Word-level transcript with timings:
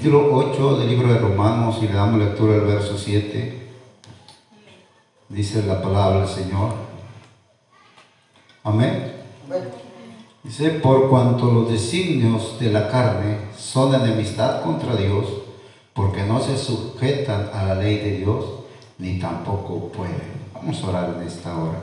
Capítulo 0.00 0.34
8 0.34 0.78
del 0.78 0.88
libro 0.88 1.12
de 1.12 1.18
Romanos 1.18 1.76
y 1.82 1.86
le 1.86 1.92
damos 1.92 2.18
lectura 2.20 2.54
al 2.54 2.62
verso 2.62 2.96
7. 2.96 3.68
Dice 5.28 5.62
la 5.64 5.82
palabra 5.82 6.20
del 6.20 6.28
Señor. 6.28 6.72
Amén. 8.64 9.12
Dice, 10.42 10.70
por 10.70 11.10
cuanto 11.10 11.52
los 11.52 11.70
designios 11.70 12.58
de 12.58 12.72
la 12.72 12.88
carne 12.88 13.40
son 13.54 13.94
enemistad 13.94 14.62
contra 14.62 14.96
Dios, 14.96 15.26
porque 15.92 16.22
no 16.22 16.40
se 16.40 16.56
sujetan 16.56 17.50
a 17.52 17.64
la 17.64 17.74
ley 17.74 17.98
de 17.98 18.16
Dios, 18.20 18.46
ni 18.96 19.18
tampoco 19.18 19.88
pueden. 19.88 20.32
Vamos 20.54 20.82
a 20.82 20.88
orar 20.88 21.14
en 21.14 21.28
esta 21.28 21.54
hora. 21.54 21.78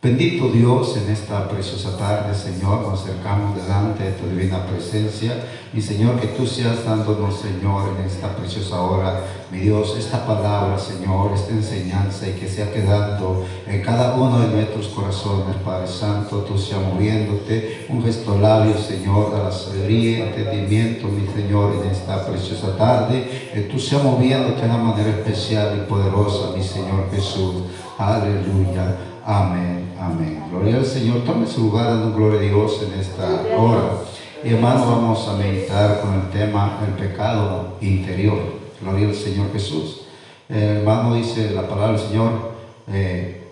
Bendito 0.00 0.48
Dios, 0.52 0.96
en 0.96 1.10
esta 1.10 1.48
preciosa 1.48 1.96
tarde, 1.96 2.32
Señor, 2.32 2.82
nos 2.82 3.02
acercamos 3.02 3.56
delante 3.56 4.04
de 4.04 4.12
tu 4.12 4.28
divina 4.28 4.64
presencia. 4.64 5.44
Mi 5.72 5.82
Señor, 5.82 6.20
que 6.20 6.28
tú 6.28 6.46
seas 6.46 6.84
dándonos, 6.84 7.40
Señor, 7.40 7.96
en 7.98 8.06
esta 8.06 8.28
preciosa 8.36 8.80
hora, 8.80 9.24
mi 9.50 9.58
Dios, 9.58 9.96
esta 9.98 10.24
palabra, 10.24 10.78
Señor, 10.78 11.32
esta 11.34 11.50
enseñanza 11.50 12.28
y 12.28 12.34
que 12.34 12.46
sea 12.46 12.72
quedando 12.72 13.44
en 13.66 13.82
cada 13.82 14.14
uno 14.14 14.38
de 14.38 14.46
nuestros 14.54 14.86
corazones, 14.86 15.56
Padre 15.64 15.88
Santo, 15.88 16.44
tú 16.46 16.56
seas 16.56 16.80
moviéndote, 16.80 17.86
un 17.88 18.00
gesto 18.04 18.38
labio, 18.38 18.78
Señor, 18.78 19.34
de 19.34 19.42
la 19.42 19.50
sabiduría, 19.50 20.28
entendimiento, 20.28 21.08
mi 21.08 21.26
Señor, 21.26 21.74
en 21.82 21.90
esta 21.90 22.24
preciosa 22.24 22.76
tarde, 22.76 23.50
que 23.52 23.62
tú 23.62 23.80
seas 23.80 24.04
moviéndote 24.04 24.60
de 24.60 24.68
una 24.68 24.78
manera 24.78 25.10
especial 25.10 25.76
y 25.76 25.90
poderosa, 25.90 26.56
mi 26.56 26.62
Señor 26.62 27.10
Jesús. 27.10 27.64
Aleluya. 27.98 29.07
Amén, 29.30 29.92
amén. 30.00 30.42
Gloria 30.50 30.76
al 30.76 30.86
Señor. 30.86 31.18
Tome 31.18 31.46
su 31.46 31.64
lugar 31.64 31.84
dando 31.84 32.16
gloria 32.16 32.40
a 32.40 32.42
Dios 32.44 32.82
en 32.82 32.98
esta 32.98 33.42
hora. 33.58 34.00
Y 34.42 34.54
hermano, 34.54 34.86
vamos 34.86 35.28
a 35.28 35.36
meditar 35.36 36.00
con 36.00 36.14
el 36.14 36.30
tema 36.30 36.78
el 36.86 36.94
pecado 36.94 37.76
interior. 37.82 38.38
Gloria 38.80 39.08
al 39.08 39.14
Señor 39.14 39.52
Jesús. 39.52 40.06
El 40.48 40.78
hermano 40.78 41.14
dice 41.14 41.50
la 41.50 41.68
palabra 41.68 41.98
del 41.98 42.08
Señor, 42.08 42.52
eh, 42.90 43.46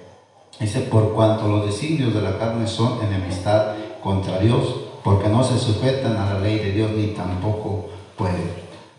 dice, 0.58 0.80
por 0.80 1.12
cuanto 1.12 1.46
los 1.46 1.66
designios 1.66 2.14
de 2.14 2.22
la 2.22 2.38
carne 2.38 2.66
son 2.66 2.98
enemistad 3.04 3.74
contra 4.02 4.38
Dios, 4.38 4.76
porque 5.04 5.28
no 5.28 5.44
se 5.44 5.58
sujetan 5.58 6.16
a 6.16 6.32
la 6.32 6.40
ley 6.40 6.58
de 6.58 6.72
Dios 6.72 6.90
ni 6.92 7.08
tampoco 7.08 7.90
pueden. 8.16 8.50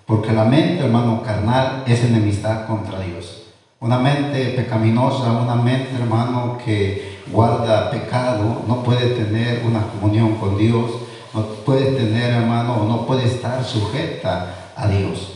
Porque 0.05 0.31
la 0.31 0.43
mente, 0.45 0.83
hermano, 0.83 1.23
carnal 1.23 1.85
es 1.87 2.03
enemistad 2.03 2.67
contra 2.67 2.99
Dios. 2.99 3.36
Una 3.79 3.99
mente 3.99 4.43
pecaminosa, 4.55 5.31
una 5.33 5.53
mente, 5.53 5.95
hermano, 5.95 6.57
que 6.63 7.19
guarda 7.31 7.91
pecado, 7.91 8.63
no 8.67 8.81
puede 8.81 9.09
tener 9.09 9.63
una 9.63 9.83
comunión 9.83 10.35
con 10.35 10.57
Dios, 10.57 10.89
no 11.31 11.43
puede 11.63 11.91
tener, 11.91 12.33
hermano, 12.33 12.85
no 12.87 13.05
puede 13.05 13.25
estar 13.25 13.63
sujeta 13.63 14.71
a 14.75 14.87
Dios. 14.87 15.33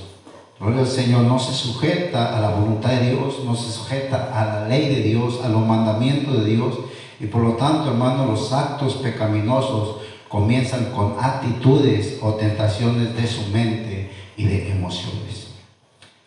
Gloria 0.60 0.80
al 0.82 0.88
Señor, 0.88 1.22
no 1.24 1.38
se 1.38 1.54
sujeta 1.54 2.36
a 2.36 2.42
la 2.42 2.50
voluntad 2.50 2.90
de 2.90 3.12
Dios, 3.12 3.44
no 3.46 3.56
se 3.56 3.72
sujeta 3.72 4.32
a 4.34 4.46
la 4.46 4.68
ley 4.68 4.90
de 4.90 5.02
Dios, 5.04 5.40
a 5.44 5.50
los 5.50 5.64
mandamientos 5.66 6.44
de 6.44 6.46
Dios. 6.46 6.80
Y 7.20 7.28
por 7.28 7.44
lo 7.44 7.52
tanto, 7.54 7.92
hermano, 7.92 8.26
los 8.26 8.52
actos 8.52 8.96
pecaminosos 8.96 9.98
comienzan 10.28 10.86
con 10.86 11.16
actitudes 11.20 12.18
o 12.24 12.34
tentaciones 12.34 13.16
de 13.16 13.28
su 13.28 13.52
mente 13.52 14.12
y 14.36 14.46
de 14.46 14.72
emociones. 14.72 15.52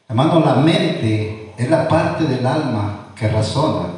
Hermano, 0.08 0.38
la 0.38 0.54
mente 0.56 1.43
es 1.56 1.70
la 1.70 1.88
parte 1.88 2.24
del 2.24 2.46
alma 2.46 3.08
que 3.16 3.28
razona, 3.28 3.88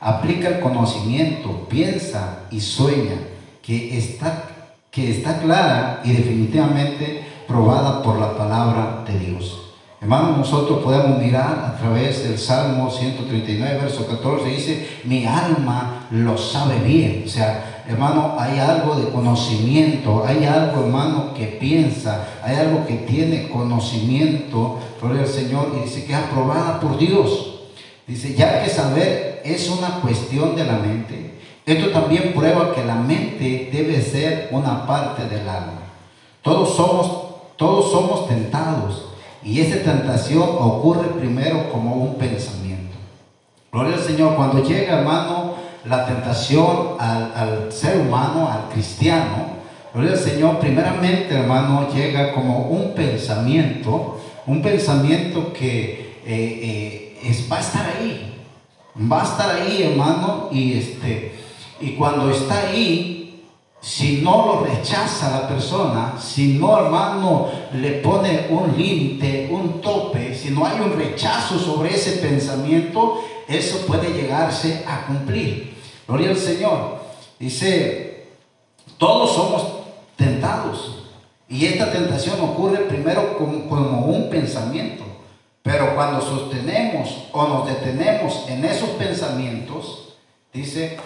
aplica 0.00 0.48
el 0.48 0.60
conocimiento, 0.60 1.66
piensa 1.68 2.40
y 2.50 2.60
sueña, 2.60 3.16
que 3.62 3.96
está, 3.98 4.44
que 4.90 5.10
está 5.10 5.38
clara 5.40 6.00
y 6.04 6.12
definitivamente 6.12 7.26
probada 7.46 8.02
por 8.02 8.18
la 8.18 8.36
palabra 8.36 9.04
de 9.06 9.18
Dios. 9.18 9.68
Hermano, 10.00 10.36
nosotros 10.36 10.78
podemos 10.84 11.18
mirar 11.20 11.74
a 11.74 11.76
través 11.76 12.22
del 12.22 12.38
Salmo 12.38 12.88
139, 12.88 13.80
verso 13.82 14.06
14, 14.06 14.48
dice, 14.48 14.88
mi 15.02 15.26
alma 15.26 16.06
lo 16.12 16.38
sabe 16.38 16.78
bien. 16.78 17.24
O 17.26 17.28
sea, 17.28 17.82
hermano, 17.88 18.36
hay 18.38 18.60
algo 18.60 18.94
de 18.94 19.08
conocimiento, 19.10 20.24
hay 20.24 20.44
algo, 20.44 20.82
hermano, 20.84 21.34
que 21.34 21.46
piensa, 21.46 22.28
hay 22.44 22.56
algo 22.56 22.86
que 22.86 22.94
tiene 22.94 23.48
conocimiento, 23.48 24.78
gloria 25.00 25.22
al 25.22 25.28
Señor, 25.28 25.72
y 25.76 25.84
dice 25.84 26.04
que 26.04 26.12
es 26.12 26.18
aprobada 26.18 26.80
por 26.80 26.98
Dios. 26.98 27.60
Dice, 28.06 28.34
ya 28.34 28.62
que 28.62 28.70
saber 28.70 29.42
es 29.44 29.68
una 29.68 30.00
cuestión 30.00 30.56
de 30.56 30.64
la 30.64 30.78
mente, 30.78 31.38
esto 31.66 31.90
también 31.90 32.32
prueba 32.34 32.74
que 32.74 32.82
la 32.84 32.94
mente 32.94 33.68
debe 33.70 34.00
ser 34.00 34.48
una 34.52 34.86
parte 34.86 35.28
del 35.28 35.46
alma. 35.46 35.82
Todos 36.40 36.74
somos, 36.74 37.24
todos 37.56 37.90
somos 37.90 38.26
tentados 38.26 39.08
y 39.42 39.60
esa 39.60 39.82
tentación 39.82 40.48
ocurre 40.58 41.08
primero 41.08 41.70
como 41.70 41.94
un 41.96 42.14
pensamiento. 42.14 42.96
Gloria 43.70 43.96
al 43.96 44.02
Señor, 44.02 44.34
cuando 44.34 44.64
llega, 44.64 45.00
hermano, 45.00 45.54
la 45.84 46.06
tentación 46.06 46.96
al, 46.98 47.70
ser 47.70 48.00
humano, 48.00 48.48
al 48.50 48.72
cristiano, 48.72 49.58
gloria 49.92 50.12
al 50.12 50.18
Señor, 50.18 50.58
primeramente, 50.58 51.34
hermano, 51.34 51.88
llega 51.92 52.32
como 52.32 52.68
un 52.68 52.94
pensamiento, 52.94 54.17
un 54.48 54.62
pensamiento 54.62 55.52
que 55.52 56.20
eh, 56.24 57.14
eh, 57.22 57.46
va 57.52 57.58
a 57.58 57.60
estar 57.60 57.86
ahí, 57.86 58.34
va 59.10 59.20
a 59.20 59.24
estar 59.24 59.50
ahí, 59.50 59.82
hermano, 59.82 60.48
y, 60.50 60.72
este, 60.78 61.32
y 61.80 61.90
cuando 61.90 62.30
está 62.30 62.68
ahí, 62.68 63.44
si 63.80 64.22
no 64.22 64.46
lo 64.46 64.64
rechaza 64.64 65.30
la 65.30 65.48
persona, 65.48 66.14
si 66.18 66.54
no 66.54 66.78
hermano 66.78 67.48
le 67.74 67.92
pone 67.92 68.46
un 68.48 68.76
límite, 68.76 69.48
un 69.52 69.80
tope, 69.80 70.34
si 70.34 70.50
no 70.50 70.66
hay 70.66 70.80
un 70.80 70.96
rechazo 70.96 71.58
sobre 71.58 71.94
ese 71.94 72.12
pensamiento, 72.12 73.22
eso 73.46 73.86
puede 73.86 74.12
llegarse 74.14 74.82
a 74.86 75.06
cumplir. 75.06 75.74
Gloria 76.08 76.30
al 76.30 76.36
Señor. 76.36 76.98
Dice, 77.38 78.26
todos 78.96 79.34
somos. 79.34 79.77
Y 81.48 81.64
esta 81.64 81.90
tentación 81.90 82.40
ocurre 82.40 82.78
primero 82.80 83.38
como, 83.38 84.00
un 84.04 84.28
pensamiento. 84.28 85.04
Pero 85.62 85.94
cuando 85.94 86.20
sostenemos 86.20 87.28
o 87.32 87.46
nos 87.46 87.66
detenemos 87.66 88.44
en 88.48 88.64
esos 88.64 88.90
pensamientos, 88.90 90.14
dice, 90.52 90.98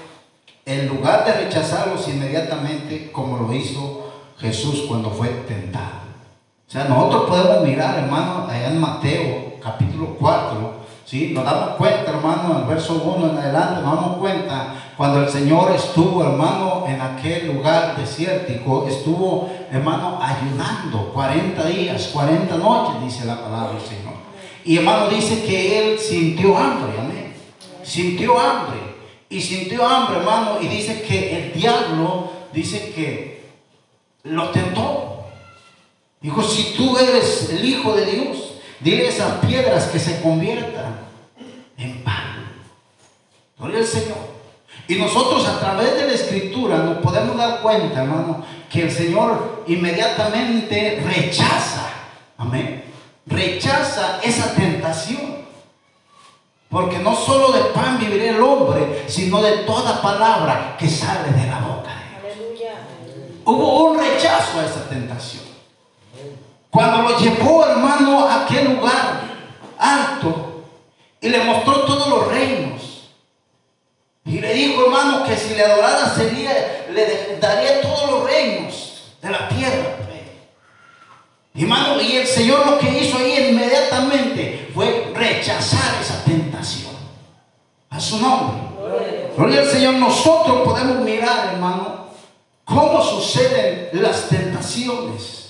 en 0.67 0.89
lugar 0.89 1.25
de 1.25 1.45
rechazarlos 1.45 2.09
inmediatamente 2.09 3.11
como 3.13 3.39
lo 3.39 3.53
hizo 3.53 4.13
Jesús 4.39 4.85
cuando 4.89 5.11
fue 5.11 5.29
tentado. 5.47 6.03
O 6.69 6.71
sea, 6.71 6.85
nosotros 6.85 7.29
podemos 7.29 7.67
mirar, 7.67 7.99
hermano, 7.99 8.47
allá 8.49 8.69
en 8.69 8.81
Mateo 8.81 9.55
capítulo 9.63 10.17
4, 10.19 10.82
¿sí? 11.05 11.33
Nos 11.35 11.45
damos 11.45 11.77
cuenta, 11.77 12.11
hermano, 12.11 12.55
en 12.55 12.63
el 12.63 12.69
verso 12.69 12.95
1 12.95 13.31
en 13.31 13.39
adelante, 13.39 13.83
nos 13.83 13.95
damos 13.95 14.17
cuenta 14.19 14.75
cuando 14.97 15.23
el 15.23 15.29
Señor 15.29 15.73
estuvo, 15.73 16.23
hermano, 16.23 16.85
en 16.87 17.01
aquel 17.01 17.49
lugar 17.49 17.97
desértico, 17.97 18.87
estuvo, 18.87 19.51
hermano, 19.71 20.19
ayunando 20.23 21.13
40 21.13 21.65
días, 21.67 22.11
40 22.13 22.57
noches, 22.57 23.03
dice 23.03 23.25
la 23.25 23.41
palabra 23.41 23.73
del 23.73 23.83
Señor. 23.83 24.15
Y 24.65 24.77
hermano 24.77 25.09
dice 25.09 25.43
que 25.45 25.79
él 25.79 25.99
sintió 25.99 26.57
hambre, 26.57 26.93
amén. 26.99 27.35
Sintió 27.83 28.39
hambre 28.39 28.79
y 29.29 29.41
sintió 29.41 29.87
hambre, 29.87 30.19
hermano, 30.19 30.59
y 30.61 30.69
dice 30.69 31.03
que 31.03 31.37
el 31.37 31.53
diablo 31.55 32.31
dice 32.53 32.93
que 32.95 33.45
lo 34.25 34.51
tentó. 34.51 35.25
Dijo, 36.21 36.43
si 36.43 36.75
tú 36.77 36.97
eres 36.97 37.51
el 37.51 37.65
Hijo 37.65 37.95
de 37.95 38.07
Dios, 38.07 38.42
dile 38.83 39.07
a 39.07 39.11
esas 39.11 39.45
piedras 39.45 39.87
que 39.87 39.99
se 39.99 40.21
conviertan 40.21 40.97
en 41.79 42.03
pan. 42.03 42.51
Gloria 43.59 43.79
al 43.79 43.87
Señor. 43.87 44.33
Y 44.89 44.97
nosotros 44.97 45.47
a 45.47 45.61
través 45.61 45.95
de 45.95 46.07
la 46.07 46.13
escritura 46.13 46.79
nos 46.79 46.99
podemos 46.99 47.37
dar 47.37 47.61
cuenta, 47.63 48.03
hermano, 48.03 48.45
que 48.71 48.83
el 48.83 48.91
Señor 48.91 49.65
inmediatamente 49.67 51.03
rechaza, 51.05 51.89
amén, 52.37 52.85
rechaza 53.27 54.21
esa 54.23 54.55
tentación. 54.55 55.43
Porque 56.69 56.99
no 56.99 57.15
solo 57.15 57.53
de 57.53 57.61
pan 57.67 57.99
vivirá 57.99 58.31
el 58.31 58.41
hombre, 58.41 59.05
sino 59.07 59.43
de 59.43 59.59
toda 59.59 60.01
palabra 60.01 60.75
que 60.79 60.89
sale 60.89 61.31
de 61.31 61.47
la 61.47 61.61
boca 61.61 61.91
de 62.23 62.35
Dios. 62.59 62.73
Hubo 63.45 63.91
un 63.91 63.99
rechazo 63.99 64.59
a 64.59 64.65
esa 64.65 64.89
tentación. 64.89 65.42
Cuando 66.73 67.03
lo 67.03 67.19
llevó, 67.19 67.67
hermano, 67.67 68.27
a 68.27 68.45
aquel 68.45 68.77
lugar 68.77 69.21
alto 69.77 70.65
y 71.21 71.29
le 71.29 71.45
mostró 71.45 71.83
todos 71.83 72.09
los 72.09 72.29
reinos. 72.29 73.11
Y 74.25 74.39
le 74.39 74.55
dijo, 74.55 74.87
hermano, 74.87 75.23
que 75.23 75.37
si 75.37 75.55
le 75.55 75.63
adorara 75.67 76.15
sería, 76.15 76.87
le 76.91 77.37
daría 77.39 77.83
todos 77.83 78.11
los 78.11 78.25
reinos 78.25 79.17
de 79.21 79.31
la 79.31 79.49
tierra. 79.51 79.99
Hermano, 81.55 82.01
y 82.01 82.17
el 82.17 82.27
Señor 82.27 82.65
lo 82.67 82.79
que 82.79 82.89
hizo 82.89 83.19
ahí 83.19 83.51
inmediatamente 83.51 84.71
fue 84.73 85.13
rechazar 85.15 86.01
esa 86.01 86.25
tentación. 86.25 86.95
A 87.91 88.01
su 88.01 88.19
nombre. 88.19 88.57
Gloria 89.37 89.61
al 89.61 89.69
Señor. 89.69 89.95
Nosotros 89.97 90.63
podemos 90.65 91.01
mirar, 91.01 91.51
hermano, 91.53 92.07
cómo 92.65 93.05
suceden 93.05 93.91
las 93.93 94.31
tentaciones. 94.31 95.42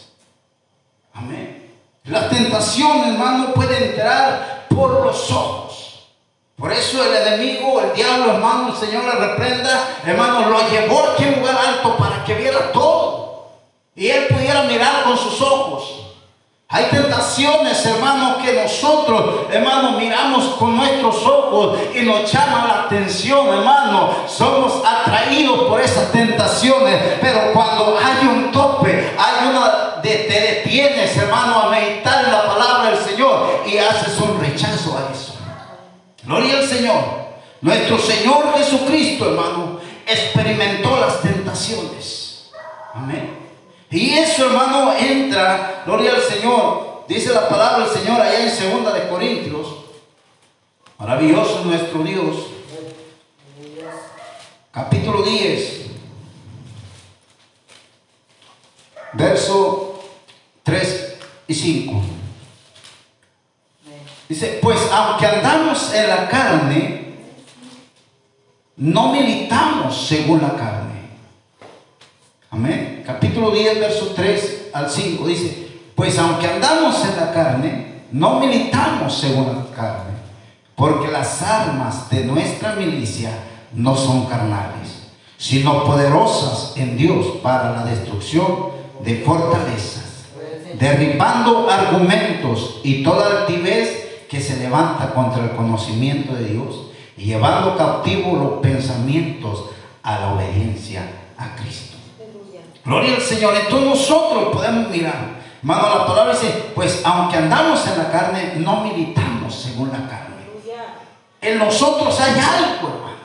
Amén. 1.14 1.70
La 2.04 2.28
tentación, 2.28 3.12
hermano, 3.12 3.52
puede 3.54 3.90
entrar 3.90 4.66
por 4.68 5.04
los 5.04 5.30
ojos. 5.30 6.08
Por 6.56 6.72
eso 6.72 7.02
el 7.02 7.14
enemigo, 7.26 7.80
el 7.80 7.92
diablo, 7.92 8.34
hermano, 8.34 8.68
el 8.68 8.76
Señor 8.76 9.04
le 9.04 9.12
reprenda, 9.12 9.98
hermano, 10.04 10.48
lo 10.48 10.68
llevó 10.68 11.00
a 11.00 11.16
un 11.18 11.40
lugar 11.40 11.56
alto 11.56 11.96
para 11.96 12.24
que 12.24 12.34
viera 12.34 12.70
todo. 12.72 13.48
Y 13.94 14.08
él 14.08 14.26
pudiera 14.28 14.62
mirar 14.64 15.04
con 15.04 15.18
sus 15.18 15.40
ojos. 15.40 16.11
Hay 16.74 16.86
tentaciones, 16.86 17.84
hermanos, 17.84 18.42
que 18.42 18.54
nosotros, 18.54 19.46
hermanos, 19.52 19.98
miramos 19.98 20.54
con 20.54 20.74
nuestros 20.74 21.16
ojos 21.26 21.78
y 21.94 22.00
nos 22.00 22.32
llama 22.32 22.64
la 22.66 22.82
atención, 22.84 23.46
hermano. 23.46 24.16
Somos 24.26 24.82
atraídos 24.82 25.64
por 25.68 25.82
esas 25.82 26.10
tentaciones, 26.10 26.98
pero 27.20 27.52
cuando 27.52 27.98
hay 28.02 28.26
un 28.26 28.50
tope, 28.50 29.12
hay 29.18 29.48
una, 29.50 30.00
de, 30.02 30.10
te 30.10 30.40
detienes, 30.40 31.14
hermano, 31.14 31.60
a 31.60 31.68
meditar 31.68 32.24
la 32.28 32.46
palabra 32.46 32.90
del 32.90 33.04
Señor 33.04 33.64
y 33.66 33.76
haces 33.76 34.18
un 34.18 34.40
rechazo 34.40 34.96
a 34.96 35.12
eso. 35.12 35.34
Gloria 36.24 36.56
al 36.56 36.66
Señor. 36.66 37.04
Nuestro 37.60 37.98
Señor 37.98 38.54
Jesucristo, 38.56 39.28
hermano, 39.28 39.78
experimentó 40.06 40.98
las 40.98 41.20
tentaciones. 41.20 42.50
Amén. 42.94 43.41
Y 43.92 44.14
eso, 44.14 44.46
hermano, 44.46 44.94
entra, 44.96 45.82
gloria 45.84 46.14
al 46.14 46.22
Señor. 46.22 47.04
Dice 47.06 47.34
la 47.34 47.46
palabra 47.46 47.84
del 47.86 47.94
Señor 47.94 48.22
allá 48.22 48.42
en 48.42 48.50
segunda 48.50 48.90
de 48.90 49.06
Corintios. 49.06 49.68
Maravilloso 50.98 51.62
nuestro 51.66 52.02
Dios. 52.02 52.36
Capítulo 54.70 55.22
10. 55.22 55.82
Verso 59.12 60.00
3 60.62 61.16
y 61.48 61.54
5. 61.54 62.02
Dice, 64.26 64.58
pues 64.62 64.78
aunque 64.90 65.26
andamos 65.26 65.92
en 65.92 66.08
la 66.08 66.28
carne, 66.30 67.14
no 68.76 69.12
militamos 69.12 70.06
según 70.06 70.40
la 70.40 70.56
carne 70.56 70.81
Amén. 72.52 73.02
Capítulo 73.06 73.50
10, 73.50 73.80
verso 73.80 74.12
3 74.14 74.68
al 74.74 74.90
5 74.90 75.26
dice, 75.26 75.68
pues 75.94 76.18
aunque 76.18 76.46
andamos 76.46 77.02
en 77.02 77.16
la 77.16 77.32
carne, 77.32 78.02
no 78.12 78.40
militamos 78.40 79.18
según 79.18 79.46
la 79.46 79.74
carne, 79.74 80.12
porque 80.74 81.10
las 81.10 81.40
armas 81.40 82.10
de 82.10 82.26
nuestra 82.26 82.74
milicia 82.74 83.30
no 83.72 83.96
son 83.96 84.26
carnales, 84.26 85.08
sino 85.38 85.82
poderosas 85.84 86.76
en 86.76 86.98
Dios 86.98 87.24
para 87.42 87.70
la 87.72 87.84
destrucción 87.86 88.68
de 89.02 89.22
fortalezas, 89.24 90.26
derribando 90.78 91.70
argumentos 91.70 92.80
y 92.84 93.02
toda 93.02 93.44
altivez 93.44 94.26
que 94.28 94.42
se 94.42 94.58
levanta 94.58 95.14
contra 95.14 95.42
el 95.42 95.52
conocimiento 95.52 96.34
de 96.34 96.50
Dios 96.50 96.88
y 97.16 97.24
llevando 97.24 97.78
cautivo 97.78 98.36
los 98.36 98.60
pensamientos 98.60 99.70
a 100.02 100.18
la 100.18 100.34
obediencia 100.34 101.02
a 101.38 101.56
Cristo. 101.56 101.91
Gloria 102.84 103.14
al 103.14 103.22
Señor. 103.22 103.54
Entonces 103.54 103.88
nosotros 103.88 104.48
podemos 104.52 104.88
mirar. 104.88 105.42
Hermano, 105.62 105.98
la 105.98 106.06
palabra 106.06 106.32
dice, 106.32 106.70
pues 106.74 107.02
aunque 107.04 107.36
andamos 107.36 107.86
en 107.86 107.98
la 107.98 108.10
carne, 108.10 108.54
no 108.56 108.80
militamos 108.80 109.54
según 109.54 109.90
la 109.92 110.08
carne. 110.08 110.32
En 111.40 111.58
nosotros 111.58 112.20
hay 112.20 112.32
algo, 112.32 112.88
hermano, 112.88 113.16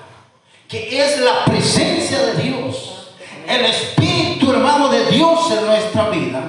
que 0.68 1.04
es 1.04 1.20
la 1.20 1.46
presencia 1.46 2.20
de 2.20 2.34
Dios. 2.44 3.14
El 3.48 3.66
Espíritu, 3.66 4.52
hermano, 4.52 4.90
de 4.90 5.06
Dios 5.06 5.52
en 5.52 5.66
nuestra 5.66 6.10
vida. 6.10 6.42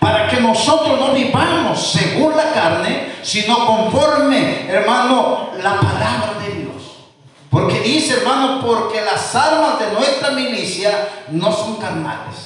Para 0.00 0.28
que 0.28 0.40
nosotros 0.40 0.98
no 1.00 1.12
vivamos 1.12 1.80
según 1.80 2.36
la 2.36 2.52
carne, 2.52 3.12
sino 3.22 3.66
conforme, 3.66 4.68
hermano, 4.68 5.50
la 5.62 5.74
palabra 5.80 6.34
de 6.44 6.62
Dios. 6.62 6.82
Porque 7.50 7.80
dice, 7.80 8.14
hermano, 8.14 8.60
porque 8.64 9.00
las 9.00 9.34
armas 9.34 9.78
de 9.80 9.92
nuestra 9.92 10.30
milicia 10.30 11.08
no 11.30 11.52
son 11.52 11.76
carnales 11.76 12.45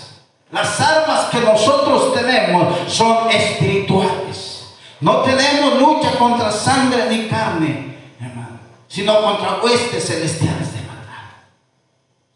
las 0.52 0.80
armas 0.80 1.26
que 1.26 1.40
nosotros 1.40 2.12
tenemos 2.14 2.76
son 2.88 3.30
espirituales. 3.30 4.66
No 5.00 5.18
tenemos 5.18 5.78
lucha 5.80 6.12
contra 6.18 6.50
sangre 6.50 7.06
ni 7.08 7.28
carne, 7.28 7.96
hermano, 8.20 8.58
sino 8.88 9.22
contra 9.22 9.60
huestes 9.62 10.06
celestiales 10.06 10.72
de 10.74 10.80
maldad. 10.80 11.30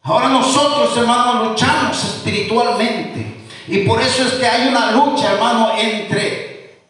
Ahora 0.02 0.28
nosotros, 0.28 0.96
hermano, 0.96 1.44
luchamos 1.44 2.02
espiritualmente. 2.02 3.44
Y 3.66 3.78
por 3.78 4.00
eso 4.00 4.22
es 4.22 4.34
que 4.34 4.46
hay 4.46 4.69
una 4.69 4.93
lucha, 4.93 5.32
hermano, 5.32 5.72
entre 5.76 6.84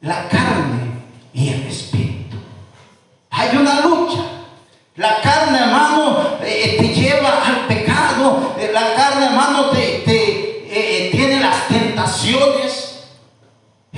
la 0.00 0.28
carne 0.28 1.02
y 1.32 1.48
el 1.48 1.66
espíritu. 1.66 2.36
Hay 3.30 3.56
una 3.56 3.80
lucha. 3.80 4.20
La 4.96 5.20
carne, 5.20 5.58
hermano, 5.58 6.07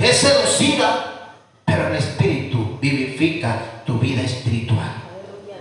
es 0.01 0.17
seducida, 0.17 1.35
pero 1.65 1.87
el 1.87 1.95
Espíritu 1.95 2.77
vivifica 2.81 3.83
tu 3.85 3.97
vida 3.99 4.21
espiritual. 4.21 4.93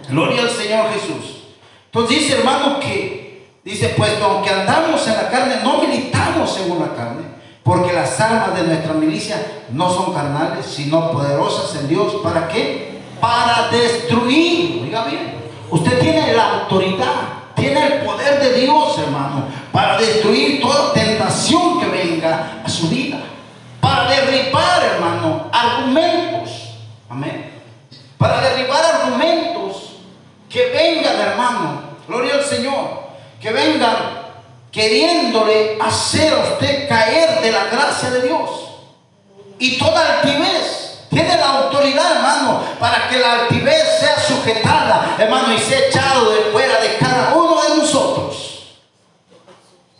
Gloria 0.09 0.43
al 0.43 0.51
Señor 0.51 0.87
Jesús. 0.93 1.45
Entonces 1.87 2.19
dice 2.19 2.39
hermano 2.39 2.81
que, 2.81 3.49
dice 3.65 3.95
pues 3.97 4.13
aunque 4.23 4.51
andamos 4.51 5.07
en 5.07 5.15
la 5.15 5.29
carne, 5.29 5.57
no 5.63 5.83
militamos 5.83 6.53
según 6.53 6.81
la 6.81 6.95
carne, 6.95 7.23
porque 7.63 7.93
las 7.93 8.19
armas 8.21 8.57
de 8.57 8.67
nuestra 8.67 8.95
milicia 8.95 9.63
no 9.73 9.93
son 9.93 10.13
carnales, 10.15 10.67
sino 10.67 11.13
poderosas 11.13 11.81
en 11.81 11.89
Dios. 11.89 12.17
¿Para 12.23 12.49
qué? 12.49 12.99
Para 13.21 13.69
destruir. 13.71 14.81
Oiga 14.83 15.05
bien, 15.05 15.35
usted 15.71 16.01
tiene 16.01 16.33
la 16.33 16.61
autoridad 16.61 17.41
tiene 17.61 17.87
el 17.87 18.01
poder 18.01 18.41
de 18.41 18.61
Dios, 18.61 18.99
hermano, 18.99 19.45
para 19.71 19.99
destruir 19.99 20.61
toda 20.61 20.93
tentación 20.93 21.79
que 21.79 21.87
venga 21.87 22.63
a 22.65 22.69
su 22.69 22.89
vida. 22.89 23.19
Para 23.81 24.09
derribar, 24.09 24.83
hermano, 24.83 25.51
argumentos. 25.53 26.51
Amén. 27.09 27.51
Para 28.17 28.41
derribar 28.41 28.83
argumentos 28.83 29.97
que 30.49 30.71
vengan, 30.71 31.17
hermano. 31.21 31.83
Gloria 32.09 32.35
al 32.35 32.45
Señor. 32.45 33.11
Que 33.41 33.53
vengan 33.53 33.97
queriéndole 34.71 35.79
hacer 35.91 36.33
a 36.33 36.39
usted 36.39 36.89
caer 36.89 37.41
de 37.43 37.53
la 37.53 37.65
gracia 37.65 38.11
de 38.11 38.23
Dios. 38.23 38.51
Y 39.59 39.79
toda 39.79 40.21
altivez 40.21 41.05
tiene 41.11 41.37
la 41.37 41.59
autoridad, 41.59 42.17
hermano, 42.17 42.63
para 42.79 43.09
que 43.09 43.19
la 43.19 43.43
altivez 43.43 43.85
sea 43.99 44.19
sujetada, 44.19 45.17
hermano, 45.19 45.53
y 45.53 45.59
sea 45.59 45.89
echado 45.89 46.31
de 46.31 46.41
fuera 46.53 46.81
de 46.81 46.97
cada 46.97 47.35
uno 47.35 47.61
de 47.61 47.77
nosotros. 47.77 48.77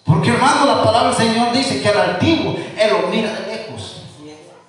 Porque, 0.05 0.31
hermano, 0.31 0.67
la 0.67 0.83
palabra 0.83 1.11
del 1.11 1.29
Señor 1.29 1.53
dice 1.53 1.83
que 1.83 1.89
el 1.89 1.99
altivo, 1.99 2.57
Él 2.79 2.91
lo 2.91 3.09
mira 3.09 3.33
de 3.33 3.57
lejos. 3.57 4.03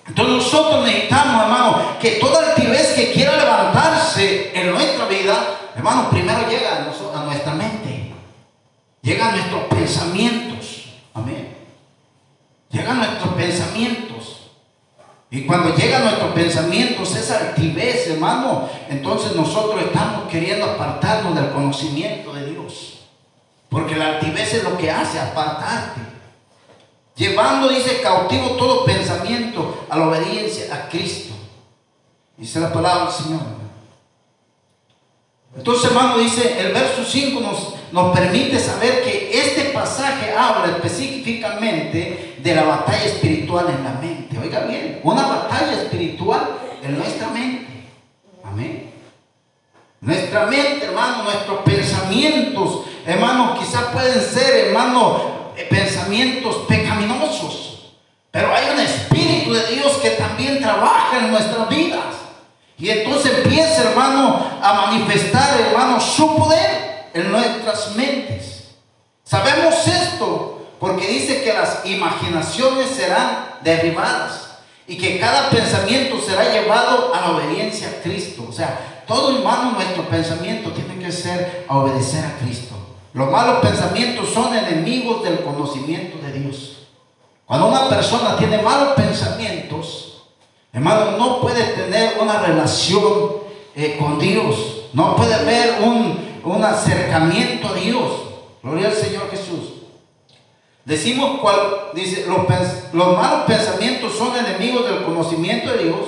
Entonces 0.08 0.36
nosotros 0.36 0.84
necesitamos, 0.84 1.44
hermano, 1.44 1.82
que 2.01 2.12
toda 2.12 2.50
altivez 2.50 2.94
que 2.94 3.13
quiera 3.13 3.38
levantarse 3.38 4.51
en 4.54 4.72
nuestra 4.72 5.06
vida, 5.06 5.36
hermano, 5.75 6.10
primero 6.10 6.40
llega 6.50 6.72
a, 6.72 7.20
a 7.20 7.24
nuestra 7.24 7.54
mente. 7.54 8.13
Llega 9.01 9.30
a 9.30 9.32
nuestros 9.32 9.63
pensamientos. 9.63 10.50
Amén. 12.72 12.82
Llega 12.82 12.92
a 12.92 12.96
nuestros 12.96 13.34
pensamientos. 13.36 14.12
Y 15.30 15.46
cuando 15.46 15.75
llegan 15.75 16.04
nuestros 16.04 16.32
pensamientos, 16.34 17.16
esa 17.16 17.40
altivez, 17.40 18.08
hermano, 18.08 18.68
entonces 18.90 19.34
nosotros 19.34 19.82
estamos 19.82 20.30
queriendo 20.30 20.66
apartarnos 20.66 21.36
del 21.36 21.51
conocimiento 21.51 22.34
de 22.34 22.51
Dios. 22.51 23.00
Porque 23.70 23.96
la 23.96 24.16
altivez 24.18 24.54
es 24.54 24.63
lo 24.66 24.78
que 24.78 24.92
hace, 24.92 25.20
apartarte. 25.20 26.01
Llevando, 27.16 27.70
dice, 27.70 28.01
cautivo 28.01 28.51
todo 28.51 28.84
pensamiento 28.84 29.86
a 29.90 29.98
la 29.98 30.10
obediencia 30.10 30.74
a 30.75 30.90
Cristo. 30.90 31.34
Dice 32.36 32.60
la 32.60 32.74
palabra 32.74 33.06
del 33.06 33.13
Señor. 33.13 33.42
Entonces, 35.56 35.86
hermano, 35.92 36.18
dice, 36.18 36.60
el 36.60 36.74
verso 36.74 37.06
5 37.06 37.40
nos, 37.40 37.74
nos 37.94 38.18
permite 38.18 38.60
saber 38.60 39.04
que 39.04 39.32
este 39.32 39.66
pasaje 39.70 40.34
habla 40.34 40.74
específicamente 40.75 42.30
de 42.41 42.55
la 42.55 42.63
batalla 42.63 43.05
espiritual 43.05 43.67
en 43.69 43.83
la 43.83 43.91
mente. 44.01 44.38
Oiga 44.39 44.62
bien, 44.62 45.00
una 45.03 45.25
batalla 45.25 45.74
espiritual 45.83 46.57
en 46.81 46.98
nuestra 46.98 47.27
mente. 47.29 47.67
Amén. 48.43 48.91
Nuestra 50.00 50.48
mente, 50.48 50.86
hermano, 50.86 51.24
nuestros 51.24 51.60
pensamientos, 51.60 52.86
hermano, 53.05 53.55
quizás 53.60 53.83
pueden 53.93 54.19
ser, 54.21 54.67
hermano, 54.67 55.51
eh, 55.55 55.67
pensamientos 55.69 56.55
pecaminosos. 56.67 57.93
Pero 58.31 58.53
hay 58.55 58.69
un 58.74 58.79
Espíritu 58.79 59.53
de 59.53 59.75
Dios 59.75 59.98
que 59.98 60.12
también 60.12 60.60
trabaja 60.60 61.19
en 61.19 61.31
nuestras 61.31 61.69
vidas. 61.69 62.15
Y 62.79 62.89
entonces 62.89 63.31
empieza, 63.43 63.91
hermano, 63.91 64.43
a 64.62 64.88
manifestar, 64.88 65.60
hermano, 65.60 66.00
su 66.00 66.36
poder 66.36 67.10
en 67.13 67.31
nuestras 67.31 67.95
mentes. 67.95 68.71
Sabemos 69.24 69.86
esto 69.86 70.61
porque 70.81 71.05
dice 71.05 71.43
que 71.43 71.53
las 71.53 71.85
imaginaciones 71.85 72.89
serán 72.89 73.59
derribadas 73.63 74.57
y 74.88 74.97
que 74.97 75.19
cada 75.19 75.51
pensamiento 75.51 76.19
será 76.19 76.51
llevado 76.51 77.13
a 77.13 77.21
la 77.21 77.31
obediencia 77.33 77.88
a 77.88 78.01
Cristo. 78.01 78.47
O 78.50 78.51
sea, 78.51 79.03
todo 79.05 79.38
hermano, 79.38 79.73
nuestro 79.73 80.09
pensamiento 80.09 80.71
tiene 80.71 80.97
que 80.97 81.11
ser 81.11 81.67
a 81.69 81.77
obedecer 81.77 82.25
a 82.25 82.35
Cristo. 82.39 82.73
Los 83.13 83.29
malos 83.29 83.59
pensamientos 83.59 84.29
son 84.29 84.55
enemigos 84.57 85.23
del 85.23 85.41
conocimiento 85.41 86.17
de 86.17 86.39
Dios. 86.39 86.88
Cuando 87.45 87.67
una 87.67 87.88
persona 87.88 88.35
tiene 88.38 88.59
malos 88.63 88.93
pensamientos, 88.95 90.23
hermano, 90.73 91.11
no 91.15 91.41
puede 91.41 91.63
tener 91.63 92.17
una 92.19 92.39
relación 92.39 93.33
eh, 93.75 93.97
con 94.00 94.17
Dios. 94.17 94.88
No 94.93 95.15
puede 95.15 95.45
ver 95.45 95.83
un, 95.83 96.41
un 96.43 96.63
acercamiento 96.63 97.67
a 97.67 97.73
Dios. 97.75 98.11
Gloria 98.63 98.88
al 98.88 98.95
Señor 98.95 99.29
Jesús. 99.29 99.80
Decimos 100.91 101.39
cuál, 101.39 101.57
dice, 101.93 102.25
los, 102.27 102.45
los 102.93 103.17
malos 103.17 103.43
pensamientos 103.48 104.13
son 104.13 104.36
enemigos 104.36 104.86
del 104.86 105.03
conocimiento 105.03 105.71
de 105.71 105.86
Dios. 105.86 106.00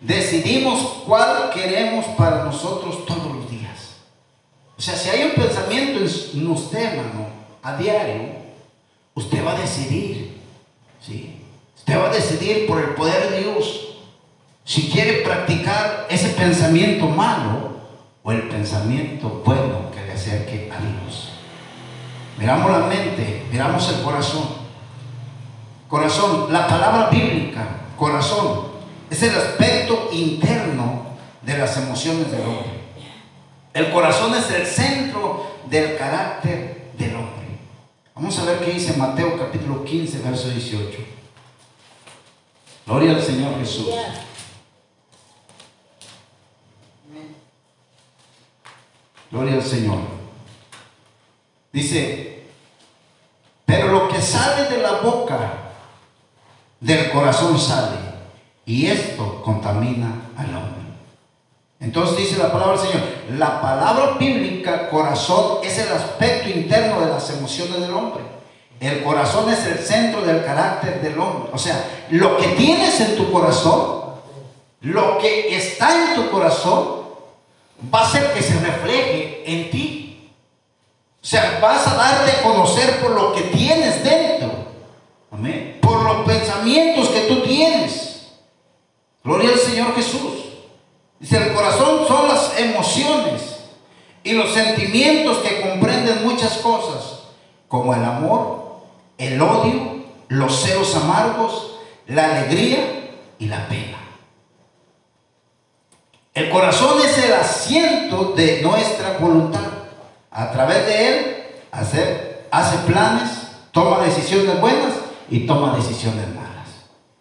Decidimos 0.00 0.80
cuál 1.06 1.50
queremos 1.50 2.04
para 2.18 2.42
nosotros 2.42 3.06
todos 3.06 3.36
los 3.36 3.48
días. 3.48 3.98
O 4.76 4.82
sea, 4.82 4.96
si 4.96 5.10
hay 5.10 5.22
un 5.26 5.30
pensamiento 5.30 6.00
en 6.00 6.50
usted, 6.50 6.98
hermano, 6.98 7.28
a 7.62 7.76
diario, 7.76 8.24
usted 9.14 9.46
va 9.46 9.52
a 9.52 9.60
decidir. 9.60 10.40
¿sí? 11.00 11.36
Usted 11.76 11.96
va 11.96 12.06
a 12.10 12.12
decidir 12.12 12.66
por 12.66 12.80
el 12.80 12.96
poder 12.96 13.30
de 13.30 13.42
Dios 13.44 13.98
si 14.64 14.90
quiere 14.90 15.22
practicar 15.22 16.08
ese 16.10 16.30
pensamiento 16.30 17.06
malo 17.06 17.76
o 18.24 18.32
el 18.32 18.48
pensamiento 18.48 19.40
bueno 19.44 19.88
que 19.94 20.04
le 20.04 20.14
acerque 20.14 20.68
a 20.72 20.80
Dios. 20.80 21.35
Miramos 22.38 22.70
la 22.70 22.86
mente, 22.86 23.46
miramos 23.50 23.88
el 23.88 24.02
corazón. 24.02 24.48
Corazón, 25.88 26.52
la 26.52 26.66
palabra 26.66 27.08
bíblica, 27.10 27.66
corazón, 27.96 28.66
es 29.08 29.22
el 29.22 29.34
aspecto 29.34 30.08
interno 30.12 31.06
de 31.42 31.58
las 31.58 31.76
emociones 31.76 32.30
del 32.30 32.42
hombre. 32.42 32.76
El 33.72 33.90
corazón 33.92 34.34
es 34.34 34.50
el 34.50 34.66
centro 34.66 35.46
del 35.68 35.96
carácter 35.96 36.90
del 36.98 37.14
hombre. 37.14 37.46
Vamos 38.14 38.38
a 38.38 38.44
ver 38.44 38.60
qué 38.60 38.72
dice 38.72 38.96
Mateo 38.96 39.38
capítulo 39.38 39.84
15, 39.84 40.18
verso 40.20 40.48
18. 40.48 40.98
Gloria 42.86 43.12
al 43.12 43.22
Señor 43.22 43.58
Jesús. 43.58 43.88
Gloria 49.30 49.54
al 49.54 49.62
Señor. 49.62 50.15
Dice, 51.76 52.38
pero 53.66 53.88
lo 53.88 54.08
que 54.08 54.18
sale 54.22 54.64
de 54.74 54.78
la 54.80 54.92
boca, 54.92 55.38
del 56.80 57.10
corazón 57.10 57.58
sale, 57.58 57.98
y 58.64 58.86
esto 58.86 59.42
contamina 59.42 60.10
al 60.38 60.56
hombre. 60.56 60.86
Entonces 61.78 62.16
dice 62.16 62.38
la 62.38 62.50
palabra 62.50 62.80
del 62.80 62.86
Señor, 62.88 63.06
la 63.36 63.60
palabra 63.60 64.16
bíblica, 64.18 64.88
corazón, 64.88 65.58
es 65.62 65.76
el 65.76 65.92
aspecto 65.92 66.48
interno 66.48 66.98
de 67.02 67.08
las 67.08 67.28
emociones 67.28 67.78
del 67.78 67.92
hombre. 67.92 68.24
El 68.80 69.02
corazón 69.02 69.52
es 69.52 69.66
el 69.66 69.78
centro 69.78 70.22
del 70.22 70.46
carácter 70.46 71.02
del 71.02 71.18
hombre. 71.18 71.50
O 71.52 71.58
sea, 71.58 72.06
lo 72.08 72.38
que 72.38 72.46
tienes 72.56 72.98
en 73.02 73.16
tu 73.16 73.30
corazón, 73.30 74.14
lo 74.80 75.18
que 75.18 75.54
está 75.54 76.08
en 76.08 76.14
tu 76.14 76.30
corazón, 76.30 77.02
va 77.94 78.00
a 78.00 78.10
ser 78.10 78.32
que 78.32 78.40
se 78.40 78.58
refleje 78.60 79.42
en 79.44 79.70
ti. 79.70 80.05
O 81.26 81.28
sea, 81.28 81.58
vas 81.60 81.84
a 81.88 81.96
darte 81.96 82.30
a 82.30 82.42
conocer 82.42 83.00
por 83.00 83.10
lo 83.10 83.32
que 83.32 83.40
tienes 83.40 84.04
dentro. 84.04 84.48
Amén. 85.32 85.80
Por 85.82 86.00
los 86.02 86.24
pensamientos 86.24 87.08
que 87.08 87.22
tú 87.22 87.42
tienes. 87.42 88.28
Gloria 89.24 89.50
al 89.50 89.58
Señor 89.58 89.92
Jesús. 89.96 90.44
Dice, 91.18 91.38
el 91.38 91.52
corazón 91.52 92.06
son 92.06 92.28
las 92.28 92.56
emociones 92.60 93.42
y 94.22 94.34
los 94.34 94.54
sentimientos 94.54 95.38
que 95.38 95.62
comprenden 95.62 96.22
muchas 96.22 96.58
cosas, 96.58 97.22
como 97.66 97.92
el 97.92 98.04
amor, 98.04 98.82
el 99.18 99.42
odio, 99.42 100.04
los 100.28 100.62
celos 100.62 100.94
amargos, 100.94 101.80
la 102.06 102.36
alegría 102.36 103.10
y 103.40 103.46
la 103.46 103.66
pena. 103.66 103.98
El 106.34 106.50
corazón 106.50 107.00
es 107.04 107.18
el 107.18 107.32
asiento 107.32 108.34
de 108.36 108.62
nuestra 108.62 109.18
voluntad. 109.18 109.65
A 110.36 110.50
través 110.50 110.84
de 110.84 111.08
él 111.08 111.36
hace, 111.72 112.76
planes, 112.86 113.30
toma 113.72 114.04
decisiones 114.04 114.60
buenas 114.60 114.92
y 115.30 115.46
toma 115.46 115.74
decisiones 115.74 116.28
malas. 116.34 116.68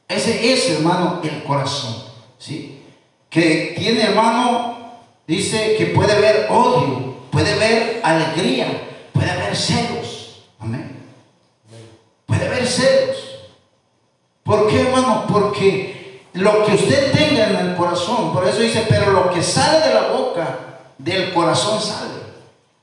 Ese 0.09 0.51
es, 0.51 0.69
hermano, 0.71 1.21
el 1.23 1.41
corazón. 1.45 1.95
¿sí? 2.37 2.83
Que 3.29 3.73
tiene, 3.77 4.03
hermano, 4.03 4.75
dice 5.25 5.75
que 5.77 5.85
puede 5.87 6.19
ver 6.19 6.47
odio, 6.49 7.15
puede 7.31 7.55
ver 7.55 8.01
alegría, 8.03 8.67
puede 9.13 9.33
ver 9.33 9.55
celos. 9.55 10.43
Amén. 10.59 10.97
Puede 12.25 12.49
ver 12.49 12.67
celos. 12.67 13.17
¿Por 14.43 14.67
qué, 14.67 14.81
hermano? 14.81 15.23
Porque 15.31 16.21
lo 16.33 16.65
que 16.65 16.73
usted 16.73 17.13
tenga 17.13 17.47
en 17.47 17.55
el 17.67 17.75
corazón, 17.77 18.33
por 18.33 18.45
eso 18.45 18.59
dice, 18.59 18.85
pero 18.89 19.11
lo 19.11 19.29
que 19.29 19.41
sale 19.41 19.87
de 19.87 19.93
la 19.93 20.07
boca, 20.09 20.59
del 20.97 21.33
corazón 21.33 21.79
sale. 21.81 22.24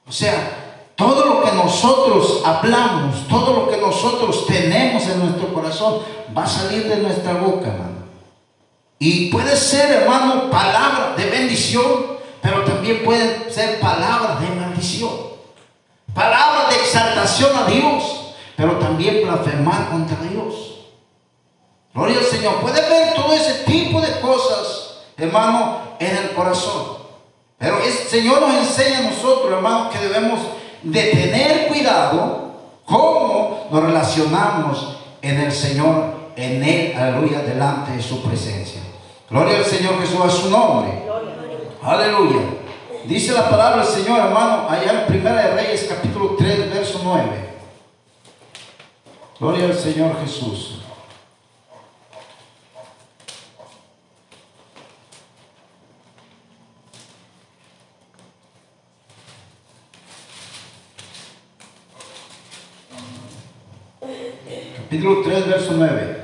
O 0.07 0.13
sea, 0.13 0.91
todo 0.97 1.25
lo 1.25 1.43
que 1.43 1.53
nosotros 1.53 2.43
hablamos, 2.45 3.27
todo 3.29 3.55
lo 3.55 3.71
que 3.71 3.77
nosotros 3.79 4.47
tenemos 4.47 5.03
en 5.05 5.21
nuestro 5.21 5.53
corazón, 5.53 6.01
va 6.37 6.45
a 6.45 6.49
salir 6.49 6.89
de 6.89 6.97
nuestra 6.97 7.35
boca, 7.35 7.69
hermano. 7.69 8.03
Y 8.99 9.31
puede 9.31 9.57
ser, 9.57 9.91
hermano, 9.91 10.49
palabra 10.51 11.15
de 11.17 11.27
bendición, 11.27 12.19
pero 12.41 12.65
también 12.65 13.03
puede 13.05 13.51
ser 13.51 13.81
palabras 13.81 14.41
de 14.41 14.49
maldición. 14.55 15.11
Palabras 16.15 16.71
de 16.71 16.77
exaltación 16.77 17.51
a 17.57 17.65
Dios, 17.67 18.35
pero 18.57 18.79
también 18.79 19.27
blasfemar 19.27 19.91
contra 19.91 20.17
Dios. 20.19 20.73
Gloria 21.95 22.19
al 22.19 22.25
Señor. 22.25 22.61
Puede 22.61 22.81
ver 22.81 23.15
todo 23.15 23.33
ese 23.33 23.65
tipo 23.65 24.01
de 24.01 24.21
cosas, 24.21 25.01
hermano, 25.17 25.79
en 25.99 26.17
el 26.17 26.31
corazón. 26.33 27.02
Pero 27.62 27.78
el 27.78 27.92
Señor 27.92 28.40
nos 28.40 28.57
enseña 28.57 28.99
a 28.99 29.02
nosotros, 29.02 29.52
hermano, 29.52 29.88
que 29.88 29.99
debemos 30.00 30.40
de 30.83 31.00
tener 31.00 31.69
cuidado 31.69 32.54
cómo 32.85 33.69
nos 33.71 33.85
relacionamos 33.85 34.97
en 35.23 35.38
el 35.38 35.52
Señor, 35.52 36.12
en 36.35 36.64
Él, 36.64 36.92
aleluya, 36.99 37.38
delante 37.42 37.92
de 37.92 38.02
su 38.02 38.21
presencia. 38.21 38.81
Gloria 39.31 39.59
al 39.59 39.64
Señor 39.64 40.00
Jesús 40.00 40.21
a 40.25 40.28
su 40.28 40.50
nombre. 40.50 41.04
Aleluya. 41.85 42.40
Dice 43.04 43.31
la 43.31 43.49
palabra 43.49 43.85
del 43.85 43.95
Señor, 43.95 44.19
hermano, 44.19 44.69
allá 44.69 45.02
en 45.02 45.07
Primera 45.07 45.42
de 45.42 45.54
Reyes, 45.54 45.87
capítulo 45.88 46.35
3, 46.37 46.69
verso 46.69 47.00
9. 47.04 47.28
Gloria 49.38 49.66
al 49.66 49.78
Señor 49.78 50.16
Jesús. 50.21 50.82
Capítulo 64.93 65.23
3, 65.23 65.49
verso 65.49 65.73
9. 65.75 66.23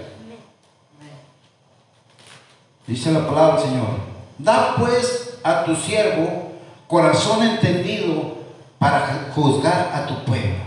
Dice 2.87 3.13
la 3.13 3.27
palabra 3.27 3.55
del 3.55 3.71
Señor. 3.71 3.89
Da 4.37 4.75
pues 4.77 5.39
a 5.43 5.65
tu 5.65 5.75
siervo 5.75 6.53
corazón 6.87 7.47
entendido 7.47 8.37
para 8.79 9.31
juzgar 9.35 9.91
a 9.95 10.07
tu 10.07 10.23
pueblo. 10.25 10.59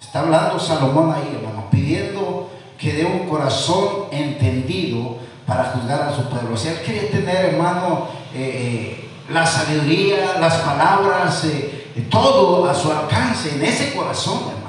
Está 0.00 0.18
hablando 0.18 0.58
Salomón 0.58 1.12
ahí, 1.14 1.32
hermano, 1.36 1.68
pidiendo 1.70 2.50
que 2.76 2.92
dé 2.92 3.04
un 3.04 3.28
corazón 3.28 4.06
entendido 4.10 5.18
para 5.46 5.66
juzgar 5.66 6.02
a 6.02 6.12
su 6.12 6.28
pueblo. 6.28 6.54
O 6.54 6.56
sea, 6.56 6.72
él 6.72 6.80
quería 6.80 7.08
tener, 7.08 7.54
hermano, 7.54 8.08
eh, 8.34 8.98
eh, 8.98 9.10
la 9.32 9.46
sabiduría, 9.46 10.40
las 10.40 10.56
palabras, 10.56 11.44
eh, 11.44 11.92
todo 12.10 12.68
a 12.68 12.74
su 12.74 12.90
alcance 12.90 13.54
en 13.54 13.62
ese 13.62 13.94
corazón, 13.94 14.40
hermano. 14.48 14.65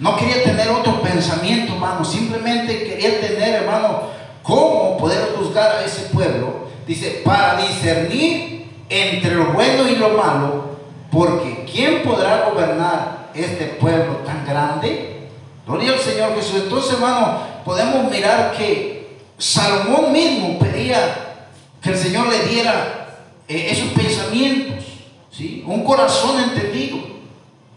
No 0.00 0.16
quería 0.16 0.44
tener 0.44 0.68
otro 0.68 1.02
pensamiento, 1.02 1.74
hermano. 1.74 2.04
Simplemente 2.04 2.84
quería 2.84 3.20
tener, 3.20 3.62
hermano, 3.62 4.02
cómo 4.42 4.96
poder 4.96 5.34
juzgar 5.36 5.76
a 5.76 5.84
ese 5.84 6.02
pueblo. 6.08 6.68
Dice, 6.86 7.22
para 7.24 7.56
discernir 7.56 8.66
entre 8.88 9.34
lo 9.34 9.52
bueno 9.52 9.88
y 9.88 9.96
lo 9.96 10.10
malo, 10.10 10.78
porque 11.10 11.66
¿quién 11.70 12.02
podrá 12.02 12.48
gobernar 12.48 13.30
este 13.34 13.66
pueblo 13.66 14.18
tan 14.24 14.46
grande? 14.46 15.28
Gloria 15.66 15.92
al 15.92 15.98
Señor 15.98 16.34
Jesús. 16.34 16.62
Entonces, 16.64 16.94
hermano, 16.94 17.40
podemos 17.64 18.10
mirar 18.10 18.52
que 18.56 19.18
Salomón 19.36 20.12
mismo 20.12 20.58
pedía 20.58 21.44
que 21.82 21.90
el 21.90 21.96
Señor 21.96 22.28
le 22.28 22.40
diera 22.46 23.08
eh, 23.46 23.68
esos 23.70 23.88
pensamientos, 23.90 24.84
¿sí? 25.30 25.62
un 25.66 25.84
corazón 25.84 26.42
entendido. 26.42 27.07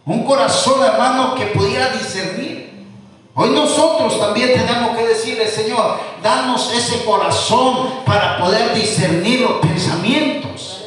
Un 0.06 0.24
corazón, 0.24 0.84
hermano, 0.84 1.36
que 1.36 1.46
pudiera 1.48 1.90
discernir. 1.90 2.72
Hoy 3.36 3.50
nosotros 3.52 4.20
también 4.20 4.52
tenemos 4.54 4.98
que 4.98 5.06
decirle, 5.06 5.48
Señor, 5.48 6.00
danos 6.24 6.74
ese 6.74 7.06
corazón 7.06 7.90
para 8.06 8.40
poder 8.40 8.74
discernir 8.74 9.42
los 9.42 9.54
pensamientos. 9.60 10.86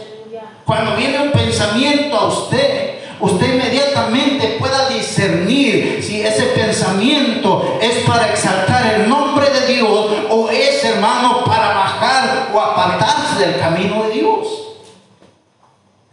Cuando 0.64 0.96
viene 0.96 1.20
un 1.20 1.30
pensamiento 1.30 2.16
a 2.16 2.26
usted, 2.26 2.98
usted 3.20 3.54
inmediatamente 3.54 4.56
pueda 4.58 4.88
discernir 4.88 6.02
si 6.02 6.20
ese 6.20 6.46
pensamiento 6.46 7.78
es 7.80 7.98
para 8.06 8.28
exaltar 8.28 8.94
el 8.94 9.08
nombre 9.08 9.48
de 9.48 9.74
Dios 9.74 10.10
o 10.28 10.50
es, 10.50 10.84
hermano, 10.84 11.44
para 11.44 11.68
bajar 11.68 12.50
o 12.52 12.60
apartarse 12.60 13.46
del 13.46 13.60
camino 13.60 14.02
de 14.04 14.10
Dios. 14.10 14.63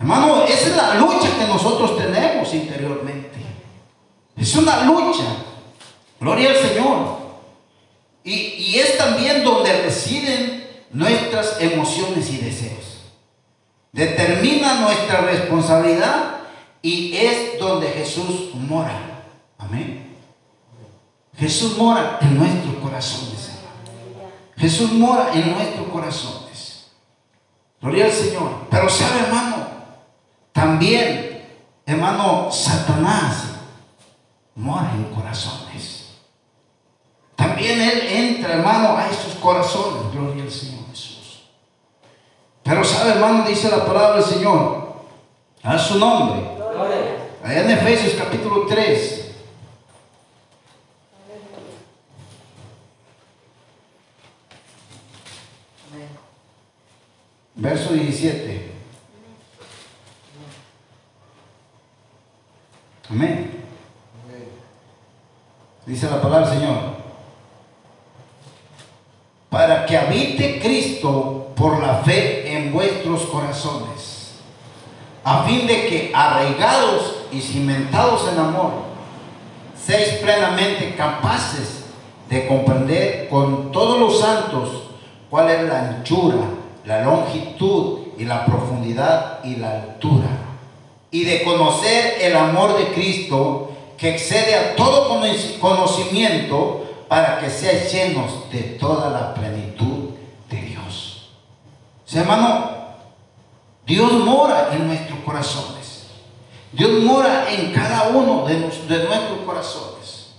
Hermano, 0.01 0.46
esa 0.46 0.67
es 0.67 0.75
la 0.75 0.96
lucha 0.96 1.29
que 1.38 1.46
nosotros 1.46 1.96
tenemos 1.96 2.51
interiormente. 2.55 3.38
Es 4.36 4.55
una 4.55 4.84
lucha. 4.84 5.24
Gloria 6.20 6.50
al 6.50 6.55
Señor. 6.58 7.17
Y, 8.24 8.34
y 8.34 8.79
es 8.79 8.98
también 8.98 9.43
donde 9.43 9.84
residen 9.84 10.67
nuestras 10.91 11.62
emociones 11.62 12.31
y 12.31 12.38
deseos. 12.38 13.03
Determina 13.91 14.81
nuestra 14.81 15.22
responsabilidad 15.22 16.38
y 16.81 17.15
es 17.15 17.60
donde 17.60 17.88
Jesús 17.89 18.55
mora. 18.55 19.24
Amén. 19.60 20.15
Jesús 21.38 21.77
mora 21.77 22.17
en 22.22 22.39
nuestros 22.39 22.75
corazones. 22.77 23.51
Jesús 24.58 24.93
mora 24.93 25.29
en 25.34 25.51
nuestros 25.51 25.88
corazones. 25.89 26.88
Gloria 27.79 28.05
al 28.05 28.12
Señor. 28.12 28.67
Pero 28.70 28.89
sabe, 28.89 29.20
hermano, 29.27 29.61
también, 30.51 31.48
hermano, 31.86 32.51
Satanás 32.51 33.46
mora 34.55 34.91
en 34.93 35.05
corazones. 35.05 36.17
También 37.36 37.81
Él 37.81 38.00
entra, 38.10 38.53
hermano, 38.53 38.98
a 38.98 39.08
esos 39.10 39.36
corazones. 39.36 40.12
Gloria 40.13 40.43
al 40.43 40.51
Señor 40.51 40.86
Jesús. 40.89 41.43
Pero 42.63 42.84
sabe, 42.84 43.12
hermano, 43.12 43.48
dice 43.48 43.70
la 43.70 43.86
palabra 43.86 44.17
del 44.17 44.25
Señor, 44.25 44.93
a 45.63 45.77
su 45.77 45.98
nombre. 45.98 46.51
Allá 47.43 47.63
en 47.63 47.72
Efesios 47.72 48.13
capítulo 48.15 48.67
3. 48.67 49.17
Verso 57.55 57.93
17. 57.93 58.71
Amén. 63.12 63.51
Dice 65.86 66.10
la 66.10 66.22
palabra 66.22 66.50
del 66.50 66.60
Señor. 66.60 66.77
Para 69.50 69.86
que 69.86 69.98
habite 69.98 70.62
Cristo 70.62 71.51
por 71.56 71.82
la 71.82 71.96
fe 71.96 72.56
en 72.56 72.72
vuestros 72.72 73.24
corazones, 73.24 74.36
a 75.25 75.44
fin 75.44 75.68
de 75.68 75.88
que 75.88 76.12
arraigados 76.15 77.25
y 77.34 77.41
cimentados 77.41 78.32
en 78.32 78.39
amor, 78.39 78.72
seáis 79.75 80.13
plenamente 80.22 80.96
capaces 80.96 81.84
de 82.30 82.48
comprender 82.48 83.27
con 83.27 83.74
todos 83.74 84.00
los 84.00 84.22
santos 84.22 84.84
cuál 85.30 85.50
es 85.50 85.63
la 85.63 85.80
anchura, 85.80 86.38
la 86.86 87.03
longitud 87.03 88.00
y 88.18 88.24
la 88.24 88.46
profundidad 88.46 89.44
y 89.44 89.57
la 89.57 89.72
altura, 89.81 90.29
y 91.11 91.25
de 91.25 91.43
conocer 91.43 92.17
el 92.21 92.35
amor 92.35 92.77
de 92.77 92.93
Cristo 92.93 93.71
que 93.97 94.15
excede 94.15 94.55
a 94.55 94.75
todo 94.75 95.09
conocimiento 95.59 96.85
para 97.07 97.39
que 97.39 97.50
seáis 97.50 97.91
llenos 97.91 98.50
de 98.51 98.61
toda 98.79 99.09
la 99.09 99.33
plenitud 99.33 100.11
de 100.50 100.61
Dios. 100.61 101.29
hermano, 102.13 102.71
Dios 103.85 104.13
mora 104.13 104.69
en 104.74 104.87
nuestros 104.87 105.19
corazones. 105.19 106.05
Dios 106.71 107.03
mora 107.03 107.51
en 107.51 107.74
cada 107.74 108.09
uno 108.09 108.45
de, 108.45 108.55
de 108.55 109.03
nuestros 109.03 109.39
corazones. 109.45 110.31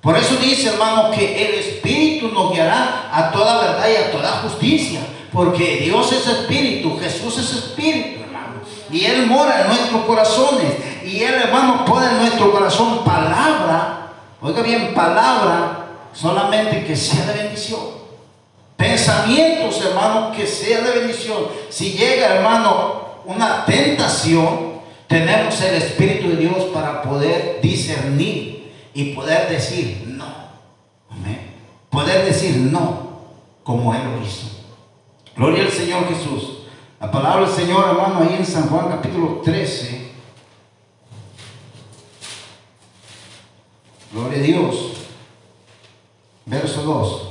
Por 0.00 0.16
eso 0.16 0.36
dice, 0.36 0.68
hermano, 0.68 1.10
que 1.10 1.48
el 1.48 1.54
Espíritu 1.54 2.28
nos 2.28 2.52
guiará 2.52 3.10
a 3.12 3.32
toda 3.32 3.60
verdad 3.60 3.88
y 3.90 3.96
a 3.96 4.12
toda 4.12 4.42
justicia. 4.42 5.00
Porque 5.32 5.78
Dios 5.78 6.12
es 6.12 6.26
Espíritu, 6.28 6.96
Jesús 7.00 7.36
es 7.38 7.52
Espíritu. 7.52 8.25
Y 8.90 9.04
Él 9.04 9.26
mora 9.26 9.62
en 9.62 9.68
nuestros 9.68 10.04
corazones. 10.04 10.72
Y 11.04 11.22
Él, 11.22 11.34
hermano, 11.34 11.84
pone 11.84 12.06
en 12.06 12.18
nuestro 12.18 12.52
corazón 12.52 13.04
palabra, 13.04 14.12
oiga 14.40 14.62
bien, 14.62 14.94
palabra, 14.94 15.86
solamente 16.12 16.84
que 16.84 16.96
sea 16.96 17.26
de 17.26 17.42
bendición. 17.42 17.80
Pensamientos, 18.76 19.84
hermano, 19.84 20.32
que 20.32 20.46
sea 20.46 20.80
de 20.82 21.00
bendición. 21.00 21.46
Si 21.68 21.92
llega, 21.92 22.36
hermano, 22.36 23.20
una 23.24 23.64
tentación, 23.64 24.76
tenemos 25.06 25.60
el 25.62 25.76
Espíritu 25.76 26.28
de 26.30 26.36
Dios 26.36 26.64
para 26.74 27.02
poder 27.02 27.60
discernir 27.62 28.72
y 28.92 29.14
poder 29.14 29.48
decir 29.48 30.04
no. 30.06 30.26
Amén. 31.10 31.52
Poder 31.90 32.24
decir 32.24 32.56
no, 32.56 33.10
como 33.62 33.94
Él 33.94 34.00
lo 34.04 34.26
hizo. 34.26 34.46
Gloria 35.36 35.64
al 35.64 35.70
Señor 35.70 36.08
Jesús. 36.08 36.55
La 36.98 37.10
palabra 37.10 37.46
del 37.46 37.54
Señor, 37.54 37.88
hermano, 37.88 38.20
ahí 38.20 38.36
en 38.36 38.46
San 38.46 38.70
Juan 38.70 38.88
capítulo 38.88 39.42
13. 39.44 40.12
Gloria 44.12 44.38
a 44.38 44.42
Dios. 44.42 44.92
Verso 46.46 46.82
2. 46.82 47.22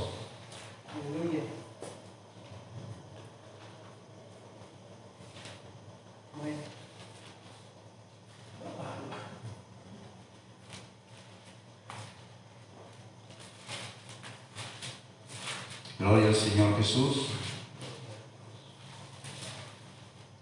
Gloria 15.98 16.28
al 16.28 16.34
Señor 16.36 16.76
Jesús. 16.76 17.35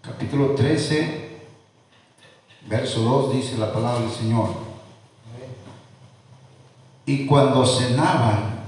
Capítulo 0.05 0.53
13, 0.53 1.29
verso 2.67 2.99
2 2.99 3.33
dice 3.33 3.57
la 3.57 3.73
palabra 3.73 4.01
del 4.01 4.11
Señor. 4.11 4.49
Y 7.07 7.25
cuando 7.25 7.65
cenaban, 7.65 8.59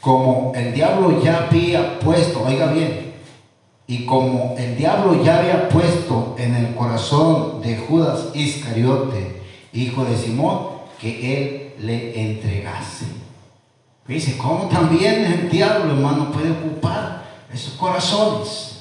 como 0.00 0.52
el 0.54 0.72
diablo 0.72 1.22
ya 1.22 1.48
había 1.48 1.98
puesto, 2.00 2.44
oiga 2.44 2.72
bien, 2.72 3.12
y 3.86 4.06
como 4.06 4.54
el 4.56 4.78
diablo 4.78 5.22
ya 5.22 5.40
había 5.40 5.68
puesto 5.68 6.34
en 6.38 6.54
el 6.54 6.74
corazón 6.74 7.60
de 7.60 7.76
Judas 7.76 8.28
Iscariote, 8.32 9.42
hijo 9.74 10.02
de 10.06 10.16
Simón, 10.16 10.60
que 10.98 11.36
él 11.36 11.86
le 11.86 12.18
entregase. 12.18 13.04
Dice, 14.08 14.38
¿cómo 14.38 14.64
también 14.68 15.26
el 15.26 15.50
diablo, 15.50 15.92
hermano, 15.92 16.32
puede 16.32 16.52
ocupar 16.52 17.26
esos 17.52 17.74
corazones? 17.74 18.79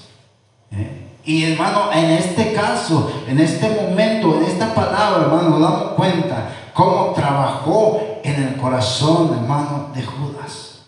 Y 1.25 1.43
hermano, 1.51 1.91
en 1.93 2.11
este 2.11 2.53
caso, 2.53 3.11
en 3.27 3.39
este 3.39 3.69
momento, 3.69 4.37
en 4.37 4.45
esta 4.45 4.73
palabra, 4.73 5.23
hermano, 5.23 5.49
nos 5.49 5.61
damos 5.61 5.93
cuenta 5.93 6.55
cómo 6.73 7.13
trabajó 7.13 8.19
en 8.23 8.43
el 8.43 8.55
corazón, 8.57 9.35
hermano, 9.35 9.91
de 9.93 10.01
Judas, 10.03 10.85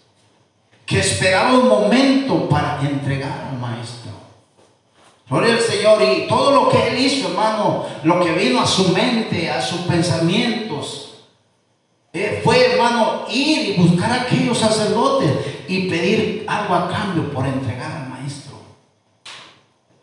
que 0.86 1.00
esperaba 1.00 1.54
un 1.54 1.68
momento 1.68 2.50
para 2.50 2.80
entregar 2.82 3.50
al 3.52 3.60
maestro. 3.60 4.12
Gloria 5.30 5.54
al 5.54 5.60
Señor, 5.60 6.02
y 6.02 6.28
todo 6.28 6.52
lo 6.52 6.70
que 6.70 6.88
él 6.90 6.98
hizo, 7.00 7.30
hermano, 7.30 7.86
lo 8.04 8.24
que 8.24 8.34
vino 8.34 8.62
a 8.62 8.68
su 8.68 8.90
mente, 8.90 9.50
a 9.50 9.62
sus 9.62 9.82
pensamientos, 9.82 11.12
eh, 12.14 12.42
fue, 12.44 12.74
hermano, 12.74 13.26
ir 13.30 13.70
y 13.70 13.82
buscar 13.82 14.12
a 14.12 14.22
aquellos 14.24 14.58
sacerdotes 14.58 15.32
y 15.68 15.90
pedir 15.90 16.46
algo 16.48 16.76
a 16.76 16.90
cambio 16.90 17.32
por 17.32 17.46
entregar. 17.46 18.01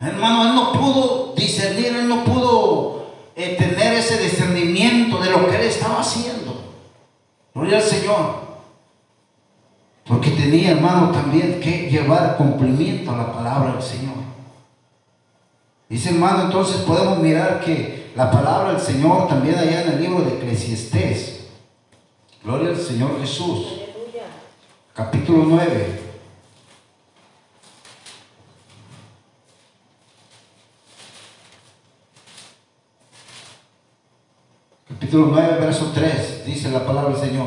Hermano, 0.01 0.49
él 0.49 0.55
no 0.55 0.73
pudo 0.73 1.35
discernir, 1.35 1.87
él 1.87 2.09
no 2.09 2.25
pudo 2.25 3.07
eh, 3.35 3.57
tener 3.59 3.95
ese 3.95 4.19
discernimiento 4.19 5.19
de 5.19 5.31
lo 5.31 5.49
que 5.49 5.57
él 5.57 5.63
estaba 5.63 6.01
haciendo. 6.01 6.55
Gloria 7.55 7.79
al 7.79 7.83
Señor. 7.83 8.49
Porque 10.07 10.31
tenía, 10.31 10.73
hermano, 10.73 11.11
también 11.11 11.61
que 11.61 11.91
llevar 11.91 12.37
cumplimiento 12.37 13.11
a 13.11 13.17
la 13.17 13.33
palabra 13.33 13.73
del 13.73 13.83
Señor. 13.83 14.15
Dice, 15.89 16.11
hermano, 16.11 16.45
entonces 16.45 16.83
podemos 16.83 17.19
mirar 17.19 17.61
que 17.61 18.13
la 18.15 18.31
palabra 18.31 18.73
del 18.73 18.81
Señor 18.81 19.29
también 19.29 19.59
allá 19.59 19.83
en 19.83 19.93
el 19.93 20.03
libro 20.03 20.23
de 20.23 20.37
Eclesiastés. 20.37 21.47
Gloria 22.45 22.71
al 22.71 22.77
Señor 22.77 23.21
Jesús. 23.21 23.81
Capítulo 24.95 25.45
9. 25.45 26.08
Capítulo 35.09 35.29
9, 35.33 35.57
verso 35.59 35.91
3, 35.95 36.45
dice 36.45 36.71
la 36.71 36.85
palabra 36.85 37.17
del 37.17 37.31
Señor. 37.31 37.47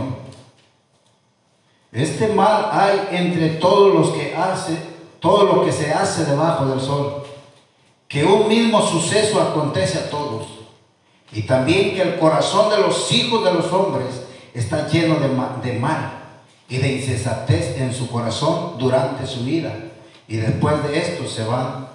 Este 1.91 2.29
mal 2.29 2.69
hay 2.71 3.09
entre 3.11 3.49
todos 3.49 3.93
los 3.93 4.09
que 4.17 4.35
hace, 4.35 4.79
todo 5.19 5.43
lo 5.43 5.63
que 5.63 5.71
se 5.71 5.93
hace 5.93 6.25
debajo 6.25 6.65
del 6.65 6.81
sol, 6.81 7.21
que 8.07 8.25
un 8.25 8.47
mismo 8.47 8.81
suceso 8.81 9.39
acontece 9.39 9.99
a 9.99 10.09
todos, 10.09 10.47
y 11.31 11.43
también 11.43 11.93
que 11.93 12.01
el 12.01 12.17
corazón 12.17 12.71
de 12.71 12.79
los 12.79 13.11
hijos 13.11 13.43
de 13.43 13.53
los 13.53 13.71
hombres 13.71 14.23
está 14.55 14.87
lleno 14.87 15.17
de, 15.19 15.27
mal 15.73 16.13
y 16.67 16.77
de 16.77 16.93
insensatez 16.93 17.77
en 17.77 17.93
su 17.93 18.09
corazón 18.09 18.79
durante 18.79 19.27
su 19.27 19.43
vida, 19.43 19.71
y 20.27 20.37
después 20.37 20.81
de 20.81 20.97
esto 20.97 21.27
se 21.27 21.43
van 21.43 21.89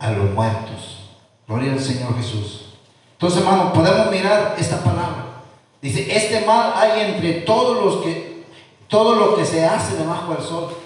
a 0.00 0.10
los 0.10 0.32
muertos. 0.32 1.10
Gloria 1.46 1.74
al 1.74 1.80
Señor 1.80 2.16
Jesús. 2.16 2.65
Entonces, 3.16 3.40
hermano, 3.40 3.72
podemos 3.72 4.10
mirar 4.10 4.56
esta 4.58 4.76
palabra. 4.84 5.24
Dice, 5.80 6.14
este 6.14 6.44
mal 6.44 6.74
hay 6.76 7.12
entre 7.12 7.32
todos 7.40 7.82
los 7.82 8.04
que, 8.04 8.44
todo 8.88 9.14
lo 9.14 9.36
que 9.36 9.46
se 9.46 9.64
hace 9.64 9.96
debajo 9.96 10.34
del 10.34 10.42
sol, 10.42 10.76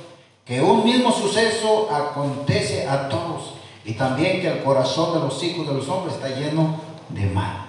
que 0.44 0.62
un 0.62 0.84
mismo 0.84 1.10
suceso 1.10 1.88
acontece 1.92 2.88
a 2.88 3.08
todos, 3.08 3.54
y 3.84 3.94
también 3.94 4.40
que 4.40 4.48
el 4.48 4.62
corazón 4.62 5.14
de 5.14 5.26
los 5.26 5.42
hijos 5.42 5.66
de 5.66 5.74
los 5.74 5.88
hombres 5.88 6.14
está 6.14 6.28
lleno 6.28 6.80
de 7.08 7.26
mal. 7.26 7.66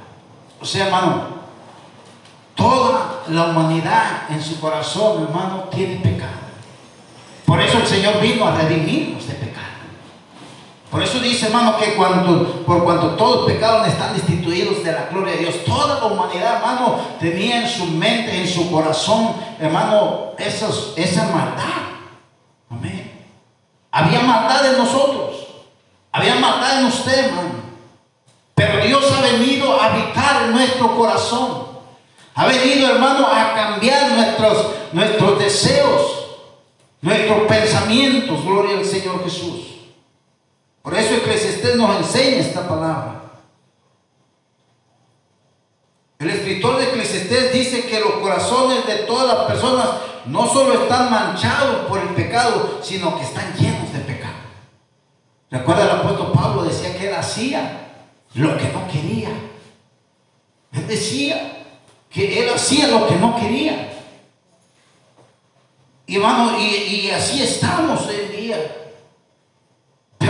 O 0.61 0.65
sea, 0.65 0.85
hermano, 0.85 1.23
toda 2.53 3.23
la 3.29 3.45
humanidad 3.45 4.29
en 4.29 4.43
su 4.43 4.59
corazón, 4.59 5.23
hermano, 5.23 5.63
tiene 5.71 5.95
pecado. 5.95 6.41
Por 7.47 7.59
eso 7.59 7.79
el 7.79 7.87
Señor 7.87 8.21
vino 8.21 8.45
a 8.45 8.55
redimirnos. 8.55 9.23
Por 10.91 11.01
eso 11.01 11.19
dice, 11.19 11.45
hermano, 11.45 11.77
que 11.77 11.93
cuando, 11.93 12.65
por 12.65 12.83
cuanto 12.83 13.11
todos 13.11 13.49
pecados 13.49 13.87
están 13.87 14.13
destituidos 14.13 14.83
de 14.83 14.91
la 14.91 15.05
gloria 15.05 15.35
de 15.35 15.39
Dios, 15.39 15.63
toda 15.65 16.01
la 16.01 16.05
humanidad, 16.05 16.57
hermano, 16.57 16.99
tenía 17.17 17.61
en 17.61 17.69
su 17.69 17.85
mente, 17.85 18.41
en 18.41 18.45
su 18.45 18.69
corazón, 18.69 19.33
hermano, 19.57 20.33
esos, 20.37 20.91
esa 20.97 21.23
maldad. 21.29 21.63
Amén. 22.69 23.09
Había 23.89 24.19
maldad 24.19 24.65
en 24.65 24.77
nosotros. 24.79 25.47
Había 26.11 26.35
maldad 26.35 26.81
en 26.81 26.85
usted, 26.87 27.25
hermano. 27.25 27.61
Pero 28.53 28.85
Dios 28.85 29.13
ha 29.13 29.21
venido 29.21 29.79
a 29.79 29.85
habitar 29.85 30.43
en 30.43 30.51
nuestro 30.51 30.97
corazón. 30.97 31.67
Ha 32.35 32.47
venido, 32.47 32.89
hermano, 32.89 33.27
a 33.27 33.53
cambiar 33.53 34.11
nuestros, 34.11 34.67
nuestros 34.91 35.39
deseos, 35.39 36.01
nuestros 36.99 37.47
pensamientos. 37.47 38.43
Gloria 38.43 38.77
al 38.77 38.85
Señor 38.85 39.23
Jesús. 39.23 39.71
Por 40.81 40.95
eso 40.95 41.15
Eclesiastés 41.15 41.75
nos 41.75 41.97
enseña 41.97 42.37
esta 42.37 42.67
palabra. 42.67 43.21
El 46.19 46.29
escritor 46.29 46.77
de 46.77 46.85
Eclesiastés 46.85 47.53
dice 47.53 47.85
que 47.85 47.99
los 47.99 48.13
corazones 48.13 48.85
de 48.85 48.95
todas 49.07 49.27
las 49.27 49.47
personas 49.47 49.87
no 50.25 50.47
solo 50.47 50.83
están 50.83 51.09
manchados 51.09 51.87
por 51.87 51.99
el 51.99 52.09
pecado, 52.09 52.79
sino 52.83 53.17
que 53.17 53.23
están 53.23 53.53
llenos 53.55 53.91
de 53.91 53.99
pecado. 53.99 54.35
Recuerda 55.49 55.83
el 55.83 55.89
apóstol 55.89 56.31
Pablo 56.31 56.63
decía 56.63 56.95
que 56.97 57.09
él 57.09 57.15
hacía 57.15 57.89
lo 58.35 58.57
que 58.57 58.69
no 58.69 58.87
quería. 58.87 59.29
Él 60.73 60.87
decía 60.87 61.65
que 62.09 62.43
él 62.43 62.53
hacía 62.53 62.87
lo 62.87 63.07
que 63.07 63.15
no 63.15 63.35
quería. 63.35 63.91
Y 66.07 66.17
y, 66.17 67.11
así 67.11 67.41
estamos 67.41 68.05
hoy 68.05 68.35
día. 68.35 68.80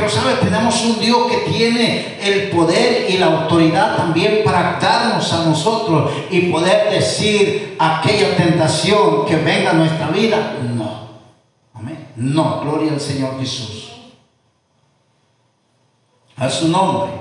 Pero 0.02 0.14
sabe, 0.14 0.34
tenemos 0.42 0.84
un 0.84 1.00
Dios 1.00 1.28
que 1.30 1.52
tiene 1.52 2.18
el 2.24 2.50
poder 2.50 3.08
y 3.08 3.20
la 3.20 3.28
autoridad 3.28 3.98
también 3.98 4.42
para 4.44 4.80
darnos 4.82 5.32
a 5.32 5.46
nosotros 5.46 6.12
y 6.32 6.52
poder 6.52 6.90
decir 6.90 7.76
aquella 7.78 8.36
tentación 8.36 9.28
que 9.28 9.36
venga 9.36 9.70
a 9.70 9.74
nuestra 9.74 10.08
vida. 10.08 10.58
No. 10.76 11.08
Amén. 11.76 12.08
No. 12.16 12.62
Gloria 12.62 12.94
al 12.94 13.00
Señor 13.00 13.40
Jesús. 13.40 13.92
A 16.36 16.50
su 16.50 16.70
nombre. 16.70 17.12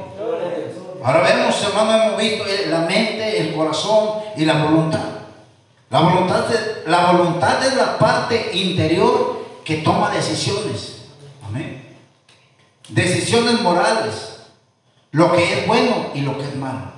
Ahora 1.04 1.20
vemos, 1.20 1.62
hermano, 1.62 2.02
hemos 2.02 2.16
visto 2.16 2.44
la 2.70 2.78
mente, 2.78 3.42
el 3.42 3.54
corazón 3.54 4.22
y 4.38 4.46
la 4.46 4.54
voluntad. 4.54 5.04
La 5.90 6.00
voluntad, 6.00 6.46
la 6.86 7.12
voluntad 7.12 7.62
es 7.62 7.76
la 7.76 7.98
parte 7.98 8.52
interior 8.54 9.44
que 9.66 9.76
toma 9.82 10.08
decisiones. 10.08 11.02
Amén 11.46 11.89
decisiones 12.90 13.60
morales, 13.60 14.40
lo 15.12 15.32
que 15.32 15.60
es 15.60 15.66
bueno 15.66 16.10
y 16.14 16.20
lo 16.20 16.36
que 16.36 16.44
es 16.44 16.56
malo. 16.56 16.92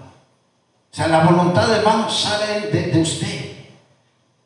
O 0.92 0.94
sea, 0.94 1.08
la 1.08 1.24
voluntad, 1.24 1.74
hermano, 1.74 2.10
sale 2.10 2.68
de, 2.70 2.82
de 2.88 3.00
usted. 3.00 3.52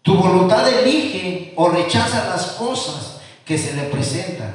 Tu 0.03 0.15
voluntad 0.15 0.69
elige 0.69 1.53
o 1.57 1.69
rechaza 1.69 2.29
las 2.29 2.47
cosas 2.53 3.21
que 3.45 3.59
se 3.59 3.75
le 3.75 3.85
presentan. 3.85 4.55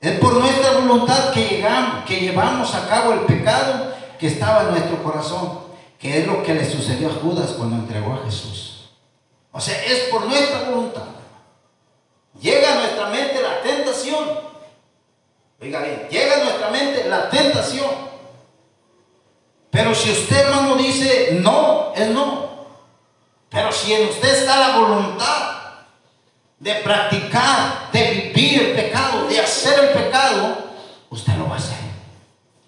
Es 0.00 0.18
por 0.18 0.34
nuestra 0.34 0.72
voluntad 0.72 1.32
que, 1.32 1.48
llegamos, 1.48 2.04
que 2.04 2.20
llevamos 2.20 2.74
a 2.74 2.88
cabo 2.88 3.12
el 3.12 3.20
pecado 3.20 3.94
que 4.18 4.28
estaba 4.28 4.62
en 4.62 4.70
nuestro 4.70 5.02
corazón, 5.02 5.60
que 5.98 6.20
es 6.20 6.26
lo 6.26 6.42
que 6.42 6.54
le 6.54 6.70
sucedió 6.70 7.08
a 7.08 7.14
Judas 7.14 7.52
cuando 7.56 7.76
entregó 7.76 8.14
a 8.14 8.24
Jesús. 8.24 8.90
O 9.52 9.60
sea, 9.60 9.82
es 9.84 10.08
por 10.10 10.26
nuestra 10.26 10.68
voluntad. 10.68 11.04
Llega 12.40 12.72
a 12.72 12.74
nuestra 12.80 13.08
mente 13.08 13.40
la 13.42 13.62
tentación 13.62 14.24
Oiga 15.64 15.80
bien, 15.80 16.06
llega 16.10 16.34
a 16.34 16.44
nuestra 16.44 16.68
mente 16.68 17.08
la 17.08 17.30
tentación. 17.30 17.90
Pero 19.70 19.94
si 19.94 20.10
usted, 20.10 20.36
hermano, 20.36 20.76
dice 20.76 21.38
no, 21.40 21.94
es 21.96 22.10
no. 22.10 22.50
Pero 23.48 23.72
si 23.72 23.94
en 23.94 24.08
usted 24.08 24.40
está 24.40 24.58
la 24.58 24.76
voluntad 24.76 25.54
de 26.58 26.74
practicar, 26.74 27.90
de 27.92 28.32
vivir 28.34 28.60
el 28.60 28.72
pecado, 28.76 29.26
de 29.26 29.40
hacer 29.40 29.84
el 29.84 30.02
pecado, 30.02 30.54
usted 31.08 31.34
lo 31.38 31.48
va 31.48 31.54
a 31.54 31.58
hacer. 31.58 31.78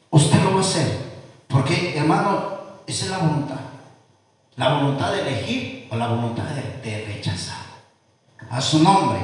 Usted 0.08 0.42
lo 0.42 0.52
va 0.52 0.58
a 0.58 0.60
hacer. 0.60 0.86
Porque, 1.48 1.98
hermano, 1.98 2.60
esa 2.86 3.04
es 3.04 3.10
la 3.10 3.18
voluntad. 3.18 3.60
La 4.56 4.72
voluntad 4.72 5.12
de 5.12 5.20
elegir 5.20 5.86
o 5.90 5.96
la 5.96 6.08
voluntad 6.08 6.44
de, 6.44 6.90
de 6.90 7.04
rechazar. 7.04 7.66
A 8.50 8.58
su 8.58 8.82
nombre. 8.82 9.20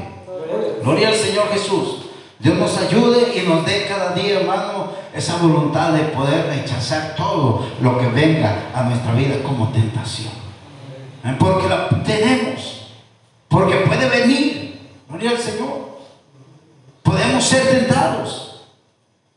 Gloria 0.83 1.09
al 1.09 1.15
Señor 1.15 1.49
Jesús. 1.49 2.02
Dios 2.43 2.59
nos 2.59 2.77
ayude 2.77 3.39
y 3.39 3.47
nos 3.49 3.65
dé 3.65 3.87
cada 3.87 4.15
día, 4.15 4.41
hermano, 4.41 4.91
esa 5.15 5.37
voluntad 5.37 5.93
de 5.93 6.01
poder 6.07 6.47
rechazar 6.47 7.15
todo 7.17 7.65
lo 7.81 7.99
que 7.99 8.09
venga 8.09 8.71
a 8.75 8.83
nuestra 8.83 9.15
vida 9.15 9.37
como 9.45 9.69
tentación. 9.69 10.33
Porque 11.39 11.69
la 11.69 11.89
tenemos. 12.03 12.89
Porque 13.47 13.77
puede 13.77 14.09
venir. 14.09 14.81
Gloria 15.09 15.31
al 15.31 15.39
Señor. 15.39 16.01
Podemos 17.05 17.45
ser 17.45 17.65
tentados. 17.69 18.65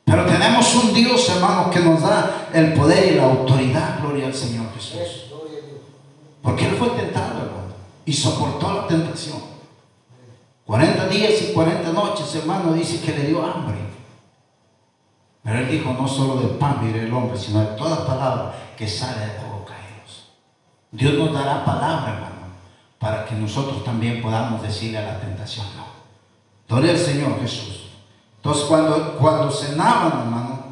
Pero 0.04 0.26
tenemos 0.26 0.74
un 0.74 0.94
Dios, 0.94 1.30
hermano, 1.30 1.70
que 1.70 1.82
nos 1.82 2.02
da 2.02 2.48
el 2.54 2.74
poder 2.74 3.14
y 3.14 3.16
la 3.18 3.26
autoridad. 3.26 4.00
Gloria 4.02 4.26
al 4.26 4.34
Señor 4.34 4.66
Jesús. 4.74 5.26
Porque 6.42 6.66
Él 6.68 6.76
fue 6.76 6.90
tentado, 6.90 7.36
hermano. 7.36 7.76
Y 8.04 8.14
soportó 8.14 8.74
la 8.74 8.88
tentación. 8.88 9.55
40 10.66 11.08
días 11.10 11.42
y 11.44 11.54
40 11.54 11.92
noches, 11.92 12.34
hermano, 12.36 12.74
dice 12.74 13.00
que 13.00 13.18
le 13.18 13.28
dio 13.28 13.46
hambre. 13.46 13.78
Pero 15.44 15.60
él 15.60 15.70
dijo, 15.70 15.94
no 15.94 16.08
solo 16.08 16.38
del 16.38 16.58
pan 16.58 16.80
vive 16.82 17.06
el 17.06 17.14
hombre, 17.14 17.38
sino 17.38 17.60
de 17.60 17.78
toda 17.78 18.06
palabra 18.06 18.56
que 18.76 18.88
sale 18.88 19.28
de 19.28 19.34
la 19.38 19.44
boca 19.44 19.76
de 19.76 19.94
Dios. 19.94 20.32
Dios 20.92 21.14
nos 21.14 21.34
dará 21.34 21.64
palabra, 21.64 22.14
hermano, 22.16 22.48
para 22.98 23.26
que 23.26 23.36
nosotros 23.36 23.84
también 23.84 24.24
podamos 24.24 24.64
decirle 24.64 24.98
a 24.98 25.14
la 25.14 25.20
tentación, 25.20 25.68
no. 25.78 25.86
Gloria 26.68 26.94
al 26.94 26.98
Señor 26.98 27.40
Jesús. 27.42 27.92
Entonces, 28.38 28.64
cuando, 28.64 29.18
cuando 29.20 29.52
cenaban, 29.52 30.22
hermano, 30.22 30.64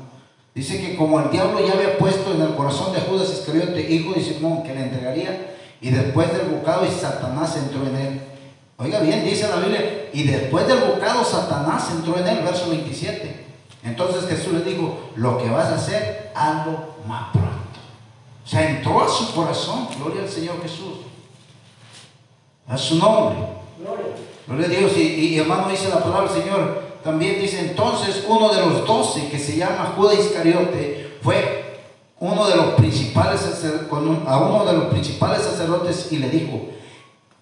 dice 0.55 0.81
que 0.81 0.95
como 0.95 1.19
el 1.19 1.29
diablo 1.29 1.63
ya 1.63 1.73
había 1.73 1.99
puesto 1.99 2.33
en 2.33 2.41
el 2.41 2.55
corazón 2.55 2.93
de 2.93 3.01
Judas 3.01 3.29
Iscariote, 3.31 3.93
hijo 3.93 4.13
de 4.13 4.23
Simón, 4.23 4.63
que 4.63 4.73
le 4.73 4.85
entregaría, 4.85 5.55
y 5.81 5.91
después 5.91 6.33
del 6.33 6.47
bocado 6.47 6.83
y 6.83 6.89
Satanás 6.89 7.55
entró 7.57 7.85
en 7.85 7.95
él 7.95 8.32
Oiga 8.77 8.99
bien, 8.99 9.23
dice 9.23 9.47
la 9.47 9.57
Biblia, 9.57 10.09
y 10.13 10.23
después 10.23 10.67
del 10.67 10.79
bocado 10.79 11.23
Satanás 11.23 11.89
entró 11.91 12.17
en 12.17 12.27
él, 12.27 12.43
verso 12.43 12.69
27. 12.69 13.45
Entonces 13.83 14.27
Jesús 14.27 14.53
le 14.53 14.63
dijo, 14.63 15.11
lo 15.15 15.37
que 15.37 15.49
vas 15.49 15.67
a 15.67 15.75
hacer, 15.75 16.31
algo 16.35 16.95
más 17.07 17.31
pronto. 17.31 17.49
O 18.43 18.47
sea, 18.47 18.69
entró 18.69 19.03
a 19.03 19.09
su 19.09 19.33
corazón, 19.33 19.87
gloria 19.97 20.23
al 20.23 20.29
Señor 20.29 20.61
Jesús. 20.61 20.99
A 22.67 22.77
su 22.77 22.95
nombre. 22.95 23.37
Gloria, 24.47 24.65
a 24.65 24.69
Dios. 24.69 24.97
Y, 24.97 25.37
hermano 25.37 25.69
dice 25.69 25.89
la 25.89 26.01
palabra 26.01 26.31
del 26.31 26.43
Señor, 26.43 26.83
también 27.03 27.39
dice, 27.39 27.59
entonces 27.59 28.23
uno 28.27 28.53
de 28.53 28.61
los 28.61 28.87
doce, 28.87 29.27
que 29.29 29.37
se 29.37 29.57
llama 29.57 29.93
Judas 29.95 30.19
Iscariote, 30.19 31.17
fue 31.21 31.63
uno 32.19 32.47
de 32.47 32.55
los 32.55 32.65
principales 32.75 33.41
a 34.25 34.37
uno 34.37 34.65
de 34.65 34.73
los 34.73 34.85
principales 34.85 35.41
sacerdotes 35.41 36.07
y 36.11 36.17
le 36.17 36.29
dijo, 36.29 36.69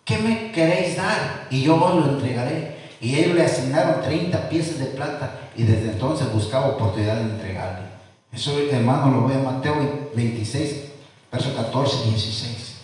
¿qué 0.05 0.17
me 0.17 0.51
queréis 0.51 0.97
dar? 0.97 1.47
Y 1.49 1.63
yo 1.63 1.75
os 1.75 1.95
lo 1.95 2.11
entregaré. 2.13 2.79
Y 2.99 3.15
ellos 3.15 3.35
le 3.35 3.45
asignaron 3.45 4.01
30 4.01 4.49
piezas 4.49 4.77
de 4.77 4.85
plata 4.85 5.49
y 5.55 5.63
desde 5.63 5.91
entonces 5.91 6.31
buscaba 6.31 6.67
oportunidad 6.67 7.15
de 7.15 7.21
entregarle. 7.21 7.87
Eso, 8.31 8.57
hermano, 8.71 9.11
lo 9.11 9.27
ve 9.27 9.33
en 9.33 9.43
Mateo 9.43 10.09
26, 10.15 10.91
verso 11.31 11.55
14 11.55 11.97
y 12.05 12.09
16. 12.11 12.75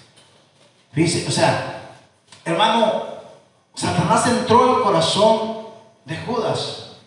Dice, 0.93 1.25
o 1.27 1.31
sea, 1.31 1.93
hermano, 2.43 3.03
Satanás 3.75 4.27
entró 4.27 4.77
al 4.77 4.83
corazón 4.83 5.57
de 6.05 6.17
Judas, 6.17 6.97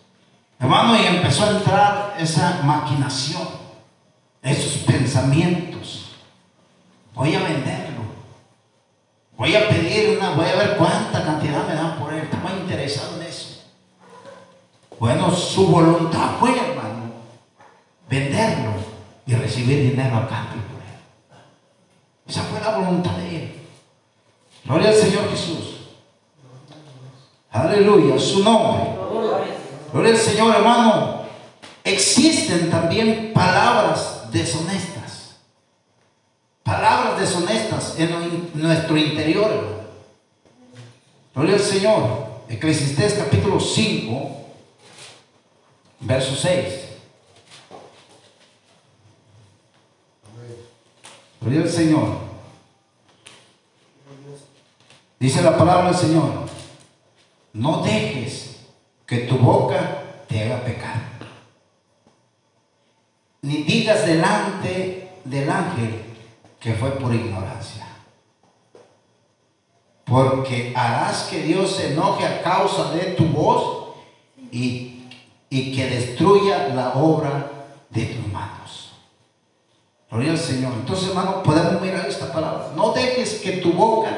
hermano, 0.60 0.96
y 0.96 1.04
empezó 1.06 1.44
a 1.44 1.50
entrar 1.50 2.16
esa 2.18 2.62
maquinación, 2.62 3.42
esos 4.42 4.84
pensamientos. 4.84 6.12
Voy 7.14 7.34
a 7.34 7.42
venderlo. 7.42 7.89
Voy 9.40 9.56
a 9.56 9.70
pedir 9.70 10.18
una, 10.18 10.32
voy 10.32 10.44
a 10.44 10.54
ver 10.54 10.76
cuánta 10.76 11.24
cantidad 11.24 11.66
me 11.66 11.74
dan 11.74 11.98
por 11.98 12.12
él. 12.12 12.24
Estaba 12.24 12.52
interesado 12.52 13.16
en 13.16 13.26
eso. 13.26 13.62
Bueno, 14.98 15.34
su 15.34 15.66
voluntad 15.66 16.32
fue, 16.38 16.50
hermano, 16.50 17.10
venderlo 18.06 18.72
y 19.24 19.32
recibir 19.32 19.92
dinero 19.92 20.14
a 20.14 20.28
cambio 20.28 20.62
por 20.70 20.82
él. 20.82 21.38
Esa 22.28 22.42
fue 22.42 22.60
la 22.60 22.76
voluntad 22.76 23.12
de 23.12 23.36
él. 23.36 23.54
Gloria 24.66 24.90
al 24.90 24.94
Señor 24.94 25.30
Jesús. 25.30 25.86
Aleluya, 27.50 28.18
su 28.18 28.44
nombre. 28.44 28.90
Gloria 29.90 30.12
al 30.12 30.18
Señor, 30.18 30.54
hermano. 30.54 31.22
Existen 31.82 32.70
también 32.70 33.32
palabras 33.32 34.24
deshonestas. 34.30 35.09
Palabras 36.70 37.18
deshonestas 37.18 37.98
en 37.98 38.48
nuestro 38.54 38.96
interior. 38.96 39.82
Gloria 41.34 41.56
al 41.56 41.60
Señor. 41.60 42.30
Eclesiastés 42.48 43.14
capítulo 43.14 43.58
5, 43.58 44.30
verso 45.98 46.36
6. 46.36 46.74
Gloria 51.40 51.62
al 51.62 51.68
Señor. 51.68 52.08
Dice 55.18 55.42
la 55.42 55.58
palabra 55.58 55.90
del 55.90 55.98
Señor, 55.98 56.46
no 57.52 57.82
dejes 57.82 58.58
que 59.06 59.18
tu 59.22 59.36
boca 59.38 60.04
te 60.28 60.44
haga 60.44 60.62
pecar. 60.62 61.02
Ni 63.42 63.64
digas 63.64 64.06
delante 64.06 65.10
del 65.24 65.50
ángel 65.50 66.09
que 66.60 66.74
fue 66.74 66.90
por 66.90 67.14
ignorancia. 67.14 67.86
Porque 70.04 70.72
harás 70.76 71.24
que 71.24 71.42
Dios 71.42 71.76
se 71.76 71.92
enoje 71.92 72.26
a 72.26 72.42
causa 72.42 72.92
de 72.92 73.12
tu 73.12 73.24
voz 73.26 73.94
y, 74.52 75.08
y 75.48 75.74
que 75.74 75.86
destruya 75.86 76.68
la 76.68 76.94
obra 76.94 77.50
de 77.88 78.04
tus 78.06 78.32
manos. 78.32 78.92
Gloria 80.10 80.32
al 80.32 80.38
Señor. 80.38 80.72
Entonces, 80.74 81.08
hermano, 81.08 81.42
podemos 81.42 81.80
mirar 81.80 82.06
esta 82.06 82.32
palabra. 82.32 82.72
No 82.74 82.92
dejes 82.92 83.40
que 83.40 83.52
tu 83.58 83.72
boca 83.72 84.10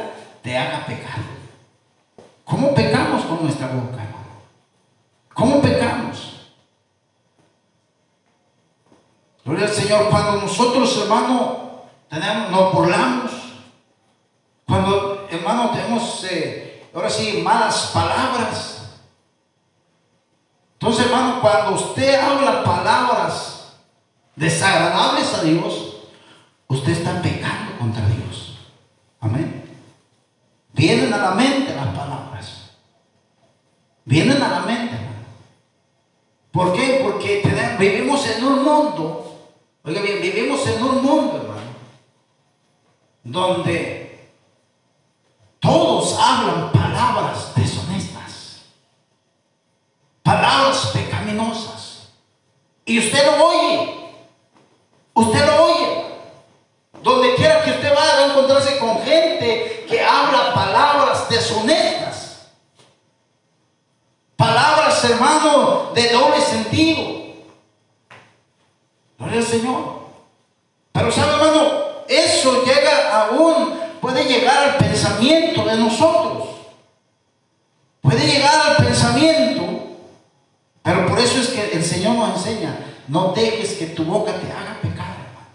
te 0.43 0.57
haga 0.57 0.87
pecar. 0.87 1.21
¿Cómo 2.45 2.75
pecamos 2.75 3.25
con 3.27 3.43
nuestra 3.43 3.69
boca, 3.69 4.03
hermano? 4.03 4.33
¿Cómo 5.35 5.61
pecamos? 5.61 6.51
Gloria 9.45 9.67
al 9.67 9.73
Señor, 9.73 10.09
cuando 10.09 10.43
nosotros, 10.43 10.99
hermano, 11.03 11.72
tenemos, 12.13 12.51
nos 12.51 12.75
burlamos, 12.75 13.33
cuando, 14.67 15.27
hermano, 15.31 15.71
tenemos, 15.71 16.25
eh, 16.31 16.87
ahora 16.95 17.09
sí, 17.09 17.41
malas 17.43 17.91
palabras. 17.95 18.83
Entonces, 20.75 21.07
hermano, 21.07 21.41
cuando 21.41 21.73
usted 21.73 22.21
habla 22.21 22.63
palabras 22.63 23.73
desagradables 24.37 25.33
a 25.33 25.43
Dios, 25.43 25.97
usted 26.69 26.93
está 26.93 27.23
pecando 27.23 27.79
contra 27.79 28.07
Dios. 28.07 28.59
Amén. 29.19 29.65
Vienen 30.75 31.15
a 31.15 31.17
la 31.17 31.31
mente 31.31 31.75
las 31.75 31.97
palabras. 31.97 32.73
Vienen 34.05 34.43
a 34.43 34.49
la 34.49 34.61
mente. 34.61 34.99
¿Por 36.51 36.75
qué? 36.75 37.01
Porque 37.03 37.43
vivimos 37.79 38.29
en 38.29 38.45
un 38.45 38.63
mundo, 38.63 39.51
oiga 39.83 40.03
bien, 40.03 40.21
vivimos 40.21 40.67
en 40.67 40.83
un 40.83 41.03
mundo, 41.03 41.52
donde 43.25 44.31
todos 45.61 46.19
hablan 46.19 46.73
palabras 46.73 47.55
deshonestas, 47.55 48.63
palabras 50.23 50.91
pecaminosas. 50.93 52.09
Y 52.85 52.99
usted 52.99 53.25
lo 53.25 53.47
oye, 53.47 54.15
usted 55.15 55.47
lo 55.47 55.65
oye. 55.65 56.03
Donde 57.03 57.35
quiera 57.35 57.65
que 57.65 57.71
usted 57.73 57.95
vaya 57.95 58.19
a 58.19 58.27
encontrarse 58.31 58.79
con 58.79 59.03
gente 59.03 59.87
que 59.89 60.01
habla 60.01 60.55
palabras 60.55 61.29
deshonestas. 61.29 62.47
Palabras, 64.37 65.05
hermano, 65.05 65.91
de 65.95 66.13
doble 66.13 66.41
sentido. 66.41 67.35
Gloria 69.19 69.39
al 69.39 69.47
Señor. 69.47 70.03
Pero 70.93 71.11
sabe, 71.11 71.33
hermano, 71.33 71.82
puede 74.23 74.39
llegar 74.39 74.71
al 74.71 74.77
pensamiento 74.77 75.65
de 75.65 75.77
nosotros. 75.77 76.49
Puede 78.01 78.27
llegar 78.27 78.71
al 78.71 78.85
pensamiento. 78.85 79.63
Pero 80.83 81.07
por 81.07 81.19
eso 81.19 81.41
es 81.41 81.49
que 81.49 81.73
el 81.73 81.85
Señor 81.85 82.17
nos 82.17 82.37
enseña, 82.37 82.77
no 83.09 83.33
dejes 83.33 83.75
que 83.75 83.87
tu 83.87 84.05
boca 84.05 84.33
te 84.33 84.51
haga 84.51 84.79
pecar, 84.83 85.17
hermano. 85.17 85.49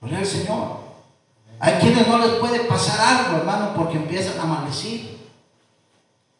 Gloria 0.00 0.24
Señor. 0.24 0.88
Hay 1.60 1.74
quienes 1.74 2.06
no 2.06 2.18
les 2.18 2.32
puede 2.32 2.60
pasar 2.60 3.00
algo, 3.00 3.38
hermano, 3.38 3.74
porque 3.74 3.96
empiezan 3.96 4.38
a 4.38 4.44
maldecir. 4.44 5.18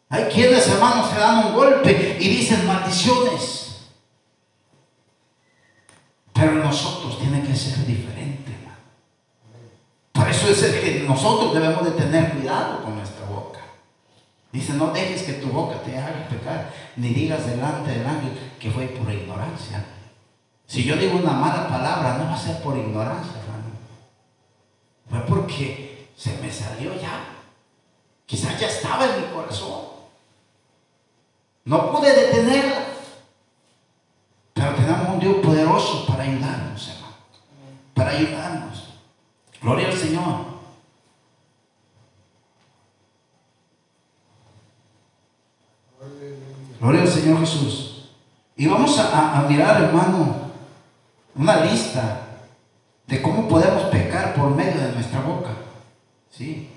Hay 0.09 0.25
quienes, 0.25 0.67
hermanos, 0.67 1.09
se 1.11 1.19
dan 1.19 1.47
un 1.47 1.53
golpe 1.53 2.17
y 2.19 2.29
dicen 2.29 2.65
maldiciones. 2.65 3.89
Pero 6.33 6.53
nosotros 6.53 7.19
tiene 7.19 7.43
que 7.43 7.53
ser 7.55 7.85
diferente, 7.85 8.48
eso 10.47 10.65
es 10.65 10.75
que 10.75 11.03
nosotros 11.07 11.53
debemos 11.53 11.83
de 11.83 11.91
tener 11.91 12.31
cuidado 12.31 12.83
con 12.83 12.95
nuestra 12.95 13.25
boca. 13.25 13.59
Dice, 14.51 14.73
no 14.73 14.87
dejes 14.87 15.23
que 15.23 15.33
tu 15.33 15.49
boca 15.49 15.81
te 15.83 15.97
haga 15.97 16.27
pecar, 16.29 16.71
ni 16.95 17.09
digas 17.09 17.45
delante 17.45 17.91
del 17.91 18.07
ángel 18.07 18.31
que 18.59 18.71
fue 18.71 18.85
por 18.87 19.11
ignorancia. 19.11 19.85
Si 20.65 20.83
yo 20.83 20.95
digo 20.95 21.17
una 21.17 21.31
mala 21.31 21.67
palabra, 21.67 22.17
no 22.17 22.25
va 22.25 22.35
a 22.35 22.39
ser 22.39 22.61
por 22.61 22.77
ignorancia, 22.77 23.39
fue 25.09 25.19
porque 25.21 26.07
se 26.15 26.37
me 26.37 26.51
salió 26.51 26.93
ya. 26.93 27.25
Quizás 28.25 28.59
ya 28.59 28.67
estaba 28.67 29.05
en 29.05 29.21
mi 29.21 29.27
corazón. 29.33 29.85
No 31.65 31.91
pude 31.91 32.13
detenerla. 32.13 32.85
Pero 34.53 34.75
tenemos 34.75 35.09
un 35.09 35.19
Dios 35.19 35.35
poderoso 35.37 36.05
para 36.05 36.23
ayudarnos, 36.23 36.89
hermano. 36.89 37.15
Para 37.95 38.11
ayudarnos. 38.11 38.78
Gloria 39.61 39.87
al 39.87 39.97
Señor. 39.97 40.45
Gloria 46.79 47.01
al 47.01 47.07
Señor 47.07 47.39
Jesús. 47.39 48.09
Y 48.55 48.67
vamos 48.67 48.97
a, 48.99 49.45
mirar, 49.49 49.81
hermano, 49.81 50.35
una 51.35 51.65
lista 51.65 52.21
de 53.07 53.21
cómo 53.21 53.47
podemos 53.47 53.83
pecar 53.83 54.33
por 54.33 54.49
medio 54.51 54.81
de 54.81 54.93
nuestra 54.93 55.21
boca. 55.21 55.51
¿Sí? 56.29 56.69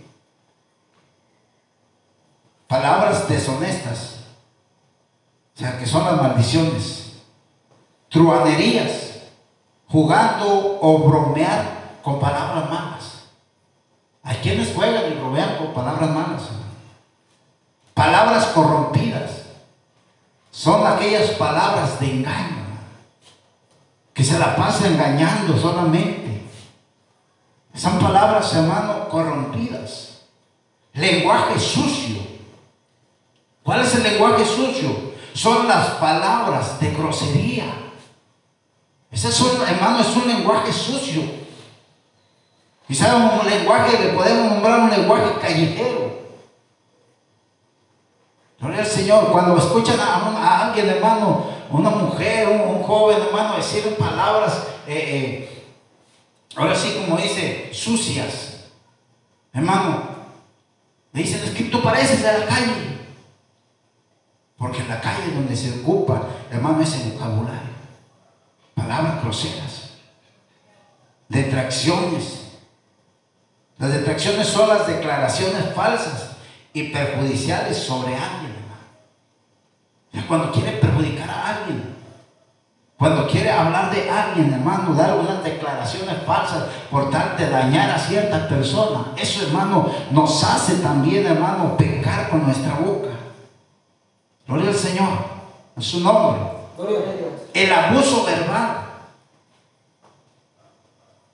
Palabras 2.66 3.28
deshonestas, 3.28 4.20
o 5.54 5.58
sea, 5.58 5.78
que 5.78 5.86
son 5.86 6.04
las 6.04 6.16
maldiciones, 6.16 7.22
truanerías, 8.08 9.24
jugando 9.88 10.78
o 10.80 10.98
bromear 11.00 11.81
con 12.02 12.20
palabras 12.20 12.68
malas. 12.68 13.22
Hay 14.22 14.36
quienes 14.36 14.74
juegan 14.74 15.10
y 15.10 15.14
bromean 15.14 15.56
con 15.56 15.72
palabras 15.72 16.10
malas. 16.10 16.42
Palabras 17.94 18.46
corrompidas 18.46 19.42
son 20.50 20.86
aquellas 20.86 21.30
palabras 21.30 21.98
de 21.98 22.10
engaño 22.10 22.62
que 24.12 24.22
se 24.22 24.38
la 24.38 24.54
pasa 24.54 24.86
engañando 24.86 25.58
solamente. 25.58 26.42
Son 27.74 27.98
palabras, 27.98 28.54
hermano, 28.54 29.08
corrompidas. 29.08 30.20
Lenguaje 30.92 31.58
sucio. 31.58 32.20
¿Cuál 33.62 33.80
es 33.80 33.94
el 33.94 34.02
lenguaje 34.02 34.44
sucio? 34.44 35.12
Son 35.32 35.66
las 35.66 35.90
palabras 35.92 36.78
de 36.78 36.90
grosería. 36.90 37.64
Ese 39.10 39.28
es 39.28 39.40
un, 39.40 39.62
hermano, 39.62 40.00
es 40.00 40.14
un 40.14 40.28
lenguaje 40.28 40.72
sucio. 40.72 41.22
Quizás 42.86 43.14
un 43.14 43.48
lenguaje, 43.48 43.98
le 43.98 44.10
podemos 44.10 44.52
nombrar 44.52 44.80
un 44.80 44.90
lenguaje 44.90 45.32
callejero. 45.40 46.22
Gloria 48.60 48.80
al 48.80 48.86
Señor. 48.86 49.32
Cuando 49.32 49.56
escuchan 49.56 49.98
a 49.98 50.66
alguien, 50.66 50.88
hermano, 50.88 51.46
una 51.70 51.90
mujer, 51.90 52.48
un, 52.48 52.82
joven 52.82 53.18
hermano, 53.22 53.56
decir 53.56 53.96
palabras 53.96 54.66
eh, 54.86 55.48
eh, 55.48 55.64
ahora 56.56 56.74
sí 56.74 57.00
como 57.00 57.20
dice, 57.20 57.70
sucias. 57.72 58.64
Hermano, 59.52 60.02
me 61.12 61.22
dicen, 61.22 61.42
es 61.44 61.50
que 61.50 61.64
tú 61.64 61.82
pareces 61.82 62.22
de 62.22 62.38
la 62.38 62.46
calle. 62.46 62.98
Porque 64.56 64.84
la 64.84 65.00
calle 65.00 65.32
donde 65.34 65.56
se 65.56 65.80
ocupa, 65.80 66.22
hermano, 66.50 66.82
ese 66.82 67.10
vocabulario. 67.10 67.72
Palabras 68.74 69.22
groseras. 69.22 69.90
Detracciones. 71.28 72.41
Las 73.82 73.92
detracciones 73.94 74.46
son 74.46 74.68
las 74.68 74.86
declaraciones 74.86 75.74
falsas 75.74 76.36
y 76.72 76.84
perjudiciales 76.84 77.76
sobre 77.76 78.14
alguien, 78.14 78.54
hermano. 80.12 80.28
cuando 80.28 80.52
quiere 80.52 80.76
perjudicar 80.76 81.28
a 81.28 81.48
alguien, 81.48 81.96
cuando 82.96 83.26
quiere 83.26 83.50
hablar 83.50 83.92
de 83.92 84.08
alguien, 84.08 84.52
hermano, 84.52 84.94
dar 84.94 85.18
unas 85.18 85.42
declaraciones 85.42 86.14
falsas 86.24 86.62
por 86.92 87.10
tal 87.10 87.36
de 87.36 87.50
dañar 87.50 87.90
a 87.90 87.98
cierta 87.98 88.46
persona, 88.46 89.06
eso, 89.16 89.46
hermano, 89.48 89.92
nos 90.12 90.44
hace 90.44 90.76
también, 90.76 91.26
hermano, 91.26 91.76
pecar 91.76 92.30
con 92.30 92.44
nuestra 92.44 92.74
boca. 92.74 93.08
Gloria 94.46 94.68
al 94.68 94.76
Señor, 94.76 95.08
en 95.76 95.82
su 95.82 95.98
nombre. 95.98 96.40
El 97.52 97.72
abuso 97.72 98.24
verbal. 98.26 98.81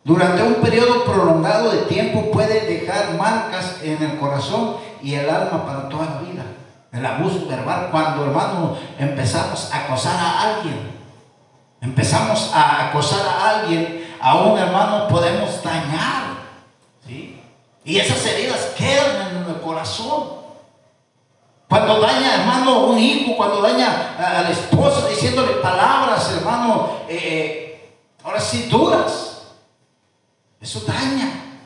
Durante 0.08 0.42
un 0.42 0.54
periodo 0.54 1.04
prolongado 1.04 1.70
de 1.70 1.82
tiempo 1.82 2.30
puede 2.30 2.62
dejar 2.62 3.12
marcas 3.18 3.76
en 3.82 4.02
el 4.02 4.18
corazón 4.18 4.78
y 5.02 5.12
el 5.12 5.28
alma 5.28 5.66
para 5.66 5.86
toda 5.90 6.06
la 6.06 6.20
vida. 6.20 6.44
El 6.90 7.04
abuso 7.04 7.46
verbal, 7.46 7.88
cuando 7.90 8.24
hermano 8.24 8.78
empezamos 8.98 9.70
a 9.70 9.84
acosar 9.84 10.18
a 10.18 10.42
alguien, 10.44 10.92
empezamos 11.82 12.50
a 12.54 12.88
acosar 12.88 13.20
a 13.20 13.50
alguien, 13.50 14.10
a 14.18 14.36
un 14.36 14.58
hermano 14.58 15.08
podemos 15.08 15.62
dañar. 15.62 16.38
¿sí? 17.06 17.38
Y 17.84 17.98
esas 17.98 18.24
heridas 18.24 18.72
quedan 18.78 19.36
en 19.36 19.50
el 19.50 19.60
corazón. 19.60 20.38
Cuando 21.68 22.00
daña, 22.00 22.36
hermano, 22.36 22.86
un 22.86 22.98
hijo, 22.98 23.36
cuando 23.36 23.60
daña 23.60 24.14
a 24.18 24.40
la 24.40 24.50
esposa 24.50 25.06
diciéndole 25.06 25.56
palabras, 25.56 26.32
hermano, 26.34 26.92
eh, 27.10 27.18
eh, 27.20 27.94
ahora 28.24 28.40
sí 28.40 28.70
duras. 28.70 29.34
Eso 30.60 30.80
daña, 30.80 31.60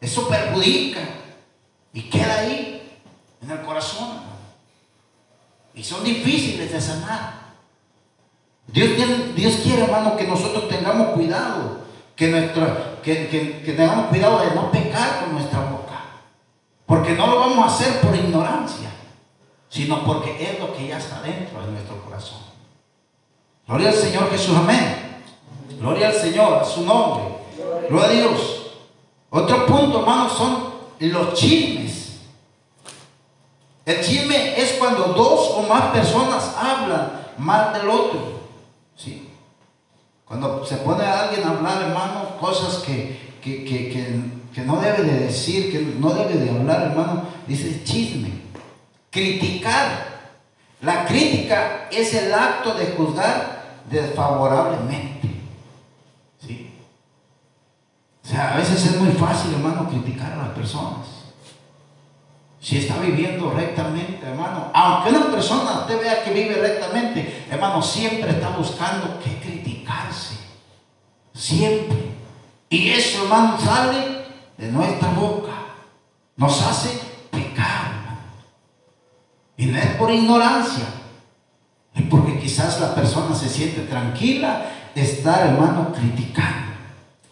eso 0.00 0.28
perjudica 0.28 1.00
y 1.92 2.02
queda 2.02 2.40
ahí 2.40 3.00
en 3.40 3.50
el 3.50 3.60
corazón. 3.62 4.20
Y 5.74 5.84
son 5.84 6.02
difíciles 6.04 6.72
de 6.72 6.80
sanar. 6.80 7.38
Dios, 8.66 8.90
Dios 9.34 9.56
quiere, 9.62 9.84
hermano, 9.84 10.16
que 10.16 10.26
nosotros 10.26 10.68
tengamos 10.68 11.08
cuidado, 11.14 11.80
que, 12.16 12.28
nuestra, 12.28 13.00
que, 13.02 13.28
que 13.28 13.72
tengamos 13.72 14.06
cuidado 14.06 14.40
de 14.40 14.54
no 14.54 14.70
pecar 14.70 15.20
con 15.20 15.34
nuestra 15.34 15.60
boca. 15.60 16.00
Porque 16.84 17.12
no 17.12 17.26
lo 17.28 17.40
vamos 17.40 17.58
a 17.58 17.74
hacer 17.74 18.00
por 18.00 18.14
ignorancia 18.14 18.88
sino 19.68 20.04
porque 20.04 20.36
es 20.42 20.58
lo 20.58 20.74
que 20.74 20.88
ya 20.88 20.98
está 20.98 21.20
dentro 21.22 21.60
de 21.64 21.72
nuestro 21.72 22.02
corazón. 22.02 22.38
Gloria 23.66 23.90
al 23.90 23.94
Señor 23.94 24.30
Jesús, 24.30 24.56
amén. 24.56 25.22
Gloria 25.78 26.08
al 26.08 26.14
Señor, 26.14 26.62
a 26.62 26.64
su 26.64 26.84
nombre. 26.84 27.37
Gloria 27.88 28.08
a 28.08 28.12
Dios. 28.12 28.72
Otro 29.30 29.66
punto, 29.66 30.00
hermanos, 30.00 30.32
son 30.32 30.74
los 31.00 31.34
chismes. 31.34 32.18
El 33.84 34.00
chisme 34.02 34.60
es 34.60 34.72
cuando 34.72 35.04
dos 35.14 35.52
o 35.54 35.62
más 35.62 35.84
personas 35.92 36.54
hablan 36.56 37.12
mal 37.38 37.72
del 37.72 37.88
otro. 37.88 38.40
¿sí? 38.96 39.28
Cuando 40.26 40.64
se 40.66 40.76
pone 40.76 41.04
a 41.04 41.22
alguien 41.22 41.46
a 41.46 41.50
hablar, 41.52 41.82
hermano, 41.82 42.36
cosas 42.38 42.82
que, 42.82 43.18
que, 43.42 43.64
que 44.54 44.60
no 44.62 44.80
debe 44.80 45.04
de 45.04 45.20
decir, 45.20 45.72
que 45.72 45.80
no 45.98 46.10
debe 46.10 46.34
de 46.34 46.50
hablar, 46.50 46.82
hermano, 46.82 47.22
dice 47.46 47.82
chisme. 47.84 48.30
Criticar. 49.10 50.18
La 50.82 51.06
crítica 51.06 51.88
es 51.90 52.12
el 52.14 52.32
acto 52.32 52.74
de 52.74 52.86
juzgar 52.88 53.80
desfavorablemente. 53.90 55.37
O 58.28 58.30
sea, 58.30 58.52
a 58.52 58.56
veces 58.58 58.84
es 58.84 59.00
muy 59.00 59.10
fácil, 59.12 59.54
hermano, 59.54 59.88
criticar 59.88 60.32
a 60.32 60.36
las 60.36 60.48
personas. 60.50 61.06
Si 62.60 62.76
está 62.76 62.98
viviendo 62.98 63.50
rectamente, 63.50 64.26
hermano, 64.26 64.70
aunque 64.74 65.10
una 65.10 65.30
persona 65.30 65.86
te 65.86 65.96
vea 65.96 66.22
que 66.22 66.32
vive 66.32 66.56
rectamente, 66.56 67.46
hermano, 67.50 67.80
siempre 67.80 68.32
está 68.32 68.50
buscando 68.50 69.18
que 69.20 69.38
criticarse. 69.38 70.36
Siempre. 71.32 71.96
Y 72.68 72.90
eso, 72.90 73.22
hermano, 73.22 73.58
sale 73.58 74.26
de 74.58 74.72
nuestra 74.72 75.08
boca. 75.10 75.52
Nos 76.36 76.60
hace 76.62 77.08
y 79.58 79.66
no 79.66 79.76
es 79.76 79.86
por 79.96 80.10
ignorancia, 80.10 80.84
es 81.92 82.02
porque 82.04 82.38
quizás 82.38 82.80
la 82.80 82.94
persona 82.94 83.34
se 83.34 83.48
siente 83.48 83.80
tranquila 83.82 84.66
estar, 84.94 85.48
hermano, 85.48 85.92
criticando. 85.92 86.67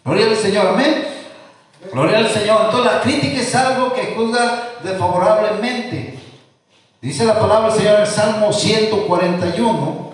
Gloria 0.07 0.27
al 0.27 0.37
Señor, 0.37 0.69
amén. 0.69 1.05
Gloria 1.93 2.19
al 2.19 2.31
Señor. 2.31 2.67
Entonces 2.67 2.93
la 2.93 3.01
crítica 3.01 3.41
es 3.41 3.55
algo 3.57 3.93
que 3.93 4.15
juzga 4.15 4.75
desfavorablemente. 4.85 6.17
Dice 7.03 7.25
la 7.25 7.41
palabra 7.41 7.71
del 7.71 7.79
Señor 7.79 7.95
en 7.97 8.01
el 8.03 8.07
Salmo 8.07 8.53
141. 8.53 10.07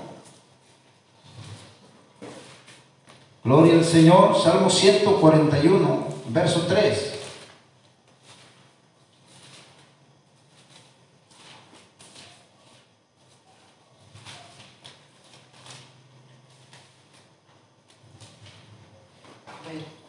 Gloria 3.44 3.74
al 3.74 3.84
Señor, 3.84 4.40
Salmo 4.42 4.70
141, 4.70 6.06
verso 6.28 6.64
3. 6.66 7.11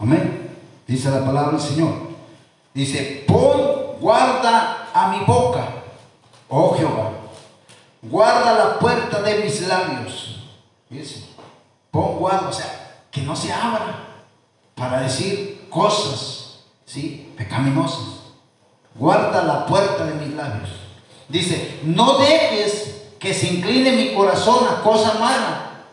Amén. 0.04 0.54
Dice 0.86 1.10
la 1.10 1.24
palabra 1.24 1.52
del 1.52 1.62
Señor. 1.62 1.94
Dice, 2.74 3.24
pon 3.26 3.98
guarda 4.02 4.89
a 4.94 5.08
mi 5.08 5.24
boca, 5.24 5.66
oh 6.50 6.76
Jehová. 6.76 7.12
Guarda 8.02 8.54
la 8.54 8.80
puerta 8.80 9.22
de 9.22 9.46
mis 9.46 9.66
labios. 9.66 10.44
Dice, 10.89 11.24
pon 11.89 12.18
guarda, 12.18 12.50
o 12.50 12.52
sea, 12.52 13.06
que 13.10 13.22
no 13.22 13.34
se 13.34 13.54
abra 13.54 13.96
para 14.76 15.00
decir 15.00 15.68
cosas, 15.70 16.66
¿sí? 16.86 17.34
Pecaminosas. 17.38 18.24
Guarda 18.96 19.42
la 19.46 19.66
puerta 19.66 20.06
de 20.06 20.16
mis 20.16 20.36
labios. 20.36 20.70
Dice, 21.30 21.80
no 21.84 22.18
dejes 22.18 23.04
que 23.22 23.34
se 23.34 23.48
incline 23.48 23.94
mi 23.94 24.13
corazón 24.13 24.68
a 24.68 24.84
cosa 24.84 25.13
mala, 25.13 25.86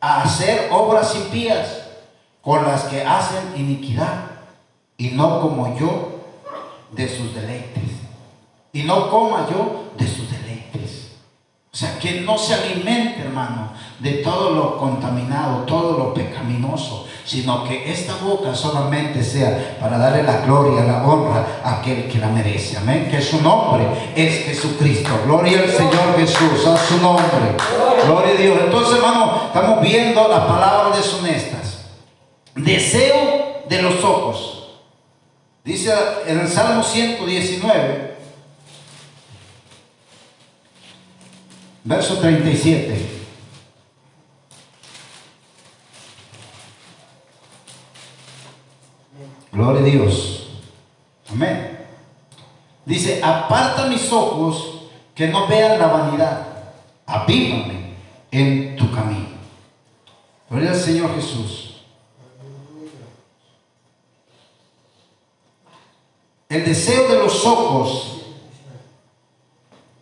a 0.00 0.22
hacer 0.22 0.70
obras 0.72 1.14
impías 1.14 1.89
con 2.42 2.64
las 2.64 2.84
que 2.84 3.04
hacen 3.04 3.54
iniquidad, 3.56 4.30
y 4.96 5.08
no 5.10 5.40
como 5.40 5.78
yo 5.78 6.20
de 6.92 7.08
sus 7.08 7.34
deleites. 7.34 7.90
Y 8.72 8.82
no 8.82 9.10
coma 9.10 9.46
yo 9.50 9.90
de 9.98 10.06
sus 10.06 10.30
deleites. 10.30 11.12
O 11.72 11.76
sea, 11.76 11.98
que 11.98 12.20
no 12.20 12.36
se 12.36 12.54
alimente, 12.54 13.20
hermano, 13.22 13.70
de 13.98 14.14
todo 14.14 14.50
lo 14.50 14.76
contaminado, 14.76 15.62
todo 15.62 15.96
lo 15.96 16.14
pecaminoso, 16.14 17.06
sino 17.24 17.64
que 17.64 17.90
esta 17.90 18.16
boca 18.16 18.54
solamente 18.54 19.22
sea 19.22 19.78
para 19.80 19.98
darle 19.98 20.22
la 20.22 20.40
gloria, 20.40 20.84
la 20.84 21.04
honra 21.04 21.60
a 21.64 21.78
aquel 21.78 22.08
que 22.08 22.18
la 22.18 22.28
merece. 22.28 22.76
Amén. 22.76 23.08
Que 23.10 23.22
su 23.22 23.40
nombre 23.40 23.86
es 24.14 24.44
Jesucristo. 24.46 25.10
Gloria 25.24 25.60
al 25.60 25.70
Señor 25.70 26.16
Jesús, 26.18 26.66
a 26.66 26.76
su 26.76 26.98
nombre. 26.98 27.56
Gloria 28.04 28.34
a 28.34 28.40
Dios. 28.40 28.58
Entonces, 28.64 28.96
hermano, 28.96 29.42
estamos 29.46 29.80
viendo 29.80 30.28
la 30.28 30.46
palabra 30.46 30.96
deshonestas. 30.96 31.79
Deseo 32.54 33.64
de 33.68 33.82
los 33.82 34.02
ojos. 34.04 34.80
Dice 35.64 35.92
en 36.26 36.40
el 36.40 36.48
Salmo 36.48 36.82
119, 36.82 38.16
verso 41.84 42.18
37. 42.18 43.20
Gloria 49.52 49.80
a 49.80 49.84
Dios. 49.84 50.48
Amén. 51.30 51.78
Dice, 52.84 53.20
aparta 53.22 53.86
mis 53.86 54.10
ojos 54.12 54.88
que 55.14 55.28
no 55.28 55.46
vean 55.46 55.78
la 55.78 55.86
vanidad. 55.86 56.46
Avívame 57.06 57.94
en 58.30 58.76
tu 58.76 58.90
camino. 58.90 59.28
Gloria 60.48 60.70
al 60.70 60.76
Señor 60.76 61.14
Jesús. 61.14 61.69
El 66.50 66.64
deseo 66.64 67.06
de 67.06 67.16
los 67.16 67.46
ojos 67.46 68.22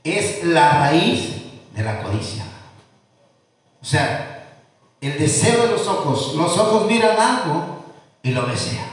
es 0.03 0.43
la 0.45 0.71
raíz 0.79 1.43
de 1.75 1.83
la 1.83 2.03
codicia. 2.03 2.43
O 3.83 3.85
sea, 3.85 4.47
el 5.03 5.19
deseo 5.19 5.67
de 5.67 5.73
los 5.73 5.87
ojos, 5.87 6.35
los 6.35 6.57
ojos 6.57 6.87
miran 6.87 7.21
algo 7.21 7.85
y 8.23 8.31
lo 8.31 8.47
desea. 8.47 8.87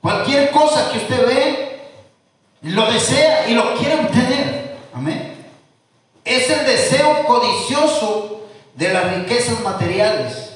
Cualquier 0.00 0.50
cosa 0.50 0.90
que 0.90 0.98
usted 0.98 1.26
ve, 1.26 1.90
lo 2.62 2.90
desea 2.90 3.46
y 3.50 3.54
lo 3.54 3.74
quiere 3.74 4.00
obtener. 4.00 4.78
Amén. 4.94 5.44
Es 6.24 6.48
el 6.48 6.64
deseo 6.64 7.26
codicioso 7.26 8.46
de 8.76 8.94
las 8.94 9.14
riquezas 9.14 9.60
materiales 9.60 10.54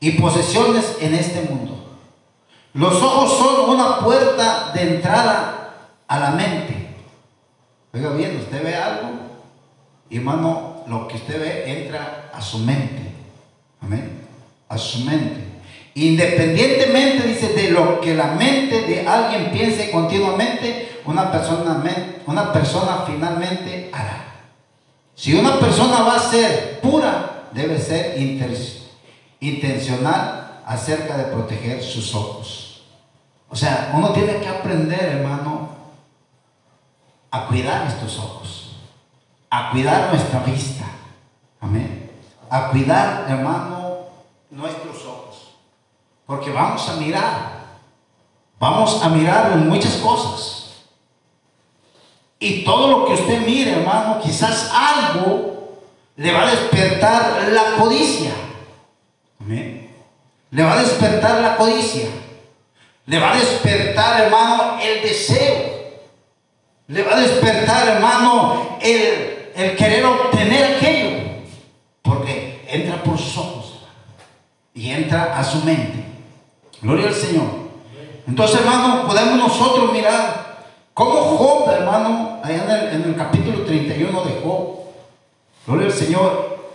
y 0.00 0.12
posesiones 0.12 0.96
en 1.00 1.14
este 1.14 1.42
mundo. 1.42 1.77
Los 2.78 2.94
ojos 3.02 3.36
son 3.36 3.70
una 3.70 3.98
puerta 3.98 4.70
de 4.72 4.94
entrada 4.94 5.74
a 6.06 6.18
la 6.20 6.30
mente. 6.30 6.94
Oiga 7.92 8.10
bien, 8.10 8.36
usted 8.36 8.62
ve 8.62 8.76
algo 8.76 9.08
hermano, 10.08 10.84
lo 10.86 11.08
que 11.08 11.16
usted 11.16 11.40
ve 11.40 11.82
entra 11.82 12.30
a 12.32 12.40
su 12.40 12.58
mente. 12.58 13.02
Amén. 13.82 14.20
A 14.68 14.78
su 14.78 15.00
mente. 15.00 15.44
Independientemente, 15.96 17.26
dice, 17.26 17.48
de 17.48 17.72
lo 17.72 18.00
que 18.00 18.14
la 18.14 18.28
mente 18.28 18.82
de 18.82 19.08
alguien 19.08 19.50
piense 19.50 19.90
continuamente, 19.90 21.00
una 21.04 21.32
persona, 21.32 21.82
una 22.26 22.52
persona 22.52 23.02
finalmente 23.08 23.90
hará. 23.92 24.24
Si 25.16 25.34
una 25.34 25.58
persona 25.58 26.02
va 26.02 26.14
a 26.14 26.30
ser 26.30 26.78
pura, 26.80 27.48
debe 27.52 27.76
ser 27.80 28.16
intencional 29.40 30.60
acerca 30.64 31.16
de 31.16 31.24
proteger 31.24 31.82
sus 31.82 32.14
ojos. 32.14 32.67
O 33.50 33.56
sea, 33.56 33.92
uno 33.94 34.10
tiene 34.12 34.40
que 34.40 34.48
aprender, 34.48 35.00
hermano, 35.00 35.70
a 37.30 37.46
cuidar 37.46 37.86
estos 37.86 38.18
ojos, 38.18 38.76
a 39.50 39.70
cuidar 39.70 40.12
nuestra 40.12 40.40
vista. 40.40 40.84
Amén. 41.60 42.10
A 42.50 42.68
cuidar, 42.68 43.26
hermano, 43.28 43.98
nuestros 44.50 45.04
ojos. 45.04 45.54
Porque 46.26 46.50
vamos 46.50 46.88
a 46.88 46.96
mirar, 46.96 47.52
vamos 48.58 49.02
a 49.02 49.08
mirar 49.08 49.52
en 49.52 49.68
muchas 49.68 49.96
cosas. 49.96 50.58
Y 52.38 52.64
todo 52.64 52.88
lo 52.88 53.06
que 53.06 53.14
usted 53.14 53.44
mire, 53.44 53.72
hermano, 53.80 54.20
quizás 54.20 54.70
algo 54.72 55.80
le 56.16 56.32
va 56.32 56.42
a 56.42 56.50
despertar 56.50 57.48
la 57.48 57.76
codicia. 57.76 58.32
Amén. 59.40 59.90
Le 60.50 60.62
va 60.62 60.74
a 60.74 60.82
despertar 60.82 61.40
la 61.40 61.56
codicia. 61.56 62.08
Le 63.08 63.18
va 63.18 63.32
a 63.32 63.38
despertar, 63.38 64.20
hermano, 64.20 64.78
el 64.82 65.00
deseo. 65.00 65.78
Le 66.88 67.02
va 67.02 67.16
a 67.16 67.20
despertar, 67.20 67.88
hermano, 67.88 68.78
el, 68.82 69.50
el 69.56 69.76
querer 69.76 70.04
obtener 70.04 70.76
aquello. 70.76 71.16
Porque 72.02 72.64
entra 72.68 73.02
por 73.02 73.16
sus 73.16 73.38
ojos 73.38 73.78
y 74.74 74.90
entra 74.90 75.38
a 75.38 75.42
su 75.42 75.64
mente. 75.64 76.04
Gloria 76.82 77.08
al 77.08 77.14
Señor. 77.14 77.46
Entonces, 78.26 78.60
hermano, 78.60 79.06
podemos 79.06 79.38
nosotros 79.38 79.90
mirar 79.90 80.66
como 80.92 81.22
Job, 81.22 81.70
hermano, 81.70 82.40
allá 82.42 82.90
en 82.92 83.02
el, 83.04 83.16
capítulo 83.16 83.62
31 83.64 84.24
de 84.24 84.40
Job, 84.44 84.80
gloria 85.66 85.86
al 85.86 85.92
Señor, 85.92 86.67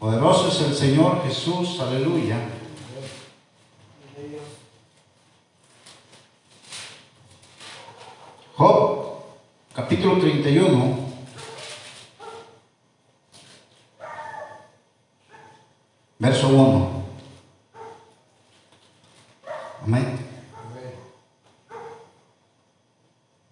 Poderoso 0.00 0.48
es 0.48 0.60
el 0.62 0.74
Señor 0.74 1.22
Jesús, 1.24 1.78
aleluya. 1.78 2.38
Job, 8.56 9.24
capítulo 9.74 10.18
31. 10.18 10.98
Verso 16.18 16.48
1. 16.48 16.90
Amén. 19.82 20.26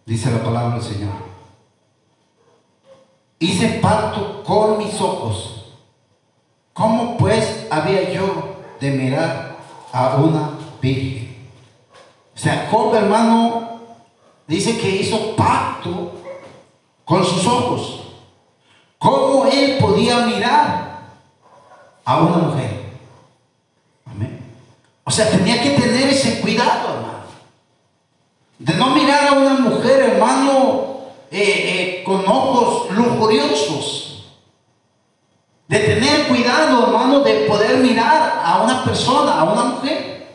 Dice 0.06 0.30
la 0.30 0.42
palabra 0.42 0.78
del 0.78 0.82
Señor. 0.82 1.12
Hice 3.38 3.68
pacto 3.82 4.42
con 4.44 4.78
mis 4.78 4.98
ojos. 4.98 5.57
¿Cómo 6.78 7.16
pues 7.16 7.66
había 7.70 8.12
yo 8.12 8.54
de 8.78 8.92
mirar 8.92 9.56
a 9.92 10.14
una 10.14 10.52
virgen? 10.80 11.36
O 12.36 12.38
sea, 12.38 12.68
Job 12.70 12.94
hermano 12.94 13.80
dice 14.46 14.78
que 14.78 14.88
hizo 14.88 15.34
pacto 15.34 16.12
con 17.04 17.24
sus 17.24 17.44
ojos. 17.48 18.02
¿Cómo 18.96 19.46
él 19.46 19.78
podía 19.80 20.20
mirar 20.20 21.00
a 22.04 22.20
una 22.20 22.36
mujer? 22.36 22.78
O 25.02 25.10
sea, 25.10 25.30
tenía 25.30 25.60
que 25.60 25.70
tener 25.70 26.10
ese 26.10 26.40
cuidado, 26.40 26.94
hermano. 26.94 27.24
De 28.60 28.74
no 28.74 28.90
mirar 28.90 29.26
a 29.26 29.32
una 29.32 29.54
mujer, 29.54 30.12
hermano, 30.12 31.00
eh, 31.32 31.40
eh, 31.40 32.04
con 32.04 32.24
ojos 32.24 32.90
lujuriosos. 32.92 33.97
De 35.68 35.78
tener 35.78 36.28
cuidado, 36.28 36.86
hermano, 36.86 37.20
de 37.20 37.46
poder 37.46 37.76
mirar 37.78 38.42
a 38.42 38.62
una 38.62 38.84
persona, 38.84 39.38
a 39.38 39.44
una 39.44 39.64
mujer. 39.64 40.26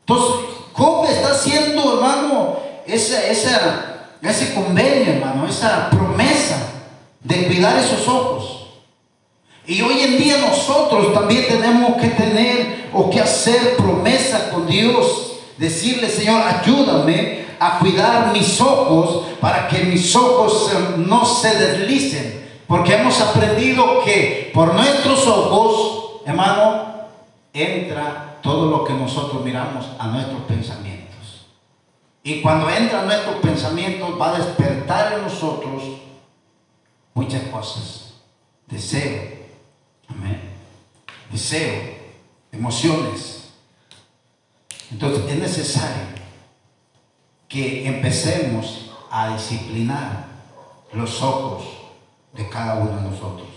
Entonces, 0.00 0.34
¿cómo 0.72 1.06
está 1.06 1.30
haciendo, 1.30 1.94
hermano, 1.94 2.56
esa, 2.84 3.24
esa, 3.28 4.08
ese 4.20 4.54
convenio, 4.54 5.12
hermano, 5.12 5.46
esa 5.48 5.88
promesa 5.88 6.56
de 7.20 7.46
cuidar 7.46 7.78
esos 7.78 8.08
ojos? 8.08 8.62
Y 9.66 9.80
hoy 9.82 10.00
en 10.00 10.18
día 10.18 10.38
nosotros 10.38 11.14
también 11.14 11.46
tenemos 11.46 12.00
que 12.00 12.08
tener 12.08 12.90
o 12.92 13.08
que 13.08 13.20
hacer 13.20 13.76
promesa 13.76 14.50
con 14.50 14.66
Dios. 14.66 15.36
Decirle, 15.56 16.08
Señor, 16.08 16.42
ayúdame 16.42 17.46
a 17.60 17.78
cuidar 17.78 18.32
mis 18.32 18.60
ojos 18.60 19.26
para 19.40 19.68
que 19.68 19.84
mis 19.84 20.16
ojos 20.16 20.72
no 20.96 21.24
se 21.24 21.56
deslicen. 21.56 22.41
Porque 22.72 22.94
hemos 22.94 23.20
aprendido 23.20 24.02
que 24.02 24.50
por 24.54 24.72
nuestros 24.72 25.26
ojos, 25.26 26.22
hermano, 26.24 26.86
entra 27.52 28.38
todo 28.42 28.70
lo 28.70 28.82
que 28.82 28.94
nosotros 28.94 29.44
miramos 29.44 29.84
a 29.98 30.06
nuestros 30.06 30.40
pensamientos. 30.44 31.48
Y 32.22 32.40
cuando 32.40 32.70
entra 32.70 33.02
a 33.02 33.04
nuestros 33.04 33.36
pensamientos 33.40 34.18
va 34.18 34.30
a 34.30 34.38
despertar 34.38 35.12
en 35.12 35.22
nosotros 35.24 35.82
muchas 37.12 37.42
cosas. 37.48 38.14
Deseo, 38.68 39.20
Amén. 40.08 40.40
Deseo, 41.30 41.78
emociones. 42.52 43.52
Entonces 44.90 45.30
es 45.30 45.38
necesario 45.38 46.04
que 47.50 47.86
empecemos 47.86 48.92
a 49.10 49.34
disciplinar 49.34 50.24
los 50.94 51.22
ojos 51.22 51.81
de 52.32 52.48
cada 52.48 52.74
uno 52.74 52.96
de 52.96 53.10
nosotros. 53.10 53.48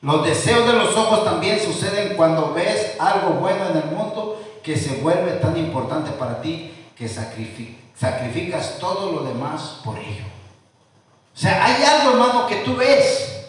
Los 0.00 0.24
deseos 0.24 0.66
de 0.66 0.72
los 0.72 0.96
ojos 0.96 1.24
también 1.24 1.60
suceden 1.60 2.16
cuando 2.16 2.52
ves 2.52 2.96
algo 2.98 3.34
bueno 3.34 3.68
en 3.70 3.76
el 3.76 3.84
mundo 3.84 4.42
que 4.62 4.76
se 4.76 4.96
vuelve 4.96 5.32
tan 5.32 5.56
importante 5.56 6.10
para 6.10 6.40
ti 6.40 6.72
que 6.96 7.08
sacrificas 7.08 8.78
todo 8.78 9.12
lo 9.12 9.22
demás 9.22 9.80
por 9.84 9.98
ello. 9.98 10.24
O 11.34 11.38
sea, 11.38 11.64
hay 11.64 11.82
algo, 11.84 12.12
hermano, 12.12 12.46
que 12.46 12.56
tú 12.56 12.76
ves 12.76 13.46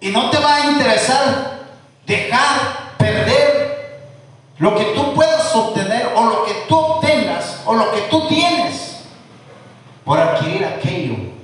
y 0.00 0.08
no 0.10 0.30
te 0.30 0.38
va 0.38 0.56
a 0.56 0.70
interesar 0.70 1.60
dejar 2.06 2.96
perder 2.98 4.08
lo 4.58 4.74
que 4.74 4.84
tú 4.86 5.14
puedas 5.14 5.54
obtener 5.54 6.10
o 6.16 6.24
lo 6.24 6.44
que 6.44 6.54
tú 6.68 6.76
obtengas 6.76 7.60
o 7.66 7.74
lo 7.74 7.92
que 7.92 8.00
tú 8.10 8.26
tienes 8.28 9.00
por 10.04 10.18
adquirir 10.18 10.64
aquello 10.64 11.37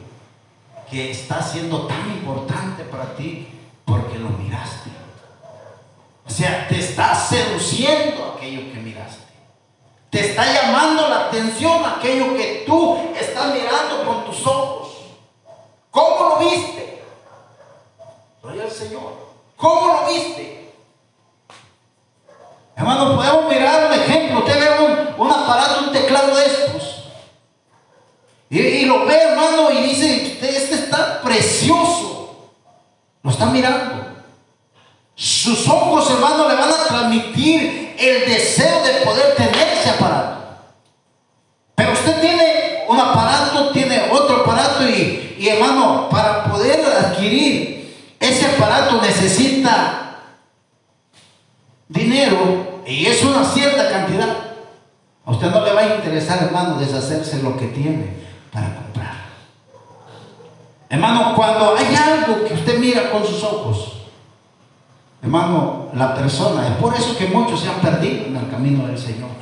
que 0.95 1.11
está 1.11 1.43
siendo 1.43 1.89
tan 1.89 2.09
importante 2.09 2.85
para 2.85 3.17
ti 3.17 3.49
porque 3.85 4.17
lo 4.17 4.29
miraste. 4.29 4.91
O 6.25 6.31
sea, 6.31 6.69
te 6.69 6.79
está 6.79 7.17
seduciendo 7.17 8.37
aquello 8.37 8.73
que 8.73 8.79
miraste. 8.79 9.25
Te 10.09 10.31
está 10.31 10.45
llamando 10.53 11.09
la 11.09 11.27
atención 11.27 11.83
aquello 11.85 12.37
que 12.37 12.63
tú 12.65 12.97
estás 13.19 13.53
mirando 13.53 14.05
con 14.05 14.25
tus 14.25 14.47
ojos. 14.47 14.93
¿Cómo 15.91 16.29
lo 16.29 16.39
viste? 16.39 17.03
Gloria 18.41 18.63
al 18.63 18.71
Señor. 18.71 19.15
¿Cómo 19.57 19.87
lo 19.89 20.07
viste? 20.07 20.71
Hermano, 22.77 23.17
podemos 23.17 23.53
mirar 23.53 23.87
un 23.87 23.99
ejemplo. 23.99 24.39
Usted 24.39 24.61
ve 24.61 25.15
un, 25.19 25.31
aparato, 25.33 25.87
un 25.87 25.93
teclado 25.93 26.37
de 26.37 26.47
estos. 26.47 27.05
Y, 28.49 28.85
lo 28.85 29.05
ve, 29.05 29.17
hermano, 29.17 29.73
y 29.73 29.83
dice, 29.89 30.39
este 30.49 30.84
precioso. 31.23 32.51
Lo 33.23 33.31
está 33.31 33.47
mirando. 33.47 34.05
Sus 35.15 35.69
ojos, 35.69 36.11
hermano, 36.11 36.49
le 36.49 36.55
van 36.55 36.71
a 36.71 36.87
transmitir 36.89 37.95
el 37.99 38.29
deseo 38.29 38.83
de 38.83 39.05
poder 39.05 39.35
tener 39.37 39.69
ese 39.69 39.91
aparato. 39.91 40.43
Pero 41.75 41.93
usted 41.93 42.21
tiene 42.21 42.85
un 42.89 42.99
aparato, 42.99 43.71
tiene 43.71 44.09
otro 44.11 44.43
aparato 44.43 44.89
y, 44.89 45.37
y 45.39 45.49
hermano, 45.49 46.09
para 46.11 46.45
poder 46.45 46.85
adquirir 46.85 47.75
ese 48.19 48.47
aparato 48.47 49.01
necesita 49.03 50.19
dinero 51.89 52.83
y 52.87 53.07
es 53.07 53.23
una 53.23 53.45
cierta 53.45 53.91
cantidad. 53.91 54.37
A 55.25 55.31
usted 55.31 55.51
no 55.51 55.65
le 55.65 55.73
va 55.73 55.81
a 55.81 55.97
interesar, 55.97 56.43
hermano, 56.43 56.79
deshacerse 56.79 57.43
lo 57.43 57.57
que 57.57 57.67
tiene 57.69 58.09
para. 58.53 58.84
Hermano, 60.89 61.35
cuando 61.35 61.77
hay 61.77 61.95
algo 61.95 62.45
que 62.45 62.55
usted 62.55 62.79
mira 62.79 63.11
con 63.11 63.25
sus 63.25 63.43
ojos, 63.43 63.93
hermano, 65.23 65.89
la 65.95 66.15
persona, 66.15 66.69
es 66.69 66.75
por 66.77 66.95
eso 66.95 67.17
que 67.17 67.27
muchos 67.27 67.61
se 67.61 67.69
han 67.69 67.81
perdido 67.81 68.27
en 68.27 68.37
el 68.37 68.51
camino 68.51 68.87
del 68.87 68.99
Señor. 68.99 69.35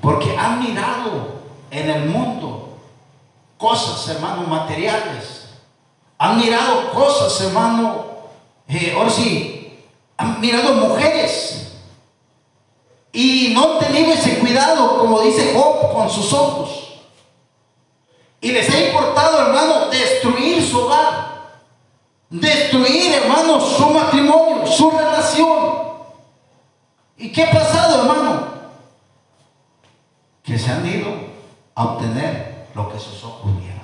Porque 0.00 0.36
han 0.36 0.60
mirado 0.60 1.40
en 1.70 1.90
el 1.90 2.06
mundo 2.06 2.78
cosas, 3.58 4.08
hermano, 4.08 4.44
materiales. 4.44 5.48
Han 6.18 6.38
mirado 6.38 6.90
cosas, 6.92 7.40
hermano, 7.42 8.04
eh, 8.68 8.94
ahora 8.96 9.10
sí, 9.10 9.78
han 10.16 10.40
mirado 10.40 10.74
mujeres 10.74 11.78
y 13.12 13.52
no 13.54 13.72
han 13.72 13.78
tenido 13.78 14.12
ese 14.12 14.38
cuidado, 14.38 14.98
como 14.98 15.20
dice 15.20 15.52
Job, 15.54 15.92
con 15.92 16.08
sus 16.08 16.32
ojos. 16.32 16.79
Y 18.40 18.52
les 18.52 18.70
ha 18.70 18.86
importado, 18.86 19.46
hermano, 19.46 19.90
destruir 19.90 20.62
su 20.62 20.80
hogar. 20.80 21.30
Destruir, 22.30 23.12
hermano, 23.12 23.60
su 23.60 23.90
matrimonio, 23.90 24.66
su 24.66 24.90
relación. 24.90 25.80
¿Y 27.18 27.30
qué 27.32 27.44
ha 27.44 27.50
pasado, 27.50 28.00
hermano? 28.02 28.48
Que 30.42 30.58
se 30.58 30.70
han 30.70 30.86
ido 30.86 31.08
a 31.74 31.84
obtener 31.84 32.66
lo 32.74 32.90
que 32.90 32.98
sus 32.98 33.22
ojos 33.24 33.52
vieron. 33.58 33.80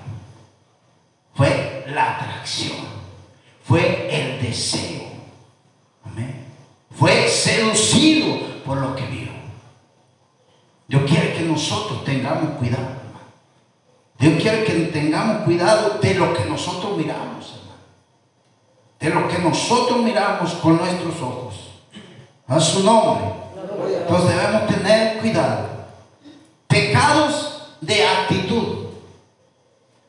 Fue 1.34 1.84
la 1.88 2.16
atracción. 2.16 2.86
Fue 3.62 4.08
el 4.10 4.40
deseo. 4.40 5.02
Amén. 6.04 6.46
Fue 6.92 7.28
seducido 7.28 8.62
por 8.64 8.78
lo 8.78 8.94
que 8.94 9.04
vio. 9.06 9.32
Dios 10.88 11.02
quiere 11.06 11.34
que 11.34 11.42
nosotros 11.42 12.04
tengamos 12.04 12.56
cuidado. 12.58 12.95
Dios 14.18 14.40
quiere 14.40 14.64
que 14.64 14.72
tengamos 14.86 15.44
cuidado 15.44 15.98
de 16.00 16.14
lo 16.14 16.32
que 16.32 16.44
nosotros 16.46 16.96
miramos, 16.96 17.54
hermano. 17.54 17.80
De 18.98 19.10
lo 19.10 19.28
que 19.28 19.38
nosotros 19.38 19.98
miramos 20.02 20.52
con 20.54 20.78
nuestros 20.78 21.20
ojos. 21.20 21.54
A 22.48 22.58
su 22.60 22.82
nombre. 22.82 23.24
Entonces 24.00 24.36
debemos 24.36 24.66
tener 24.68 25.18
cuidado. 25.18 25.68
Pecados 26.66 27.74
de 27.80 28.06
actitud. 28.06 28.86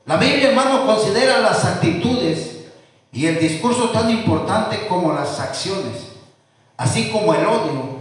La 0.06 0.16
Biblia, 0.16 0.50
hermano, 0.50 0.86
considera 0.86 1.40
las 1.40 1.66
actitudes 1.66 2.66
y 3.12 3.26
el 3.26 3.40
discurso 3.40 3.90
tan 3.90 4.10
importante 4.10 4.88
como 4.88 5.14
las 5.14 5.40
acciones, 5.40 6.14
así 6.78 7.10
como 7.10 7.34
el 7.34 7.46
odio, 7.46 7.98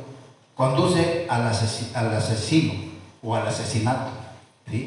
conduce 0.54 1.26
al, 1.28 1.46
asesino 1.46 2.74
o 3.22 3.34
al 3.34 3.48
asesinato. 3.48 4.10
¿sí? 4.70 4.86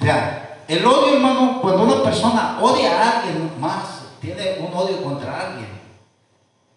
O 0.00 0.04
sea, 0.04 0.47
el 0.68 0.86
odio, 0.86 1.14
hermano, 1.14 1.60
cuando 1.60 1.82
una 1.82 2.02
persona 2.02 2.58
odia 2.60 3.00
a 3.00 3.20
alguien 3.20 3.50
más, 3.60 4.02
tiene 4.20 4.58
un 4.60 4.72
odio 4.76 5.02
contra 5.02 5.48
alguien, 5.48 5.68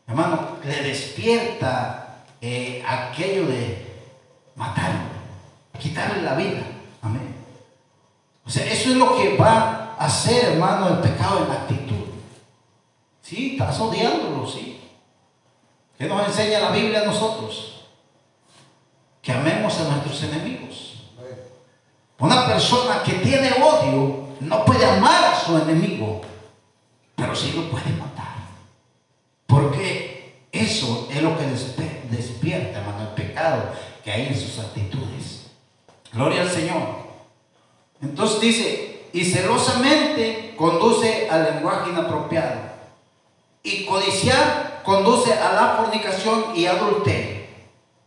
hermano, 0.07 0.57
le 0.63 0.83
despierta 0.83 2.23
eh, 2.41 2.83
aquello 2.87 3.45
de 3.47 3.85
matarlo, 4.55 5.01
quitarle 5.77 6.23
la 6.23 6.35
vida. 6.35 6.63
Amén. 7.01 7.35
O 8.45 8.49
sea, 8.49 8.65
eso 8.65 8.89
es 8.89 8.95
lo 8.95 9.15
que 9.15 9.37
va 9.37 9.95
a 9.97 10.05
hacer, 10.05 10.53
hermano, 10.53 10.87
el 10.87 10.97
pecado 10.99 11.43
en 11.43 11.49
la 11.49 11.55
actitud. 11.55 12.07
Sí, 13.21 13.51
estás 13.53 13.79
odiándolo, 13.79 14.47
sí. 14.47 14.81
¿Qué 15.97 16.07
nos 16.07 16.27
enseña 16.27 16.59
la 16.59 16.71
Biblia 16.71 17.01
a 17.01 17.05
nosotros? 17.05 17.71
que 19.21 19.31
amemos 19.31 19.79
a 19.79 19.83
nuestros 19.89 20.23
enemigos. 20.23 20.90
Una 22.21 22.45
persona 22.45 23.01
que 23.03 23.13
tiene 23.13 23.51
odio 23.53 24.27
no 24.41 24.63
puede 24.63 24.85
amar 24.85 25.23
a 25.25 25.39
su 25.39 25.57
enemigo, 25.57 26.21
pero 27.15 27.35
sí 27.35 27.51
lo 27.55 27.67
puede 27.71 27.89
matar. 27.97 28.35
Porque 29.47 30.45
eso 30.51 31.09
es 31.11 31.19
lo 31.23 31.35
que 31.35 31.45
despierta, 32.15 32.79
hermano, 32.79 33.09
el 33.09 33.15
pecado 33.15 33.63
que 34.03 34.11
hay 34.11 34.27
en 34.27 34.39
sus 34.39 34.59
actitudes. 34.59 35.47
Gloria 36.13 36.41
al 36.41 36.49
Señor. 36.51 37.01
Entonces 38.03 38.39
dice, 38.39 39.09
y 39.13 39.25
celosamente 39.25 40.53
conduce 40.55 41.27
al 41.27 41.55
lenguaje 41.55 41.89
inapropiado. 41.89 42.71
Y 43.63 43.85
codiciar 43.85 44.81
conduce 44.83 45.33
a 45.33 45.53
la 45.53 45.67
fornicación 45.77 46.55
y 46.55 46.67
adulterio. 46.67 47.45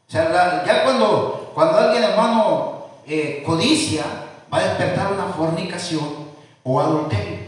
O 0.06 0.12
sea, 0.12 0.62
ya 0.64 0.84
cuando, 0.84 1.50
cuando 1.52 1.78
alguien, 1.78 2.04
hermano, 2.04 2.74
eh, 3.06 3.42
codicia, 3.44 4.04
va 4.52 4.58
a 4.58 4.68
despertar 4.68 5.12
una 5.12 5.26
fornicación 5.26 6.28
o 6.62 6.80
adulterio. 6.80 7.38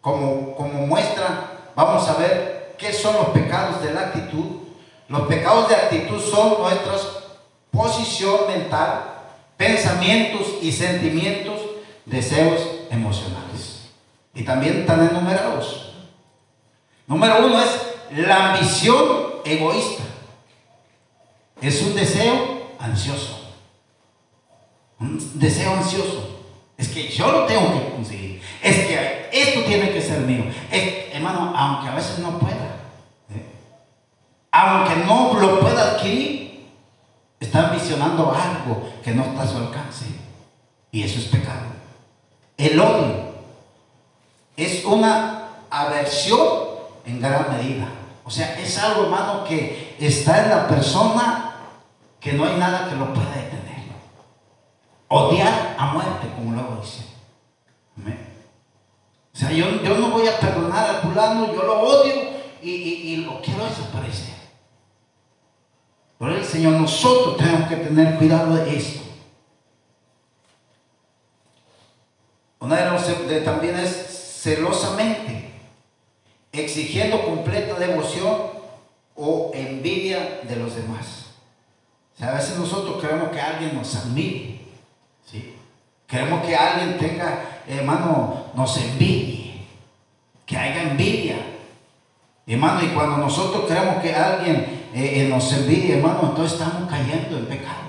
Como, 0.00 0.54
como 0.54 0.86
muestra, 0.86 1.70
vamos 1.74 2.08
a 2.08 2.14
ver 2.14 2.74
qué 2.78 2.92
son 2.92 3.14
los 3.16 3.28
pecados 3.28 3.82
de 3.82 3.92
la 3.92 4.00
actitud. 4.00 4.62
Los 5.08 5.22
pecados 5.22 5.68
de 5.68 5.76
actitud 5.76 6.20
son 6.20 6.60
nuestra 6.60 6.94
posición 7.70 8.46
mental, 8.46 9.04
pensamientos 9.56 10.46
y 10.60 10.72
sentimientos, 10.72 11.60
deseos 12.04 12.60
emocionales. 12.90 13.90
Y 14.34 14.44
también 14.44 14.80
están 14.80 15.08
enumerados. 15.08 15.92
Número 17.06 17.46
uno 17.46 17.60
es 17.60 18.26
la 18.26 18.52
ambición 18.52 18.96
egoísta. 19.44 20.02
Es 21.60 21.82
un 21.82 21.94
deseo 21.94 22.72
ansioso. 22.78 23.43
Deseo 25.34 25.74
ansioso. 25.74 26.40
Es 26.76 26.88
que 26.88 27.08
yo 27.08 27.30
lo 27.30 27.46
tengo 27.46 27.72
que 27.72 27.90
conseguir. 27.90 28.42
Es 28.62 28.86
que 28.86 29.28
esto 29.32 29.62
tiene 29.62 29.90
que 29.90 30.00
ser 30.00 30.20
mío. 30.20 30.44
hermano, 31.12 31.52
aunque 31.56 31.88
a 31.88 31.94
veces 31.94 32.18
no 32.18 32.38
pueda. 32.38 32.76
¿eh? 33.30 33.44
Aunque 34.52 34.96
no 35.06 35.34
lo 35.40 35.60
pueda 35.60 35.92
adquirir, 35.92 36.68
está 37.40 37.68
ambicionando 37.68 38.32
algo 38.32 38.92
que 39.02 39.12
no 39.12 39.24
está 39.24 39.42
a 39.42 39.46
su 39.46 39.56
alcance. 39.58 40.06
Y 40.90 41.02
eso 41.02 41.18
es 41.18 41.26
pecado. 41.26 41.66
El 42.56 42.78
odio 42.78 43.34
es 44.56 44.84
una 44.84 45.48
aversión 45.70 46.48
en 47.04 47.20
gran 47.20 47.56
medida. 47.56 47.88
O 48.24 48.30
sea, 48.30 48.58
es 48.58 48.78
algo, 48.78 49.04
hermano, 49.04 49.44
que 49.44 49.96
está 50.00 50.44
en 50.44 50.50
la 50.50 50.68
persona 50.68 51.56
que 52.20 52.32
no 52.32 52.46
hay 52.46 52.56
nada 52.56 52.88
que 52.88 52.96
lo 52.96 53.12
pueda 53.12 53.30
detener. 53.30 53.63
Odiar 55.08 55.76
a 55.78 55.86
muerte, 55.92 56.28
como 56.34 56.52
luego 56.52 56.80
dice. 56.80 57.04
O 59.34 59.36
sea, 59.36 59.50
yo, 59.50 59.66
no 59.70 60.10
voy 60.10 60.28
a 60.28 60.38
perdonar 60.38 60.90
al 60.90 61.02
fulano, 61.02 61.52
yo 61.52 61.62
lo 61.62 61.80
odio 61.80 62.14
y, 62.62 63.16
lo 63.16 63.40
quiero 63.42 63.64
desaparecer. 63.64 64.34
Por 66.18 66.30
el 66.30 66.44
Señor, 66.44 66.74
nosotros 66.74 67.36
tenemos 67.36 67.68
que 67.68 67.76
tener 67.76 68.16
cuidado 68.16 68.54
de 68.54 68.76
esto. 68.76 69.00
Una 72.60 72.76
de 72.76 72.84
las 72.90 73.44
también 73.44 73.78
es 73.78 74.40
celosamente, 74.42 75.52
exigiendo 76.52 77.22
completa 77.22 77.78
devoción 77.78 78.54
o 79.16 79.50
envidia 79.54 80.40
de 80.44 80.56
los 80.56 80.74
demás 80.76 81.24
a 82.20 82.32
veces 82.32 82.58
nosotros 82.58 83.00
queremos 83.00 83.30
que 83.30 83.40
alguien 83.40 83.74
nos 83.74 83.94
admire, 83.96 84.53
¿sí? 85.24 85.56
Queremos 86.06 86.44
que 86.44 86.54
alguien 86.54 86.98
tenga, 86.98 87.62
hermano, 87.66 88.44
nos 88.54 88.76
envidie, 88.76 89.66
que 90.46 90.56
haya 90.56 90.82
envidia. 90.82 91.36
Hermano, 92.46 92.82
y 92.84 92.88
cuando 92.88 93.16
nosotros 93.16 93.64
queremos 93.66 94.02
que 94.02 94.14
alguien 94.14 94.88
eh, 94.94 95.22
eh, 95.22 95.28
nos 95.28 95.50
envidie, 95.52 95.96
hermano, 95.96 96.20
entonces 96.22 96.60
estamos 96.60 96.88
cayendo 96.90 97.38
en 97.38 97.46
pecado. 97.46 97.84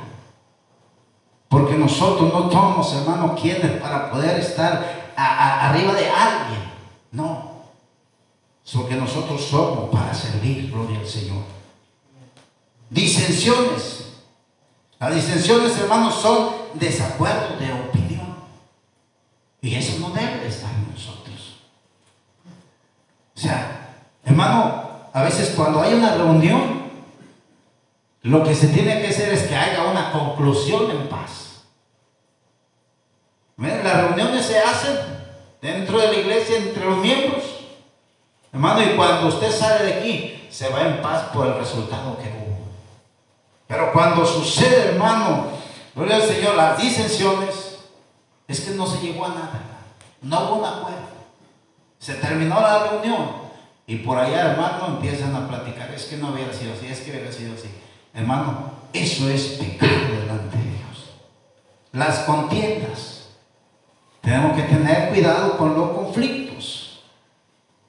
Porque 1.49 1.75
nosotros 1.75 2.33
no 2.33 2.51
somos, 2.51 2.93
hermano, 2.95 3.35
quienes 3.35 3.79
para 3.81 4.09
poder 4.09 4.39
estar 4.39 5.13
arriba 5.15 5.93
de 5.93 6.09
alguien. 6.09 6.71
No. 7.11 7.55
Porque 8.73 8.95
nosotros 8.95 9.41
somos 9.41 9.89
para 9.89 10.13
servir, 10.13 10.71
gloria 10.71 10.99
al 10.99 11.07
Señor. 11.07 11.43
Disensiones. 12.89 14.13
Las 14.99 15.13
disensiones, 15.13 15.77
hermanos, 15.77 16.15
son 16.15 16.64
desacuerdos 16.79 17.59
de 17.59 17.71
opinión. 17.71 18.35
Y 19.61 19.75
eso 19.75 19.99
no 19.99 20.09
debe 20.09 20.47
estar 20.47 20.71
en 20.73 20.91
nosotros. 20.91 21.57
O 23.35 23.39
sea, 23.39 23.95
hermano, 24.23 24.89
a 25.11 25.23
veces 25.23 25.53
cuando 25.55 25.81
hay 25.81 25.93
una 25.93 26.15
reunión, 26.15 26.85
lo 28.21 28.43
que 28.43 28.55
se 28.55 28.67
tiene 28.67 29.01
que 29.01 29.07
hacer 29.07 29.33
es 29.33 29.43
que 29.43 29.55
haya 29.55 29.83
una 29.83 30.11
conclusión 30.11 30.89
en 30.91 31.07
paz. 31.07 31.45
Las 33.57 34.01
reuniones 34.01 34.45
se 34.45 34.59
hacen 34.59 34.97
dentro 35.61 35.99
de 35.99 36.07
la 36.07 36.19
iglesia 36.19 36.57
entre 36.57 36.85
los 36.85 36.97
miembros. 36.97 37.43
Hermano, 38.51 38.81
y 38.83 38.95
cuando 38.95 39.27
usted 39.27 39.51
sale 39.51 39.85
de 39.85 39.93
aquí, 39.93 40.47
se 40.49 40.69
va 40.69 40.81
en 40.81 41.01
paz 41.01 41.29
por 41.33 41.47
el 41.47 41.55
resultado 41.55 42.17
que 42.17 42.29
hubo. 42.29 42.57
Pero 43.67 43.93
cuando 43.93 44.25
sucede, 44.25 44.93
hermano, 44.93 45.47
gloria 45.95 46.17
al 46.17 46.21
Señor, 46.23 46.55
las 46.55 46.77
disensiones, 46.77 47.79
es 48.47 48.61
que 48.61 48.71
no 48.75 48.85
se 48.85 49.01
llegó 49.01 49.25
a 49.25 49.29
nada. 49.29 49.61
No 50.21 50.39
hubo 50.41 50.55
un 50.55 50.65
acuerdo. 50.65 51.15
Se 51.99 52.15
terminó 52.15 52.59
la 52.59 52.87
reunión. 52.87 53.45
Y 53.87 53.97
por 53.97 54.17
allá, 54.17 54.51
hermano, 54.51 54.87
empiezan 54.87 55.35
a 55.35 55.47
platicar. 55.47 55.91
Es 55.91 56.05
que 56.05 56.17
no 56.17 56.29
hubiera 56.29 56.53
sido 56.53 56.73
así, 56.73 56.87
es 56.87 57.01
que 57.01 57.11
hubiera 57.11 57.31
sido 57.31 57.53
así. 57.53 57.69
Hermano, 58.13 58.71
eso 58.93 59.29
es 59.29 59.43
pecado 59.59 59.91
delante 59.91 60.57
de 60.57 60.63
Dios. 60.63 61.13
Las 61.91 62.19
contiendas. 62.19 63.29
Tenemos 64.21 64.55
que 64.55 64.63
tener 64.63 65.09
cuidado 65.09 65.57
con 65.57 65.75
los 65.75 65.91
conflictos. 65.91 67.03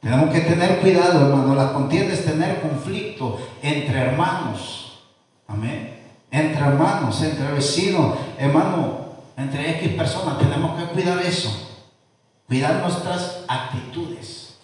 Tenemos 0.01 0.33
que 0.33 0.41
tener 0.41 0.81
cuidado, 0.81 1.27
hermano. 1.27 1.55
La 1.55 1.73
contienda 1.73 2.13
es 2.13 2.25
tener 2.25 2.61
conflicto 2.61 3.41
entre 3.63 3.99
hermanos. 3.99 5.01
Amén. 5.49 5.96
Entre 6.31 6.61
hermanos, 6.61 7.23
entre 7.23 7.53
vecinos, 7.53 8.17
hermano, 8.39 9.07
entre 9.37 9.79
X 9.79 9.95
personas. 9.95 10.39
Tenemos 10.39 10.79
que 10.81 10.87
cuidar 10.93 11.21
eso. 11.23 11.51
Cuidar 12.47 12.83
nuestras 12.83 13.45
actitudes. 13.49 14.59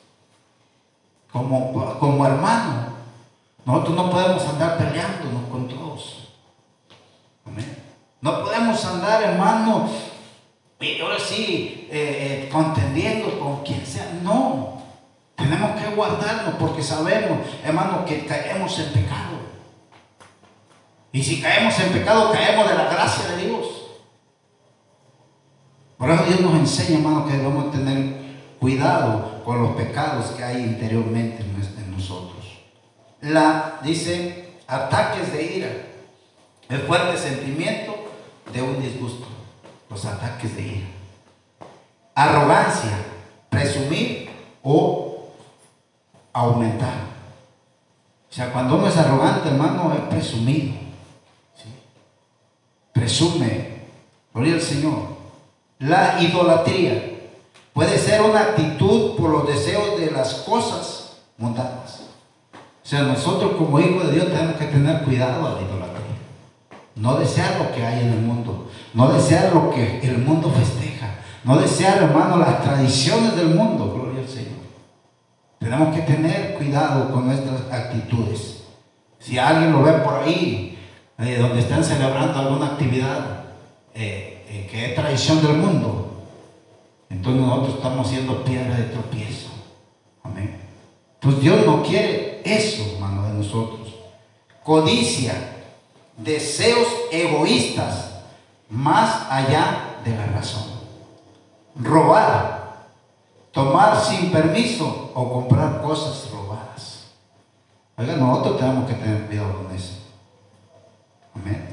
Como, 1.32 1.98
como 1.98 2.26
hermano. 2.26 2.92
Nosotros 3.64 3.94
no 3.94 4.10
podemos 4.10 4.46
andar 4.46 4.76
peleándonos 4.76 5.48
con 5.50 5.68
todos. 5.68 6.28
Amén. 7.46 7.78
No 8.20 8.44
podemos 8.44 8.84
andar, 8.84 9.22
hermano, 9.22 9.88
y 10.82 11.00
ahora 11.00 11.18
sí, 11.18 11.88
eh, 11.90 12.46
eh, 12.46 12.48
contendiendo 12.50 13.38
con 13.38 13.62
quien 13.62 13.86
sea. 13.86 14.12
No. 14.22 14.82
Tenemos 15.36 15.80
que 15.80 15.94
guardarnos 15.94 16.54
porque 16.58 16.82
sabemos, 16.82 17.38
hermano, 17.64 18.04
que 18.04 18.26
caemos 18.26 18.78
en 18.80 18.92
pecado. 18.92 19.31
Y 21.12 21.22
si 21.22 21.42
caemos 21.42 21.78
en 21.78 21.92
pecado, 21.92 22.32
caemos 22.32 22.68
de 22.68 22.74
la 22.74 22.84
gracia 22.84 23.36
de 23.36 23.46
Dios. 23.46 23.66
Por 25.98 26.10
eso 26.10 26.24
Dios 26.24 26.40
nos 26.40 26.54
enseña, 26.54 26.98
hermano, 26.98 27.26
que 27.26 27.36
debemos 27.36 27.70
tener 27.70 28.22
cuidado 28.58 29.42
con 29.44 29.62
los 29.62 29.72
pecados 29.72 30.26
que 30.32 30.42
hay 30.42 30.62
interiormente 30.62 31.42
en 31.42 31.92
nosotros. 31.92 32.60
La, 33.20 33.78
dice, 33.82 34.54
ataques 34.66 35.32
de 35.32 35.56
ira, 35.56 35.68
el 36.68 36.80
fuerte 36.80 37.18
sentimiento 37.18 37.94
de 38.52 38.62
un 38.62 38.80
disgusto, 38.80 39.26
los 39.90 40.04
ataques 40.04 40.56
de 40.56 40.62
ira. 40.62 40.86
Arrogancia, 42.14 42.98
presumir 43.48 44.30
o 44.62 45.28
aumentar. 46.32 47.12
O 48.30 48.34
sea, 48.34 48.52
cuando 48.52 48.76
uno 48.76 48.88
es 48.88 48.96
arrogante, 48.96 49.50
hermano, 49.50 49.92
es 49.92 50.00
presumido. 50.14 50.91
Presume. 52.92 53.72
Gloria 54.34 54.54
al 54.54 54.60
Señor. 54.60 55.12
La 55.78 56.22
idolatría 56.22 57.20
puede 57.72 57.98
ser 57.98 58.22
una 58.22 58.40
actitud 58.40 59.16
por 59.16 59.30
los 59.30 59.46
deseos 59.46 59.98
de 59.98 60.10
las 60.10 60.34
cosas 60.34 61.18
mundanas. 61.36 62.02
O 62.84 62.88
sea, 62.88 63.02
nosotros 63.02 63.52
como 63.56 63.80
hijos 63.80 64.06
de 64.06 64.12
Dios 64.12 64.26
tenemos 64.26 64.56
que 64.56 64.66
tener 64.66 65.02
cuidado 65.02 65.46
a 65.46 65.52
la 65.52 65.62
idolatría. 65.62 66.02
No 66.96 67.16
desear 67.16 67.58
lo 67.58 67.74
que 67.74 67.84
hay 67.84 68.00
en 68.00 68.12
el 68.12 68.20
mundo. 68.20 68.70
No 68.94 69.12
desear 69.12 69.52
lo 69.52 69.70
que 69.70 70.00
el 70.02 70.18
mundo 70.18 70.50
festeja. 70.50 71.16
No 71.44 71.58
desear, 71.58 72.02
hermano, 72.02 72.36
las 72.36 72.62
tradiciones 72.62 73.34
del 73.36 73.54
mundo. 73.54 73.92
Gloria 73.92 74.20
al 74.20 74.28
Señor. 74.28 74.62
Tenemos 75.58 75.94
que 75.94 76.02
tener 76.02 76.54
cuidado 76.54 77.10
con 77.10 77.26
nuestras 77.26 77.60
actitudes. 77.72 78.64
Si 79.18 79.38
alguien 79.38 79.72
lo 79.72 79.82
ve 79.82 79.92
por 79.92 80.14
ahí, 80.14 80.78
eh, 81.18 81.38
donde 81.38 81.60
están 81.60 81.84
celebrando 81.84 82.38
alguna 82.38 82.66
actividad 82.66 83.44
eh, 83.94 84.44
eh, 84.48 84.68
que 84.70 84.86
es 84.86 84.94
tradición 84.94 85.42
del 85.42 85.56
mundo, 85.56 86.12
entonces 87.10 87.42
nosotros 87.42 87.74
estamos 87.76 88.08
siendo 88.08 88.42
piedra 88.44 88.74
de 88.76 88.84
tropiezo. 88.84 89.50
Amén. 90.22 90.60
Pues 91.20 91.40
Dios 91.40 91.64
no 91.66 91.82
quiere 91.82 92.40
eso, 92.44 92.82
hermano, 92.94 93.24
de 93.28 93.34
nosotros. 93.34 93.94
Codicia, 94.64 95.34
deseos 96.16 96.88
egoístas, 97.10 98.22
más 98.70 99.26
allá 99.30 99.98
de 100.04 100.16
la 100.16 100.26
razón. 100.26 100.64
Robar, 101.76 102.86
tomar 103.52 104.02
sin 104.02 104.30
permiso 104.30 105.12
o 105.14 105.32
comprar 105.32 105.82
cosas 105.82 106.30
robadas. 106.30 107.08
Oiga, 107.96 108.16
nosotros 108.16 108.58
tenemos 108.58 108.88
que 108.88 108.94
tener 108.94 109.26
cuidado 109.26 109.62
con 109.62 109.76
eso. 109.76 110.01
Amén. 111.34 111.68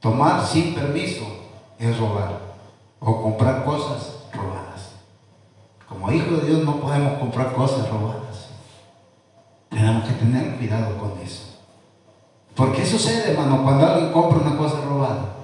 Tomar 0.00 0.46
sin 0.46 0.74
permiso 0.74 1.24
es 1.78 1.98
robar 1.98 2.40
o 3.00 3.22
comprar 3.22 3.64
cosas 3.64 4.24
robadas. 4.32 4.92
Como 5.88 6.10
hijos 6.12 6.42
de 6.42 6.48
Dios 6.48 6.64
no 6.64 6.76
podemos 6.76 7.18
comprar 7.18 7.52
cosas 7.54 7.88
robadas. 7.88 8.50
Tenemos 9.70 10.04
que 10.04 10.14
tener 10.14 10.56
cuidado 10.56 10.96
con 10.98 11.18
eso. 11.22 11.58
Porque 12.54 12.86
sucede, 12.86 13.32
hermano, 13.32 13.62
cuando 13.62 13.86
alguien 13.86 14.12
compra 14.12 14.38
una 14.38 14.56
cosa 14.56 14.80
robada? 14.80 15.34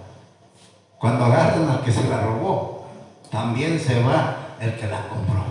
Cuando 0.98 1.24
agarran 1.24 1.68
al 1.68 1.82
que 1.82 1.92
se 1.92 2.08
la 2.08 2.20
robó, 2.22 2.86
también 3.30 3.78
se 3.78 4.02
va 4.02 4.36
el 4.60 4.76
que 4.76 4.86
la 4.86 5.08
compró. 5.08 5.44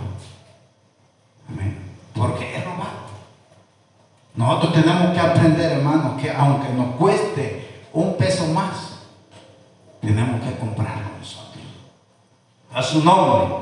Amén. 1.48 1.78
Porque 2.14 2.56
es 2.56 2.64
robado. 2.64 3.01
Nosotros 4.34 4.72
tenemos 4.72 5.12
que 5.12 5.20
aprender, 5.20 5.72
hermano, 5.72 6.16
que 6.16 6.30
aunque 6.30 6.70
nos 6.70 6.96
cueste 6.96 7.82
un 7.92 8.16
peso 8.16 8.46
más, 8.46 9.00
tenemos 10.00 10.40
que 10.40 10.56
comprarlo 10.56 11.04
nosotros. 11.18 11.62
A 12.72 12.82
su 12.82 13.04
nombre. 13.04 13.56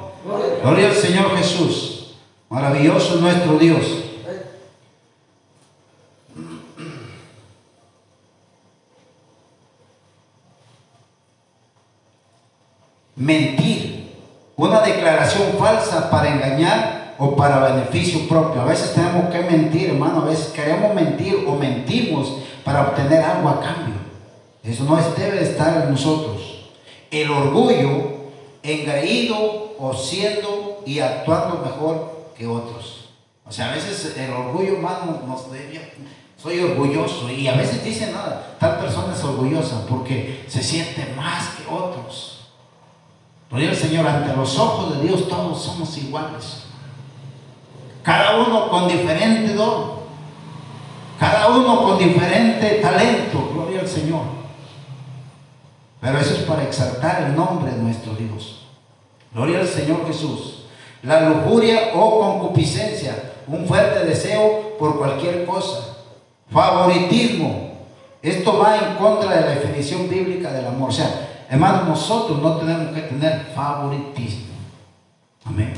Gloria 0.63 0.89
al 0.89 0.95
Señor 0.95 1.37
Jesús. 1.37 2.17
Maravilloso 2.49 3.17
nuestro 3.17 3.59
Dios. 3.59 3.81
Mentir 13.17 14.15
una 14.57 14.81
declaración 14.81 15.53
falsa 15.59 16.11
para 16.11 16.29
engañar 16.33 17.00
o 17.21 17.37
para 17.37 17.61
beneficio 17.61 18.27
propio. 18.27 18.63
A 18.63 18.65
veces 18.65 18.95
tenemos 18.95 19.31
que 19.31 19.43
mentir, 19.43 19.91
hermano. 19.91 20.23
A 20.23 20.25
veces 20.25 20.47
queremos 20.47 20.95
mentir 20.95 21.45
o 21.47 21.55
mentimos 21.55 22.39
para 22.65 22.89
obtener 22.89 23.23
algo 23.23 23.51
a 23.51 23.61
cambio. 23.61 23.95
Eso 24.65 24.85
no 24.85 24.97
debe 24.97 25.43
estar 25.43 25.83
en 25.85 25.91
nosotros. 25.91 26.71
El 27.11 27.31
orgullo, 27.31 28.21
engreído 28.63 29.75
o 29.79 29.93
siendo 29.95 30.83
y 30.87 31.01
actuando 31.01 31.63
mejor 31.63 32.31
que 32.37 32.47
otros. 32.47 33.11
O 33.47 33.53
sea, 33.53 33.71
a 33.71 33.75
veces 33.75 34.17
el 34.17 34.33
orgullo, 34.33 34.77
hermano, 34.77 35.23
nos 35.27 35.53
debe, 35.53 35.93
soy 36.43 36.61
orgulloso. 36.61 37.29
Y 37.29 37.49
a 37.49 37.55
veces 37.55 37.85
dicen, 37.85 38.13
nada, 38.13 38.57
tal 38.59 38.79
persona 38.79 39.15
es 39.15 39.23
orgullosa 39.23 39.85
porque 39.87 40.47
se 40.49 40.63
siente 40.63 41.13
más 41.15 41.51
que 41.51 41.67
otros. 41.71 42.49
Gloria 43.51 43.71
el 43.71 43.77
Señor, 43.77 44.07
ante 44.07 44.35
los 44.35 44.59
ojos 44.59 44.97
de 44.97 45.07
Dios 45.07 45.29
todos 45.29 45.63
somos 45.63 45.99
iguales. 45.99 46.70
Cada 48.03 48.37
uno 48.37 48.69
con 48.69 48.89
diferente 48.89 49.55
don. 49.55 50.01
Cada 51.19 51.49
uno 51.49 51.83
con 51.83 51.99
diferente 51.99 52.81
talento. 52.83 53.51
Gloria 53.53 53.81
al 53.81 53.89
Señor. 53.89 54.23
Pero 56.01 56.19
eso 56.19 56.35
es 56.35 56.43
para 56.43 56.63
exaltar 56.63 57.23
el 57.23 57.37
nombre 57.37 57.73
de 57.73 57.79
nuestro 57.79 58.15
Dios. 58.15 58.67
Gloria 59.33 59.61
al 59.61 59.69
Señor 59.69 60.07
Jesús. 60.07 60.65
La 61.03 61.29
lujuria 61.29 61.93
o 61.95 62.21
concupiscencia, 62.21 63.33
un 63.47 63.67
fuerte 63.67 64.05
deseo 64.05 64.77
por 64.79 64.99
cualquier 64.99 65.47
cosa. 65.47 65.97
Favoritismo. 66.51 67.71
Esto 68.23 68.59
va 68.59 68.77
en 68.77 68.95
contra 68.97 69.35
de 69.35 69.41
la 69.41 69.49
definición 69.49 70.09
bíblica 70.09 70.53
del 70.53 70.67
amor. 70.67 70.91
O 70.91 70.93
sea, 70.93 71.31
Hermanos, 71.51 71.89
nosotros 71.89 72.41
no 72.41 72.59
tenemos 72.59 72.95
que 72.95 73.03
tener 73.03 73.47
favoritismo. 73.57 74.55
Amén. 75.45 75.75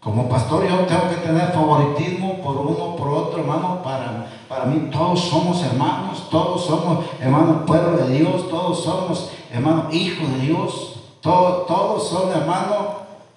Como 0.00 0.30
pastor 0.30 0.66
yo 0.66 0.86
tengo 0.86 1.10
que 1.10 1.16
tener 1.16 1.52
favoritismo 1.52 2.40
por 2.40 2.56
uno, 2.56 2.96
por 2.96 3.08
otro, 3.08 3.40
hermano. 3.40 3.82
Para, 3.82 4.26
para 4.48 4.64
mí 4.64 4.88
todos 4.90 5.20
somos 5.20 5.62
hermanos, 5.62 6.28
todos 6.30 6.64
somos 6.64 7.04
hermanos 7.20 7.64
pueblo 7.66 7.98
de 7.98 8.18
Dios, 8.18 8.48
todos 8.48 8.82
somos 8.82 9.30
hermanos 9.52 9.92
hijos 9.92 10.26
de 10.32 10.38
Dios, 10.46 11.00
todos, 11.20 11.66
todos 11.66 12.08
son 12.08 12.30
hermanos 12.32 12.78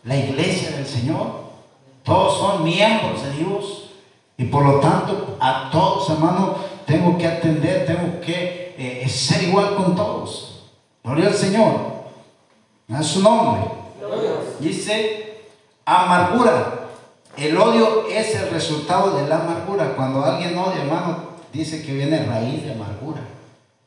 la 0.05 0.16
iglesia 0.16 0.72
del 0.72 0.86
Señor, 0.86 1.28
todos 2.01 2.38
son 2.38 2.64
miembros 2.64 3.22
de 3.24 3.32
Dios. 3.32 3.89
Y 4.38 4.45
por 4.45 4.66
lo 4.66 4.80
tanto 4.80 5.38
a 5.41 5.70
todos 5.70 6.09
hermanos 6.11 6.51
tengo 6.86 7.18
que 7.18 7.28
atender, 7.28 7.86
tengo 7.86 8.22
que 8.22 8.74
eh, 8.78 9.09
ser 9.09 9.43
igual 9.43 9.76
con 9.76 9.95
todos. 9.95 10.70
Gloria 11.03 11.28
al 11.28 11.34
Señor. 11.34 11.93
A 12.89 13.03
su 13.03 13.22
nombre. 13.22 13.61
Dice 14.59 15.22
amargura, 15.86 16.79
El 17.36 17.57
odio 17.57 18.07
es 18.09 18.36
el 18.36 18.51
resultado 18.51 19.17
de 19.17 19.27
la 19.27 19.39
amargura. 19.39 19.95
Cuando 19.95 20.23
alguien 20.23 20.55
odia, 20.55 20.84
hermano, 20.84 21.17
dice 21.51 21.84
que 21.84 21.93
viene 21.93 22.25
raíz 22.25 22.63
de 22.63 22.73
amargura. 22.73 23.21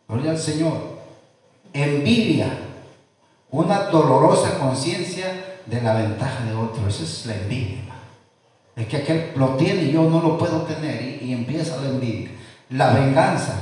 Gloria 0.09 0.33
al 0.33 0.39
Señor. 0.39 0.97
Envidia, 1.73 2.49
una 3.51 3.85
dolorosa 3.85 4.59
conciencia 4.59 5.61
de 5.65 5.81
la 5.81 5.95
ventaja 5.95 6.45
de 6.45 6.57
otro. 6.57 6.89
Esa 6.89 7.05
es 7.05 7.27
la 7.27 7.35
envidia. 7.37 7.83
Es 8.75 8.89
que 8.89 8.97
aquel 8.97 9.33
lo 9.37 9.51
tiene 9.51 9.85
y 9.85 9.93
yo 9.93 10.03
no 10.11 10.21
lo 10.21 10.37
puedo 10.37 10.63
tener 10.63 11.01
y, 11.01 11.27
y 11.27 11.33
empieza 11.33 11.81
la 11.81 11.89
envidia. 11.89 12.31
La 12.71 12.91
venganza. 12.95 13.55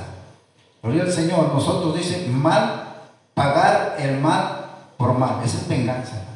Gloria 0.83 1.03
al 1.03 1.13
Señor. 1.13 1.53
Nosotros 1.53 1.95
dice 1.95 2.27
mal, 2.29 2.95
pagar 3.35 3.97
el 3.99 4.19
mal 4.19 4.65
por 4.97 5.13
mal. 5.19 5.41
Esa 5.45 5.59
es 5.59 5.69
venganza. 5.69 6.34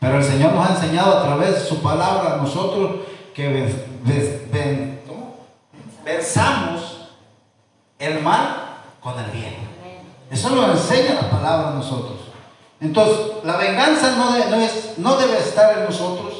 Pero 0.00 0.16
el 0.16 0.24
Señor 0.24 0.52
nos 0.52 0.68
ha 0.68 0.74
enseñado 0.74 1.18
a 1.18 1.22
través 1.22 1.54
de 1.54 1.60
su 1.60 1.82
palabra 1.82 2.34
a 2.34 2.36
nosotros 2.38 3.02
que 3.34 3.70
pensamos 6.04 7.08
el 7.98 8.20
mal 8.22 8.78
con 9.00 9.18
el 9.18 9.30
bien. 9.30 9.56
Eso 10.30 10.48
lo 10.50 10.72
enseña 10.72 11.14
la 11.14 11.30
palabra 11.30 11.68
a 11.68 11.74
nosotros. 11.74 12.18
Entonces, 12.80 13.44
la 13.44 13.56
venganza 13.56 14.16
no, 14.16 14.30
no 14.96 15.16
debe 15.16 15.38
estar 15.38 15.78
en 15.78 15.84
nosotros. 15.84 16.32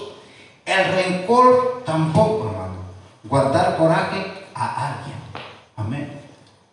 El 0.64 0.84
rencor 0.92 1.82
tampoco, 1.84 2.48
hermano. 2.48 2.76
Guardar 3.24 3.76
coraje 3.76 4.46
a 4.54 4.86
alguien. 4.86 5.16
Amén. 5.76 6.20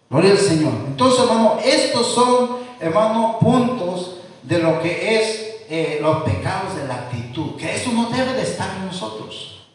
Gloria 0.09 0.31
al 0.31 0.37
Señor. 0.37 0.73
Entonces, 0.87 1.19
hermano, 1.21 1.57
estos 1.61 2.13
son, 2.13 2.57
hermano, 2.79 3.39
puntos 3.39 4.19
de 4.43 4.59
lo 4.59 4.81
que 4.81 5.19
es 5.19 5.46
eh, 5.69 5.99
los 6.01 6.23
pecados 6.23 6.75
de 6.75 6.87
la 6.87 6.95
actitud, 6.95 7.55
que 7.57 7.75
eso 7.75 7.91
no 7.91 8.09
debe 8.09 8.33
de 8.33 8.43
estar 8.43 8.75
en 8.77 8.85
nosotros. 8.85 9.65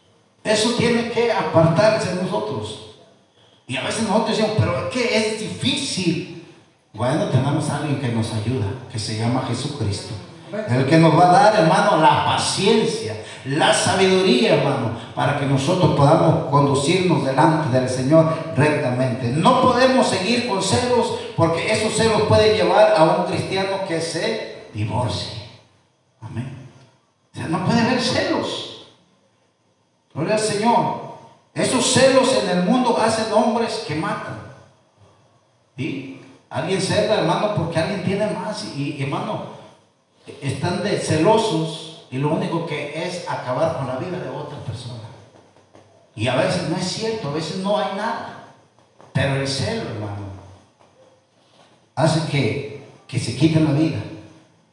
Eso 0.43 0.71
tiene 0.71 1.11
que 1.11 1.31
apartarse 1.31 2.15
de 2.15 2.23
nosotros. 2.23 2.95
Y 3.67 3.77
a 3.77 3.83
veces 3.83 4.03
nosotros 4.03 4.37
decimos, 4.37 4.57
pero 4.57 4.77
es 4.77 4.93
que 4.93 5.17
es 5.17 5.39
difícil. 5.39 6.45
Bueno, 6.93 7.25
tenemos 7.25 7.69
a 7.69 7.77
alguien 7.77 7.99
que 7.99 8.09
nos 8.09 8.33
ayuda, 8.33 8.67
que 8.91 8.99
se 8.99 9.17
llama 9.17 9.45
Jesucristo. 9.47 10.13
El 10.69 10.85
que 10.85 10.97
nos 10.97 11.17
va 11.17 11.29
a 11.29 11.33
dar, 11.33 11.55
hermano, 11.63 11.97
la 11.97 12.25
paciencia, 12.25 13.15
la 13.45 13.73
sabiduría, 13.73 14.55
hermano, 14.55 14.91
para 15.15 15.39
que 15.39 15.45
nosotros 15.45 15.95
podamos 15.95 16.49
conducirnos 16.51 17.25
delante 17.25 17.75
del 17.77 17.89
Señor 17.89 18.53
rectamente. 18.55 19.29
No 19.29 19.61
podemos 19.61 20.07
seguir 20.07 20.47
con 20.47 20.61
celos, 20.61 21.15
porque 21.35 21.71
esos 21.71 21.93
celos 21.93 22.23
pueden 22.23 22.55
llevar 22.55 22.93
a 22.95 23.03
un 23.03 23.25
cristiano 23.25 23.77
que 23.87 23.99
se 23.99 24.67
divorcie. 24.73 25.42
Amén. 26.23 26.69
No 27.49 27.65
puede 27.65 27.81
haber 27.81 28.01
celos. 28.01 28.87
Gloria 30.13 30.35
al 30.35 30.39
Señor. 30.39 31.03
Esos 31.53 31.85
celos 31.93 32.35
en 32.43 32.49
el 32.49 32.63
mundo 32.63 32.97
hacen 32.97 33.31
hombres 33.33 33.83
que 33.87 33.95
matan. 33.95 34.39
¿Sí? 35.77 36.21
Alguien 36.49 36.81
cela, 36.81 37.15
hermano, 37.15 37.55
porque 37.55 37.79
alguien 37.79 38.03
tiene 38.03 38.27
más. 38.27 38.75
Y, 38.75 39.01
hermano, 39.01 39.53
están 40.41 40.83
de 40.83 40.99
celosos 40.99 42.05
y 42.11 42.17
lo 42.17 42.33
único 42.33 42.65
que 42.65 43.05
es 43.05 43.27
acabar 43.27 43.77
con 43.77 43.87
la 43.87 43.97
vida 43.97 44.19
de 44.19 44.29
otra 44.29 44.59
persona. 44.59 45.01
Y 46.15 46.27
a 46.27 46.35
veces 46.35 46.69
no 46.69 46.77
es 46.77 46.87
cierto, 46.87 47.29
a 47.29 47.33
veces 47.33 47.57
no 47.57 47.77
hay 47.77 47.95
nada. 47.95 48.53
Pero 49.13 49.35
el 49.35 49.47
celo, 49.47 49.81
hermano, 49.81 50.27
hace 51.95 52.31
que, 52.31 52.87
que 53.07 53.19
se 53.19 53.35
quite 53.35 53.59
la 53.59 53.71
vida. 53.71 53.99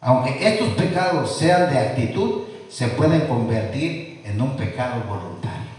Aunque 0.01 0.47
estos 0.47 0.71
pecados 0.71 1.37
sean 1.37 1.71
de 1.71 1.79
actitud, 1.79 2.45
se 2.71 2.89
pueden 2.89 3.27
convertir 3.27 4.23
en 4.25 4.41
un 4.41 4.57
pecado 4.57 5.03
voluntario. 5.07 5.71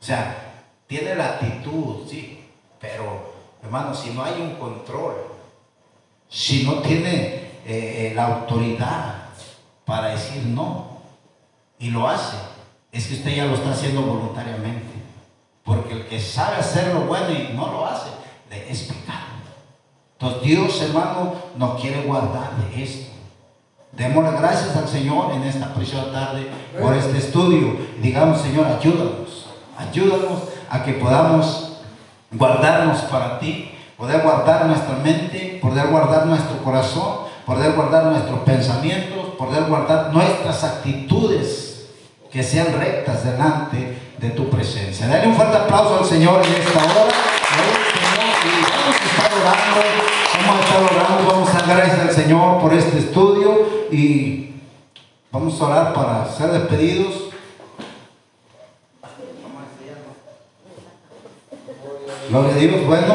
O 0.00 0.04
sea, 0.04 0.64
tiene 0.86 1.14
la 1.14 1.26
actitud, 1.26 2.06
sí, 2.08 2.44
pero 2.80 3.32
hermano, 3.62 3.94
si 3.94 4.10
no 4.10 4.22
hay 4.22 4.40
un 4.40 4.56
control, 4.56 5.14
si 6.28 6.64
no 6.64 6.80
tiene 6.80 7.34
eh, 7.36 7.50
eh, 7.66 8.12
la 8.14 8.26
autoridad 8.26 9.14
para 9.84 10.08
decir 10.08 10.42
no, 10.44 11.00
y 11.78 11.90
lo 11.90 12.08
hace, 12.08 12.36
es 12.92 13.06
que 13.06 13.14
usted 13.14 13.34
ya 13.34 13.44
lo 13.46 13.54
está 13.54 13.70
haciendo 13.70 14.02
voluntariamente. 14.02 14.90
Porque 15.64 15.94
el 15.94 16.06
que 16.06 16.20
sabe 16.20 16.56
hacer 16.56 16.92
lo 16.92 17.02
bueno 17.02 17.30
y 17.30 17.52
no 17.54 17.70
lo 17.70 17.86
hace, 17.86 18.08
es 18.50 18.82
pecado. 18.82 19.19
Entonces 20.20 20.42
Dios, 20.42 20.82
hermano, 20.82 21.32
nos 21.56 21.80
quiere 21.80 22.02
guardar 22.02 22.50
de 22.56 22.82
esto. 22.82 23.10
Démosle 23.92 24.32
gracias 24.38 24.76
al 24.76 24.86
Señor 24.86 25.32
en 25.32 25.44
esta 25.44 25.72
preciosa 25.72 26.12
tarde 26.12 26.46
por 26.78 26.94
este 26.94 27.16
estudio. 27.16 27.76
Y 27.98 28.02
digamos, 28.02 28.42
Señor, 28.42 28.66
ayúdanos. 28.66 29.46
Ayúdanos 29.78 30.42
a 30.68 30.84
que 30.84 30.92
podamos 30.92 31.78
guardarnos 32.30 33.00
para 33.02 33.38
ti, 33.38 33.72
poder 33.96 34.20
guardar 34.20 34.66
nuestra 34.66 34.94
mente, 34.96 35.58
poder 35.60 35.86
guardar 35.88 36.26
nuestro 36.26 36.62
corazón, 36.62 37.20
poder 37.46 37.72
guardar 37.72 38.04
nuestros 38.04 38.40
pensamientos, 38.40 39.34
poder 39.38 39.64
guardar 39.64 40.12
nuestras 40.12 40.62
actitudes 40.64 41.88
que 42.30 42.42
sean 42.42 42.78
rectas 42.78 43.24
delante 43.24 43.98
de 44.18 44.30
tu 44.30 44.50
presencia. 44.50 45.08
Dale 45.08 45.28
un 45.28 45.34
fuerte 45.34 45.56
aplauso 45.56 45.98
al 45.98 46.04
Señor 46.04 46.42
en 46.44 46.54
esta 46.54 46.78
hora. 46.78 47.08
vamos 48.84 48.96
a 49.00 49.04
estar 49.04 49.32
orando. 49.32 49.89
Gracias 51.76 52.00
al 52.00 52.10
Señor 52.10 52.60
por 52.60 52.74
este 52.74 52.98
estudio 52.98 53.86
y 53.92 54.54
vamos 55.30 55.60
a 55.60 55.66
orar 55.66 55.94
para 55.94 56.26
ser 56.26 56.50
despedidos. 56.50 57.30
Gloria 62.28 62.52
a 62.52 62.58
Dios, 62.58 62.86
bueno, 62.86 63.14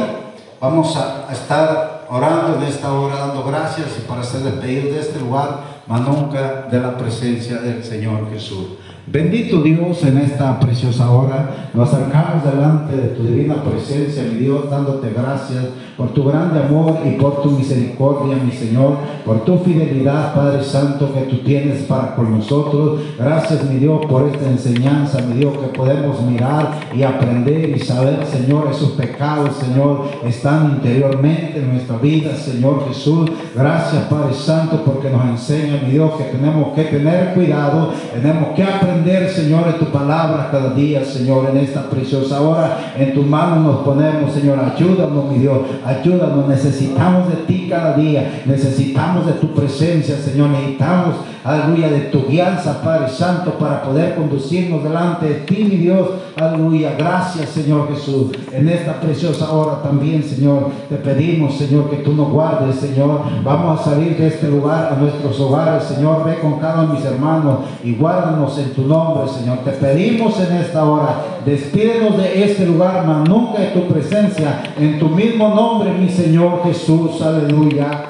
vamos 0.62 0.96
a, 0.96 1.28
estar 1.32 2.06
orando 2.10 2.58
en 2.58 2.64
esta 2.64 2.94
hora, 2.94 3.18
dando 3.18 3.44
gracias 3.44 3.88
y 3.98 4.02
para 4.08 4.24
ser 4.24 4.42
despedidos 4.42 4.96
de 4.96 5.00
este 5.02 5.20
lugar, 5.20 5.60
más 5.88 6.02
nunca 6.02 6.68
de 6.72 6.80
la 6.80 6.98
presencia 6.98 7.58
del 7.58 7.84
Señor 7.84 8.30
Jesús. 8.32 8.68
Bendito 9.08 9.62
Dios 9.62 10.04
en 10.04 10.18
esta 10.18 10.60
preciosa 10.60 11.12
hora, 11.12 11.70
nos 11.76 11.94
acercamos 11.94 12.44
delante 12.44 12.96
de 12.98 13.10
tu 13.10 13.24
divina 13.24 13.62
presencia, 13.62 14.24
mi 14.24 14.40
Dios, 14.40 14.68
dándote 14.68 15.12
gracias 15.16 15.66
por 15.96 16.10
tu 16.10 16.24
grande 16.26 16.60
amor 16.60 16.98
y 17.06 17.12
por 17.12 17.44
tu 17.44 17.52
misericordia, 17.52 18.36
mi 18.44 18.52
Señor, 18.52 18.98
por 19.24 19.46
tu 19.46 19.60
fidelidad, 19.60 20.34
Padre 20.34 20.64
Santo, 20.64 21.14
que 21.14 21.22
tú 21.22 21.38
tienes 21.38 21.84
para 21.84 22.16
con 22.16 22.32
nosotros. 22.32 23.00
Gracias, 23.18 23.64
mi 23.70 23.76
Dios, 23.76 24.04
por 24.08 24.28
esta 24.28 24.50
enseñanza, 24.50 25.22
mi 25.22 25.38
Dios, 25.38 25.56
que 25.56 25.68
podemos 25.68 26.20
mirar 26.22 26.72
y 26.94 27.04
aprender 27.04 27.70
y 27.70 27.80
saber, 27.80 28.26
Señor, 28.26 28.70
esos 28.72 28.92
pecados, 28.92 29.56
Señor, 29.56 30.06
están 30.26 30.78
interiormente 30.78 31.60
en 31.60 31.74
nuestra 31.74 31.98
vida, 31.98 32.36
Señor 32.36 32.88
Jesús. 32.88 33.30
Gracias, 33.56 34.04
Padre 34.06 34.34
Santo, 34.34 34.82
porque 34.84 35.12
nos 35.12 35.24
enseña, 35.26 35.80
mi 35.86 35.92
Dios, 35.92 36.12
que 36.18 36.24
tenemos 36.24 36.74
que 36.74 36.86
tener 36.86 37.34
cuidado, 37.36 37.92
tenemos 38.12 38.50
que 38.56 38.64
aprender 38.64 38.95
Señor, 39.04 39.68
en 39.68 39.80
tu 39.80 39.86
palabra 39.92 40.50
cada 40.52 40.74
día, 40.74 41.04
Señor, 41.04 41.50
en 41.52 41.58
esta 41.58 41.90
preciosa 41.90 42.42
hora. 42.42 42.94
En 42.98 43.14
tu 43.14 43.24
mano 43.24 43.58
nos 43.58 43.78
ponemos, 43.82 44.32
Señor. 44.34 44.58
Ayúdanos, 44.60 45.32
mi 45.32 45.40
Dios. 45.40 45.60
Ayúdanos. 45.86 46.48
Necesitamos 46.48 47.28
de 47.30 47.36
ti 47.46 47.68
cada 47.70 47.94
día. 47.94 48.44
Necesitamos 48.46 49.26
de 49.26 49.34
tu 49.34 49.54
presencia, 49.54 50.16
Señor. 50.16 50.50
Necesitamos, 50.50 51.16
aleluya, 51.44 51.90
de 51.90 52.00
tu 52.02 52.26
guianza, 52.28 52.82
Padre 52.82 53.10
Santo, 53.10 53.52
para 53.60 53.84
poder 53.84 54.16
conducirnos 54.16 54.84
delante 54.84 55.26
de 55.28 55.36
ti, 55.36 55.66
mi 55.66 55.78
Dios. 55.78 56.10
Aleluya. 56.38 56.96
Gracias, 56.98 57.50
Señor 57.50 57.88
Jesús. 57.94 58.32
En 58.52 58.68
esta 58.68 59.00
preciosa 59.00 59.52
hora 59.52 59.82
también, 59.82 60.24
Señor, 60.24 60.70
te 60.90 60.96
pedimos, 60.96 61.58
Señor, 61.58 61.90
que 61.90 61.98
tú 61.98 62.14
nos 62.14 62.30
guardes, 62.30 62.76
Señor. 62.76 63.22
Vamos 63.44 63.80
a 63.80 63.84
salir 63.84 64.18
de 64.18 64.28
este 64.28 64.48
lugar 64.48 64.92
a 64.92 64.96
nuestros 65.00 65.40
hogares, 65.40 65.84
Señor. 65.84 66.26
Ve 66.26 66.40
con 66.40 66.60
cada 66.60 66.86
de 66.86 66.94
mis 66.94 67.06
hermanos 67.06 67.60
y 67.84 67.96
guárdanos 67.96 68.58
en 68.58 68.74
tu 68.74 68.85
nombre, 68.86 69.32
Señor. 69.32 69.60
Te 69.60 69.72
pedimos 69.72 70.40
en 70.40 70.58
esta 70.58 70.84
hora, 70.84 71.24
despídenos 71.46 72.18
de 72.18 72.44
este 72.44 72.66
lugar, 72.66 73.06
mas 73.06 73.28
nunca 73.28 73.60
de 73.60 73.68
tu 73.68 73.88
presencia. 73.88 74.64
En 74.80 75.00
tu 75.00 75.10
mismo 75.10 75.50
nombre, 75.50 75.92
mi 75.92 76.10
Señor 76.10 76.64
Jesús. 76.64 77.22
Aleluya. 77.22 78.06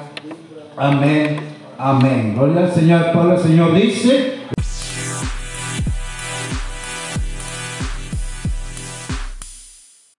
Amén. 0.77 1.37
Amén. 1.77 2.33
Gloria 2.35 2.65
al 2.65 2.71
Señor. 2.71 3.01
El 3.13 3.39
Señor 3.39 3.73
dice. 3.73 4.35